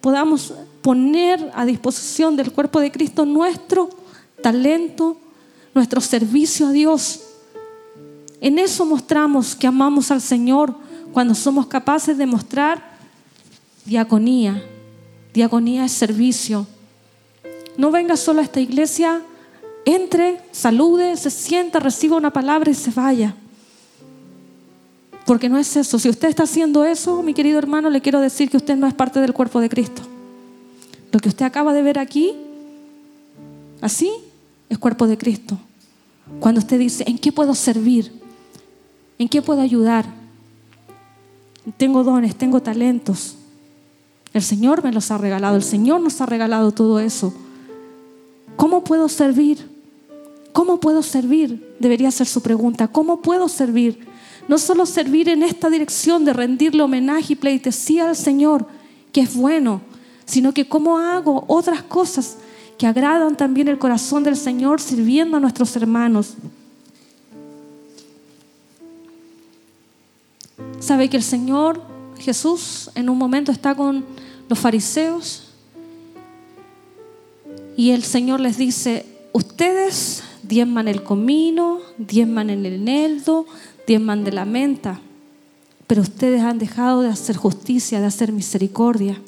podamos 0.00 0.54
poner 0.80 1.50
a 1.56 1.66
disposición 1.66 2.36
del 2.36 2.52
cuerpo 2.52 2.78
de 2.78 2.92
Cristo 2.92 3.26
nuestro 3.26 3.90
talento, 4.40 5.16
nuestro 5.74 6.00
servicio 6.00 6.68
a 6.68 6.70
Dios? 6.70 7.20
En 8.40 8.60
eso 8.60 8.86
mostramos 8.86 9.56
que 9.56 9.66
amamos 9.66 10.12
al 10.12 10.20
Señor 10.20 10.72
cuando 11.12 11.34
somos 11.34 11.66
capaces 11.66 12.16
de 12.16 12.26
mostrar 12.26 12.96
diaconía. 13.84 14.62
Diaconía 15.34 15.84
es 15.84 15.90
servicio. 15.90 16.68
No 17.76 17.90
venga 17.90 18.16
solo 18.16 18.40
a 18.40 18.44
esta 18.44 18.60
iglesia 18.60 19.22
entre, 19.84 20.40
salude, 20.50 21.16
se 21.16 21.30
sienta, 21.30 21.78
reciba 21.78 22.16
una 22.16 22.32
palabra 22.32 22.70
y 22.70 22.74
se 22.74 22.90
vaya. 22.90 23.34
Porque 25.24 25.48
no 25.48 25.58
es 25.58 25.76
eso. 25.76 25.98
Si 25.98 26.08
usted 26.08 26.28
está 26.28 26.42
haciendo 26.44 26.84
eso, 26.84 27.22
mi 27.22 27.34
querido 27.34 27.58
hermano, 27.58 27.88
le 27.90 28.00
quiero 28.00 28.20
decir 28.20 28.50
que 28.50 28.56
usted 28.56 28.76
no 28.76 28.86
es 28.86 28.94
parte 28.94 29.20
del 29.20 29.32
cuerpo 29.32 29.60
de 29.60 29.68
Cristo. 29.68 30.02
Lo 31.12 31.20
que 31.20 31.28
usted 31.28 31.44
acaba 31.44 31.72
de 31.72 31.82
ver 31.82 31.98
aquí, 31.98 32.34
así, 33.80 34.10
es 34.68 34.78
cuerpo 34.78 35.06
de 35.06 35.16
Cristo. 35.16 35.58
Cuando 36.40 36.60
usted 36.60 36.78
dice, 36.78 37.04
¿en 37.06 37.18
qué 37.18 37.30
puedo 37.30 37.54
servir? 37.54 38.12
¿En 39.18 39.28
qué 39.28 39.40
puedo 39.40 39.60
ayudar? 39.60 40.04
Tengo 41.76 42.04
dones, 42.04 42.36
tengo 42.36 42.60
talentos. 42.60 43.36
El 44.32 44.42
Señor 44.42 44.84
me 44.84 44.92
los 44.92 45.10
ha 45.10 45.18
regalado, 45.18 45.56
el 45.56 45.62
Señor 45.62 46.00
nos 46.00 46.20
ha 46.20 46.26
regalado 46.26 46.72
todo 46.72 47.00
eso. 47.00 47.32
¿Cómo 48.56 48.82
puedo 48.82 49.08
servir? 49.08 49.68
¿Cómo 50.52 50.80
puedo 50.80 51.02
servir? 51.02 51.76
Debería 51.78 52.10
ser 52.10 52.26
su 52.26 52.40
pregunta. 52.40 52.88
¿Cómo 52.88 53.20
puedo 53.20 53.48
servir? 53.48 54.06
No 54.48 54.58
solo 54.58 54.86
servir 54.86 55.28
en 55.28 55.42
esta 55.42 55.68
dirección 55.68 56.24
de 56.24 56.32
rendirle 56.32 56.82
homenaje 56.82 57.34
y 57.34 57.36
pleitesía 57.36 58.08
al 58.08 58.16
Señor, 58.16 58.66
que 59.12 59.20
es 59.20 59.34
bueno, 59.34 59.82
sino 60.24 60.52
que 60.52 60.68
cómo 60.68 60.98
hago 60.98 61.44
otras 61.48 61.82
cosas 61.82 62.38
que 62.78 62.86
agradan 62.86 63.36
también 63.36 63.68
el 63.68 63.78
corazón 63.78 64.22
del 64.22 64.36
Señor 64.36 64.80
sirviendo 64.80 65.36
a 65.36 65.40
nuestros 65.40 65.74
hermanos. 65.76 66.34
Sabe 70.80 71.08
que 71.10 71.16
el 71.16 71.22
Señor 71.22 71.82
Jesús 72.18 72.90
en 72.94 73.08
un 73.08 73.18
momento 73.18 73.52
está 73.52 73.74
con 73.74 74.04
los 74.48 74.58
fariseos 74.58 75.45
y 77.76 77.90
el 77.90 78.02
Señor 78.02 78.40
les 78.40 78.56
dice, 78.56 79.04
ustedes 79.32 80.22
diezman 80.42 80.88
el 80.88 81.02
comino, 81.02 81.80
diezman 81.98 82.50
el 82.50 82.64
eneldo, 82.64 83.46
diezman 83.86 84.24
de 84.24 84.32
la 84.32 84.44
menta, 84.44 85.00
pero 85.86 86.02
ustedes 86.02 86.42
han 86.42 86.58
dejado 86.58 87.02
de 87.02 87.08
hacer 87.08 87.36
justicia, 87.36 88.00
de 88.00 88.06
hacer 88.06 88.32
misericordia. 88.32 89.20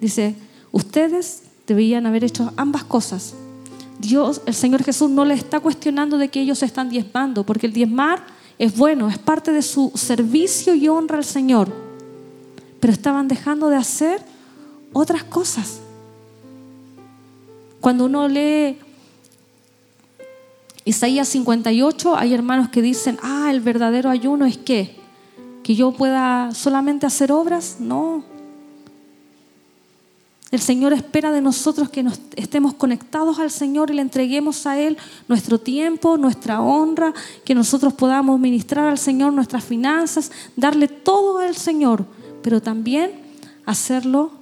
Dice, 0.00 0.34
ustedes 0.72 1.42
debían 1.66 2.06
haber 2.06 2.24
hecho 2.24 2.52
ambas 2.56 2.84
cosas. 2.84 3.34
Dios, 3.98 4.40
el 4.46 4.54
Señor 4.54 4.82
Jesús 4.82 5.10
no 5.10 5.24
le 5.24 5.34
está 5.34 5.60
cuestionando 5.60 6.18
de 6.18 6.28
que 6.28 6.40
ellos 6.40 6.62
están 6.62 6.88
diezmando, 6.88 7.44
porque 7.44 7.66
el 7.66 7.72
diezmar 7.72 8.24
es 8.58 8.76
bueno, 8.76 9.08
es 9.08 9.18
parte 9.18 9.52
de 9.52 9.62
su 9.62 9.92
servicio 9.94 10.74
y 10.74 10.88
honra 10.88 11.18
al 11.18 11.24
Señor, 11.24 11.72
pero 12.80 12.92
estaban 12.92 13.28
dejando 13.28 13.68
de 13.68 13.76
hacer 13.76 14.22
otras 14.92 15.24
cosas. 15.24 15.80
Cuando 17.84 18.06
uno 18.06 18.26
lee 18.28 18.78
Isaías 20.86 21.28
58, 21.28 22.16
hay 22.16 22.32
hermanos 22.32 22.70
que 22.70 22.80
dicen, 22.80 23.18
ah, 23.22 23.50
el 23.50 23.60
verdadero 23.60 24.08
ayuno 24.08 24.46
es 24.46 24.56
que, 24.56 24.96
que 25.62 25.74
yo 25.74 25.92
pueda 25.92 26.54
solamente 26.54 27.04
hacer 27.04 27.30
obras. 27.30 27.76
No. 27.80 28.24
El 30.50 30.60
Señor 30.60 30.94
espera 30.94 31.30
de 31.30 31.42
nosotros 31.42 31.90
que 31.90 32.02
estemos 32.36 32.72
conectados 32.72 33.38
al 33.38 33.50
Señor 33.50 33.90
y 33.90 33.96
le 33.96 34.00
entreguemos 34.00 34.66
a 34.66 34.80
Él 34.80 34.96
nuestro 35.28 35.60
tiempo, 35.60 36.16
nuestra 36.16 36.62
honra, 36.62 37.12
que 37.44 37.54
nosotros 37.54 37.92
podamos 37.92 38.40
ministrar 38.40 38.88
al 38.88 38.96
Señor 38.96 39.34
nuestras 39.34 39.62
finanzas, 39.62 40.32
darle 40.56 40.88
todo 40.88 41.36
al 41.36 41.54
Señor, 41.54 42.06
pero 42.42 42.62
también 42.62 43.10
hacerlo 43.66 44.32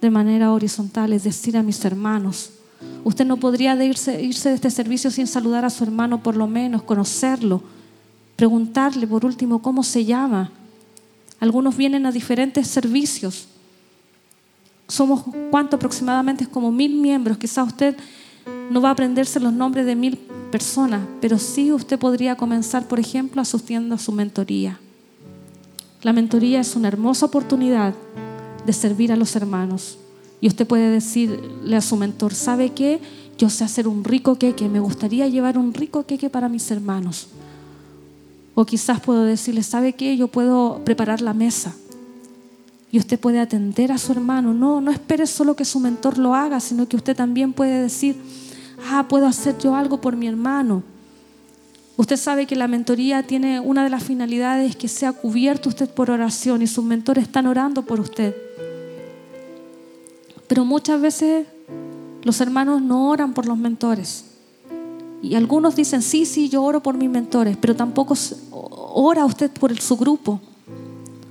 de 0.00 0.10
manera 0.10 0.52
horizontal, 0.52 1.12
es 1.12 1.24
decir, 1.24 1.56
a 1.56 1.64
mis 1.64 1.84
hermanos 1.84 2.52
Usted 3.04 3.24
no 3.24 3.36
podría 3.36 3.74
irse, 3.84 4.22
irse 4.22 4.50
de 4.50 4.54
este 4.54 4.70
servicio 4.70 5.10
sin 5.10 5.26
saludar 5.26 5.64
a 5.64 5.70
su 5.70 5.82
hermano, 5.84 6.22
por 6.22 6.36
lo 6.36 6.46
menos, 6.46 6.82
conocerlo, 6.82 7.62
preguntarle 8.36 9.06
por 9.06 9.24
último 9.24 9.60
cómo 9.60 9.82
se 9.82 10.04
llama. 10.04 10.50
Algunos 11.40 11.76
vienen 11.76 12.06
a 12.06 12.12
diferentes 12.12 12.68
servicios. 12.68 13.48
Somos, 14.86 15.24
¿cuánto 15.50 15.76
aproximadamente? 15.76 16.46
Como 16.46 16.70
mil 16.70 16.94
miembros. 16.94 17.38
Quizás 17.38 17.66
usted 17.66 17.96
no 18.70 18.80
va 18.80 18.90
a 18.90 18.92
aprenderse 18.92 19.40
los 19.40 19.52
nombres 19.52 19.86
de 19.86 19.96
mil 19.96 20.16
personas, 20.50 21.02
pero 21.20 21.38
sí 21.38 21.72
usted 21.72 21.98
podría 21.98 22.36
comenzar, 22.36 22.86
por 22.86 23.00
ejemplo, 23.00 23.42
asistiendo 23.42 23.94
a 23.94 23.98
su 23.98 24.12
mentoría. 24.12 24.78
La 26.02 26.12
mentoría 26.12 26.60
es 26.60 26.76
una 26.76 26.88
hermosa 26.88 27.26
oportunidad 27.26 27.94
de 28.66 28.72
servir 28.72 29.12
a 29.12 29.16
los 29.16 29.34
hermanos. 29.34 29.98
Y 30.42 30.48
usted 30.48 30.66
puede 30.66 30.90
decirle 30.90 31.76
a 31.76 31.80
su 31.80 31.96
mentor, 31.96 32.34
¿sabe 32.34 32.70
qué? 32.70 33.00
Yo 33.38 33.48
sé 33.48 33.62
hacer 33.62 33.86
un 33.86 34.02
rico 34.02 34.34
queque, 34.34 34.68
me 34.68 34.80
gustaría 34.80 35.28
llevar 35.28 35.56
un 35.56 35.72
rico 35.72 36.04
queque 36.04 36.28
para 36.28 36.48
mis 36.48 36.68
hermanos. 36.72 37.28
O 38.56 38.66
quizás 38.66 39.00
puedo 39.00 39.24
decirle, 39.24 39.62
¿sabe 39.62 39.92
qué? 39.92 40.16
Yo 40.16 40.26
puedo 40.26 40.80
preparar 40.84 41.20
la 41.20 41.32
mesa. 41.32 41.76
Y 42.90 42.98
usted 42.98 43.20
puede 43.20 43.38
atender 43.38 43.92
a 43.92 43.98
su 43.98 44.10
hermano. 44.10 44.52
No, 44.52 44.80
no 44.80 44.90
espere 44.90 45.28
solo 45.28 45.54
que 45.54 45.64
su 45.64 45.78
mentor 45.78 46.18
lo 46.18 46.34
haga, 46.34 46.58
sino 46.58 46.88
que 46.88 46.96
usted 46.96 47.16
también 47.16 47.52
puede 47.52 47.80
decir, 47.80 48.16
ah, 48.90 49.06
puedo 49.08 49.28
hacer 49.28 49.56
yo 49.58 49.76
algo 49.76 50.00
por 50.00 50.16
mi 50.16 50.26
hermano. 50.26 50.82
Usted 51.96 52.16
sabe 52.16 52.46
que 52.46 52.56
la 52.56 52.66
mentoría 52.66 53.22
tiene 53.22 53.60
una 53.60 53.84
de 53.84 53.90
las 53.90 54.02
finalidades 54.02 54.74
que 54.74 54.88
sea 54.88 55.12
cubierto 55.12 55.68
usted 55.68 55.88
por 55.88 56.10
oración 56.10 56.62
y 56.62 56.66
sus 56.66 56.84
mentores 56.84 57.24
están 57.24 57.46
orando 57.46 57.82
por 57.84 58.00
usted. 58.00 58.34
Pero 60.52 60.66
muchas 60.66 61.00
veces 61.00 61.46
los 62.24 62.38
hermanos 62.42 62.82
no 62.82 63.08
oran 63.08 63.32
por 63.32 63.46
los 63.46 63.56
mentores. 63.56 64.26
Y 65.22 65.34
algunos 65.34 65.74
dicen, 65.76 66.02
sí, 66.02 66.26
sí, 66.26 66.50
yo 66.50 66.62
oro 66.62 66.82
por 66.82 66.94
mis 66.94 67.08
mentores, 67.08 67.56
pero 67.58 67.74
tampoco 67.74 68.14
ora 68.92 69.24
usted 69.24 69.50
por 69.50 69.74
su 69.80 69.96
grupo. 69.96 70.42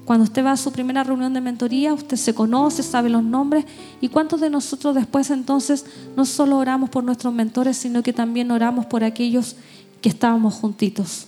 Cuando 0.05 0.23
usted 0.23 0.43
va 0.43 0.53
a 0.53 0.57
su 0.57 0.71
primera 0.71 1.03
reunión 1.03 1.35
de 1.35 1.39
mentoría, 1.39 1.93
usted 1.93 2.17
se 2.17 2.33
conoce, 2.33 2.81
sabe 2.81 3.11
los 3.11 3.21
nombres. 3.23 3.65
¿Y 4.01 4.07
cuántos 4.09 4.41
de 4.41 4.49
nosotros 4.49 4.95
después 4.95 5.29
entonces 5.29 5.85
no 6.17 6.25
solo 6.25 6.57
oramos 6.57 6.89
por 6.89 7.03
nuestros 7.03 7.31
mentores, 7.31 7.77
sino 7.77 8.01
que 8.01 8.13
también 8.13 8.49
oramos 8.49 8.87
por 8.87 9.03
aquellos 9.03 9.55
que 10.01 10.09
estábamos 10.09 10.55
juntitos? 10.55 11.27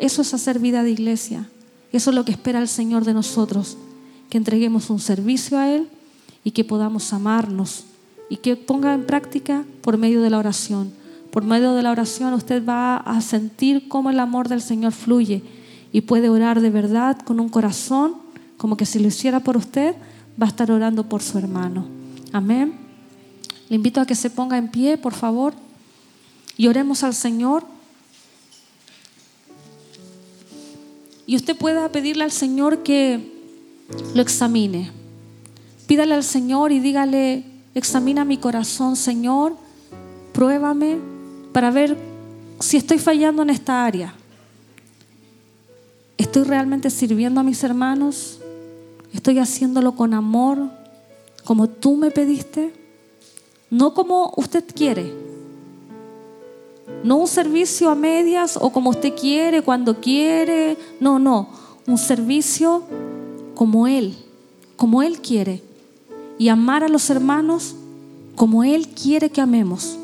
Eso 0.00 0.22
es 0.22 0.32
hacer 0.32 0.58
vida 0.58 0.84
de 0.84 0.90
iglesia. 0.90 1.50
Eso 1.92 2.08
es 2.08 2.16
lo 2.16 2.24
que 2.24 2.32
espera 2.32 2.60
el 2.60 2.68
Señor 2.68 3.04
de 3.04 3.12
nosotros, 3.12 3.76
que 4.30 4.38
entreguemos 4.38 4.88
un 4.88 5.00
servicio 5.00 5.58
a 5.58 5.68
Él 5.68 5.90
y 6.44 6.50
que 6.50 6.62
podamos 6.62 7.12
amarnos 7.12 7.84
y 8.28 8.36
que 8.36 8.56
ponga 8.56 8.94
en 8.94 9.06
práctica 9.06 9.64
por 9.80 9.98
medio 9.98 10.22
de 10.22 10.30
la 10.30 10.38
oración. 10.38 10.92
Por 11.30 11.44
medio 11.44 11.74
de 11.74 11.82
la 11.82 11.90
oración 11.90 12.34
usted 12.34 12.64
va 12.64 12.98
a 12.98 13.20
sentir 13.20 13.88
cómo 13.88 14.10
el 14.10 14.20
amor 14.20 14.48
del 14.48 14.62
Señor 14.62 14.92
fluye 14.92 15.42
y 15.90 16.02
puede 16.02 16.28
orar 16.28 16.60
de 16.60 16.70
verdad 16.70 17.18
con 17.18 17.40
un 17.40 17.48
corazón, 17.48 18.14
como 18.56 18.76
que 18.76 18.86
si 18.86 18.98
lo 18.98 19.08
hiciera 19.08 19.40
por 19.40 19.56
usted, 19.56 19.96
va 20.40 20.46
a 20.46 20.48
estar 20.48 20.70
orando 20.70 21.08
por 21.08 21.22
su 21.22 21.38
hermano. 21.38 21.86
Amén. 22.32 22.74
Le 23.68 23.76
invito 23.76 24.00
a 24.00 24.06
que 24.06 24.14
se 24.14 24.30
ponga 24.30 24.58
en 24.58 24.68
pie, 24.68 24.98
por 24.98 25.14
favor, 25.14 25.54
y 26.56 26.66
oremos 26.66 27.02
al 27.02 27.14
Señor. 27.14 27.64
Y 31.26 31.36
usted 31.36 31.56
pueda 31.56 31.88
pedirle 31.90 32.24
al 32.24 32.32
Señor 32.32 32.82
que 32.82 33.32
lo 34.14 34.20
examine. 34.20 35.03
Pídale 35.86 36.14
al 36.14 36.24
Señor 36.24 36.72
y 36.72 36.80
dígale, 36.80 37.44
examina 37.74 38.24
mi 38.24 38.38
corazón, 38.38 38.96
Señor, 38.96 39.56
pruébame 40.32 40.98
para 41.52 41.70
ver 41.70 41.96
si 42.60 42.78
estoy 42.78 42.98
fallando 42.98 43.42
en 43.42 43.50
esta 43.50 43.84
área. 43.84 44.14
¿Estoy 46.16 46.44
realmente 46.44 46.88
sirviendo 46.90 47.40
a 47.40 47.44
mis 47.44 47.62
hermanos? 47.62 48.40
¿Estoy 49.12 49.38
haciéndolo 49.38 49.94
con 49.94 50.14
amor, 50.14 50.70
como 51.44 51.68
tú 51.68 51.96
me 51.96 52.10
pediste? 52.10 52.72
No 53.70 53.92
como 53.94 54.32
usted 54.36 54.64
quiere, 54.74 55.12
No 57.02 57.16
un 57.16 57.26
servicio 57.26 57.90
a 57.90 57.94
medias 57.94 58.58
o 58.60 58.70
como 58.70 58.90
usted 58.90 59.14
quiere, 59.14 59.62
cuando 59.62 60.00
quiere. 60.00 60.76
No, 61.00 61.18
no. 61.18 61.48
Un 61.86 61.98
servicio 61.98 62.82
como 63.54 63.86
Él, 63.86 64.16
como 64.76 65.02
Él 65.02 65.20
quiere. 65.20 65.62
Y 66.38 66.48
amar 66.48 66.84
a 66.84 66.88
los 66.88 67.10
hermanos 67.10 67.76
como 68.34 68.64
Él 68.64 68.88
quiere 68.88 69.30
que 69.30 69.40
amemos. 69.40 69.98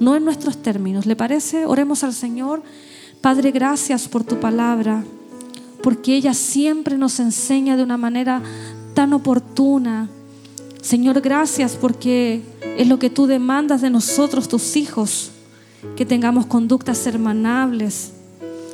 No 0.00 0.16
en 0.16 0.24
nuestros 0.24 0.62
términos. 0.62 1.06
¿Le 1.06 1.16
parece? 1.16 1.66
Oremos 1.66 2.04
al 2.04 2.14
Señor. 2.14 2.62
Padre, 3.20 3.50
gracias 3.50 4.08
por 4.08 4.24
tu 4.24 4.40
palabra, 4.40 5.04
porque 5.82 6.16
ella 6.16 6.32
siempre 6.32 6.96
nos 6.96 7.20
enseña 7.20 7.76
de 7.76 7.82
una 7.82 7.98
manera 7.98 8.42
tan 8.94 9.12
oportuna. 9.12 10.08
Señor, 10.80 11.20
gracias 11.20 11.76
porque 11.78 12.42
es 12.78 12.88
lo 12.88 12.98
que 12.98 13.10
tú 13.10 13.26
demandas 13.26 13.82
de 13.82 13.90
nosotros, 13.90 14.48
tus 14.48 14.76
hijos, 14.76 15.32
que 15.96 16.06
tengamos 16.06 16.46
conductas 16.46 17.06
hermanables. 17.06 18.12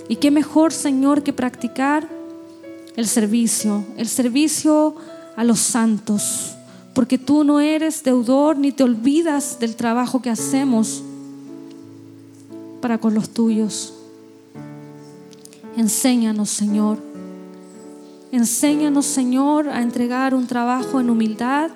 Y 0.09 0.17
qué 0.17 0.31
mejor, 0.31 0.73
Señor, 0.73 1.25
que 1.25 1.33
practicar 1.33 2.09
el 2.95 3.09
servicio, 3.09 3.85
el 3.97 4.07
servicio 4.07 4.95
a 5.37 5.45
los 5.45 5.61
santos, 5.61 6.57
porque 6.95 7.19
tú 7.19 7.45
no 7.45 7.61
eres 7.61 8.03
deudor 8.03 8.57
ni 8.57 8.73
te 8.73 8.83
olvidas 8.83 9.59
del 9.61 9.77
trabajo 9.77 10.23
que 10.23 10.31
hacemos 10.31 11.03
para 12.81 12.99
con 12.99 13.15
los 13.15 13.29
tuyos. 13.31 13.93
Enséñanos, 15.77 16.49
Señor. 16.49 16.99
Enséñanos, 18.33 19.05
Señor, 19.05 19.69
a 19.69 19.83
entregar 19.83 20.35
un 20.35 20.47
trabajo 20.47 21.01
en 21.01 21.11
humildad, 21.11 21.71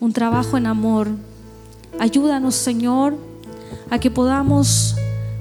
un 0.00 0.12
trabajo 0.12 0.56
en 0.56 0.66
amor. 0.66 1.08
Ayúdanos, 2.00 2.56
Señor, 2.56 3.16
a 3.88 3.98
que 4.00 4.10
podamos 4.10 4.96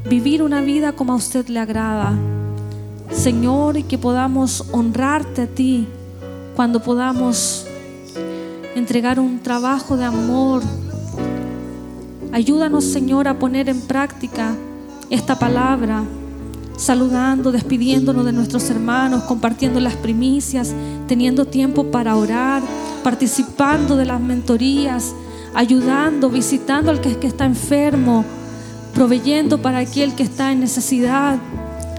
vivir 0.07 0.43
una 0.43 0.61
vida 0.61 0.93
como 0.93 1.13
a 1.13 1.15
usted 1.15 1.47
le 1.47 1.59
agrada. 1.59 2.13
Señor, 3.11 3.77
y 3.77 3.83
que 3.83 3.97
podamos 3.97 4.65
honrarte 4.71 5.43
a 5.43 5.47
ti 5.47 5.87
cuando 6.55 6.81
podamos 6.81 7.65
entregar 8.75 9.19
un 9.19 9.39
trabajo 9.39 9.97
de 9.97 10.05
amor. 10.05 10.61
Ayúdanos, 12.31 12.83
Señor, 12.85 13.27
a 13.27 13.37
poner 13.37 13.69
en 13.69 13.81
práctica 13.81 14.55
esta 15.09 15.37
palabra 15.37 16.03
saludando, 16.77 17.51
despidiéndonos 17.51 18.25
de 18.25 18.31
nuestros 18.31 18.69
hermanos, 18.69 19.23
compartiendo 19.23 19.79
las 19.79 19.95
primicias, 19.95 20.73
teniendo 21.07 21.45
tiempo 21.45 21.85
para 21.91 22.15
orar, 22.15 22.63
participando 23.03 23.95
de 23.95 24.05
las 24.05 24.19
mentorías, 24.19 25.13
ayudando, 25.53 26.29
visitando 26.29 26.89
al 26.89 26.99
que, 26.99 27.17
que 27.17 27.27
está 27.27 27.45
enfermo, 27.45 28.25
proveyendo 28.93 29.61
para 29.61 29.79
aquel 29.79 30.15
que 30.15 30.23
está 30.23 30.51
en 30.51 30.61
necesidad, 30.61 31.37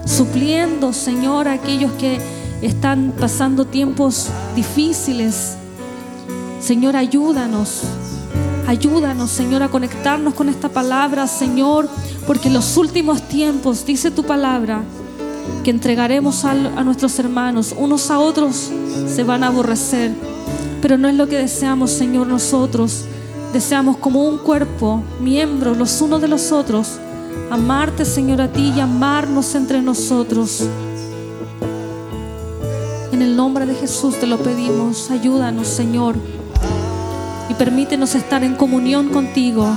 supliendo, 0.05 0.91
Señor, 0.93 1.47
a 1.47 1.53
aquellos 1.53 1.91
que 1.93 2.19
están 2.61 3.13
pasando 3.19 3.65
tiempos 3.65 4.27
difíciles. 4.55 5.57
Señor, 6.59 6.95
ayúdanos. 6.95 7.81
Ayúdanos, 8.67 9.29
Señor, 9.29 9.61
a 9.61 9.69
conectarnos 9.69 10.33
con 10.33 10.49
esta 10.49 10.69
palabra, 10.69 11.27
Señor, 11.27 11.87
porque 12.25 12.47
en 12.47 12.55
los 12.55 12.77
últimos 12.77 13.21
tiempos, 13.27 13.85
dice 13.85 14.09
tu 14.09 14.23
palabra, 14.23 14.81
que 15.63 15.69
entregaremos 15.69 16.43
a, 16.45 16.51
a, 16.51 16.83
nuestros 16.83 17.19
hermanos, 17.19 17.75
unos 17.77 18.09
a 18.09 18.17
otros 18.17 18.71
se 19.07 19.23
van 19.23 19.43
a 19.43 19.47
aborrecer, 19.47 20.11
pero 20.81 20.97
no 20.97 21.07
es 21.07 21.15
lo 21.15 21.27
que 21.27 21.37
deseamos, 21.37 21.91
Señor, 21.91 22.25
nosotros. 22.25 23.05
Deseamos 23.53 23.97
como 23.97 24.27
un 24.27 24.39
cuerpo, 24.39 25.03
miembros 25.21 25.77
los 25.77 26.01
unos 26.01 26.19
de 26.19 26.27
los 26.27 26.51
otros, 26.51 26.99
amarte, 27.51 28.03
Señor, 28.03 28.41
a 28.41 28.47
ti 28.47 28.73
y 28.75 28.79
amarnos 28.79 29.53
entre 29.53 29.81
nosotros. 29.81 30.67
Nombre 33.35 33.65
de 33.65 33.75
Jesús 33.75 34.17
te 34.17 34.27
lo 34.27 34.37
pedimos, 34.37 35.11
ayúdanos, 35.11 35.67
Señor 35.67 36.15
y 37.49 37.53
permítenos 37.55 38.15
estar 38.15 38.45
en 38.45 38.55
comunión 38.55 39.09
contigo. 39.09 39.67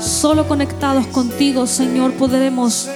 Solo 0.00 0.48
conectados 0.48 1.06
contigo, 1.06 1.68
Señor, 1.68 2.14
podremos 2.14 2.88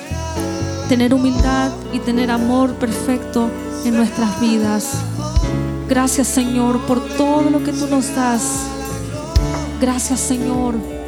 tener 0.88 1.14
humildad 1.14 1.70
y 1.92 2.00
tener 2.00 2.32
amor 2.32 2.74
perfecto 2.74 3.48
en 3.84 3.94
nuestras 3.94 4.40
vidas. 4.40 4.94
Gracias, 5.88 6.26
Señor, 6.26 6.80
por 6.86 7.00
todo 7.16 7.48
lo 7.48 7.62
que 7.62 7.72
tú 7.72 7.86
nos 7.86 8.12
das. 8.16 8.66
Gracias, 9.80 10.18
Señor 10.18 10.99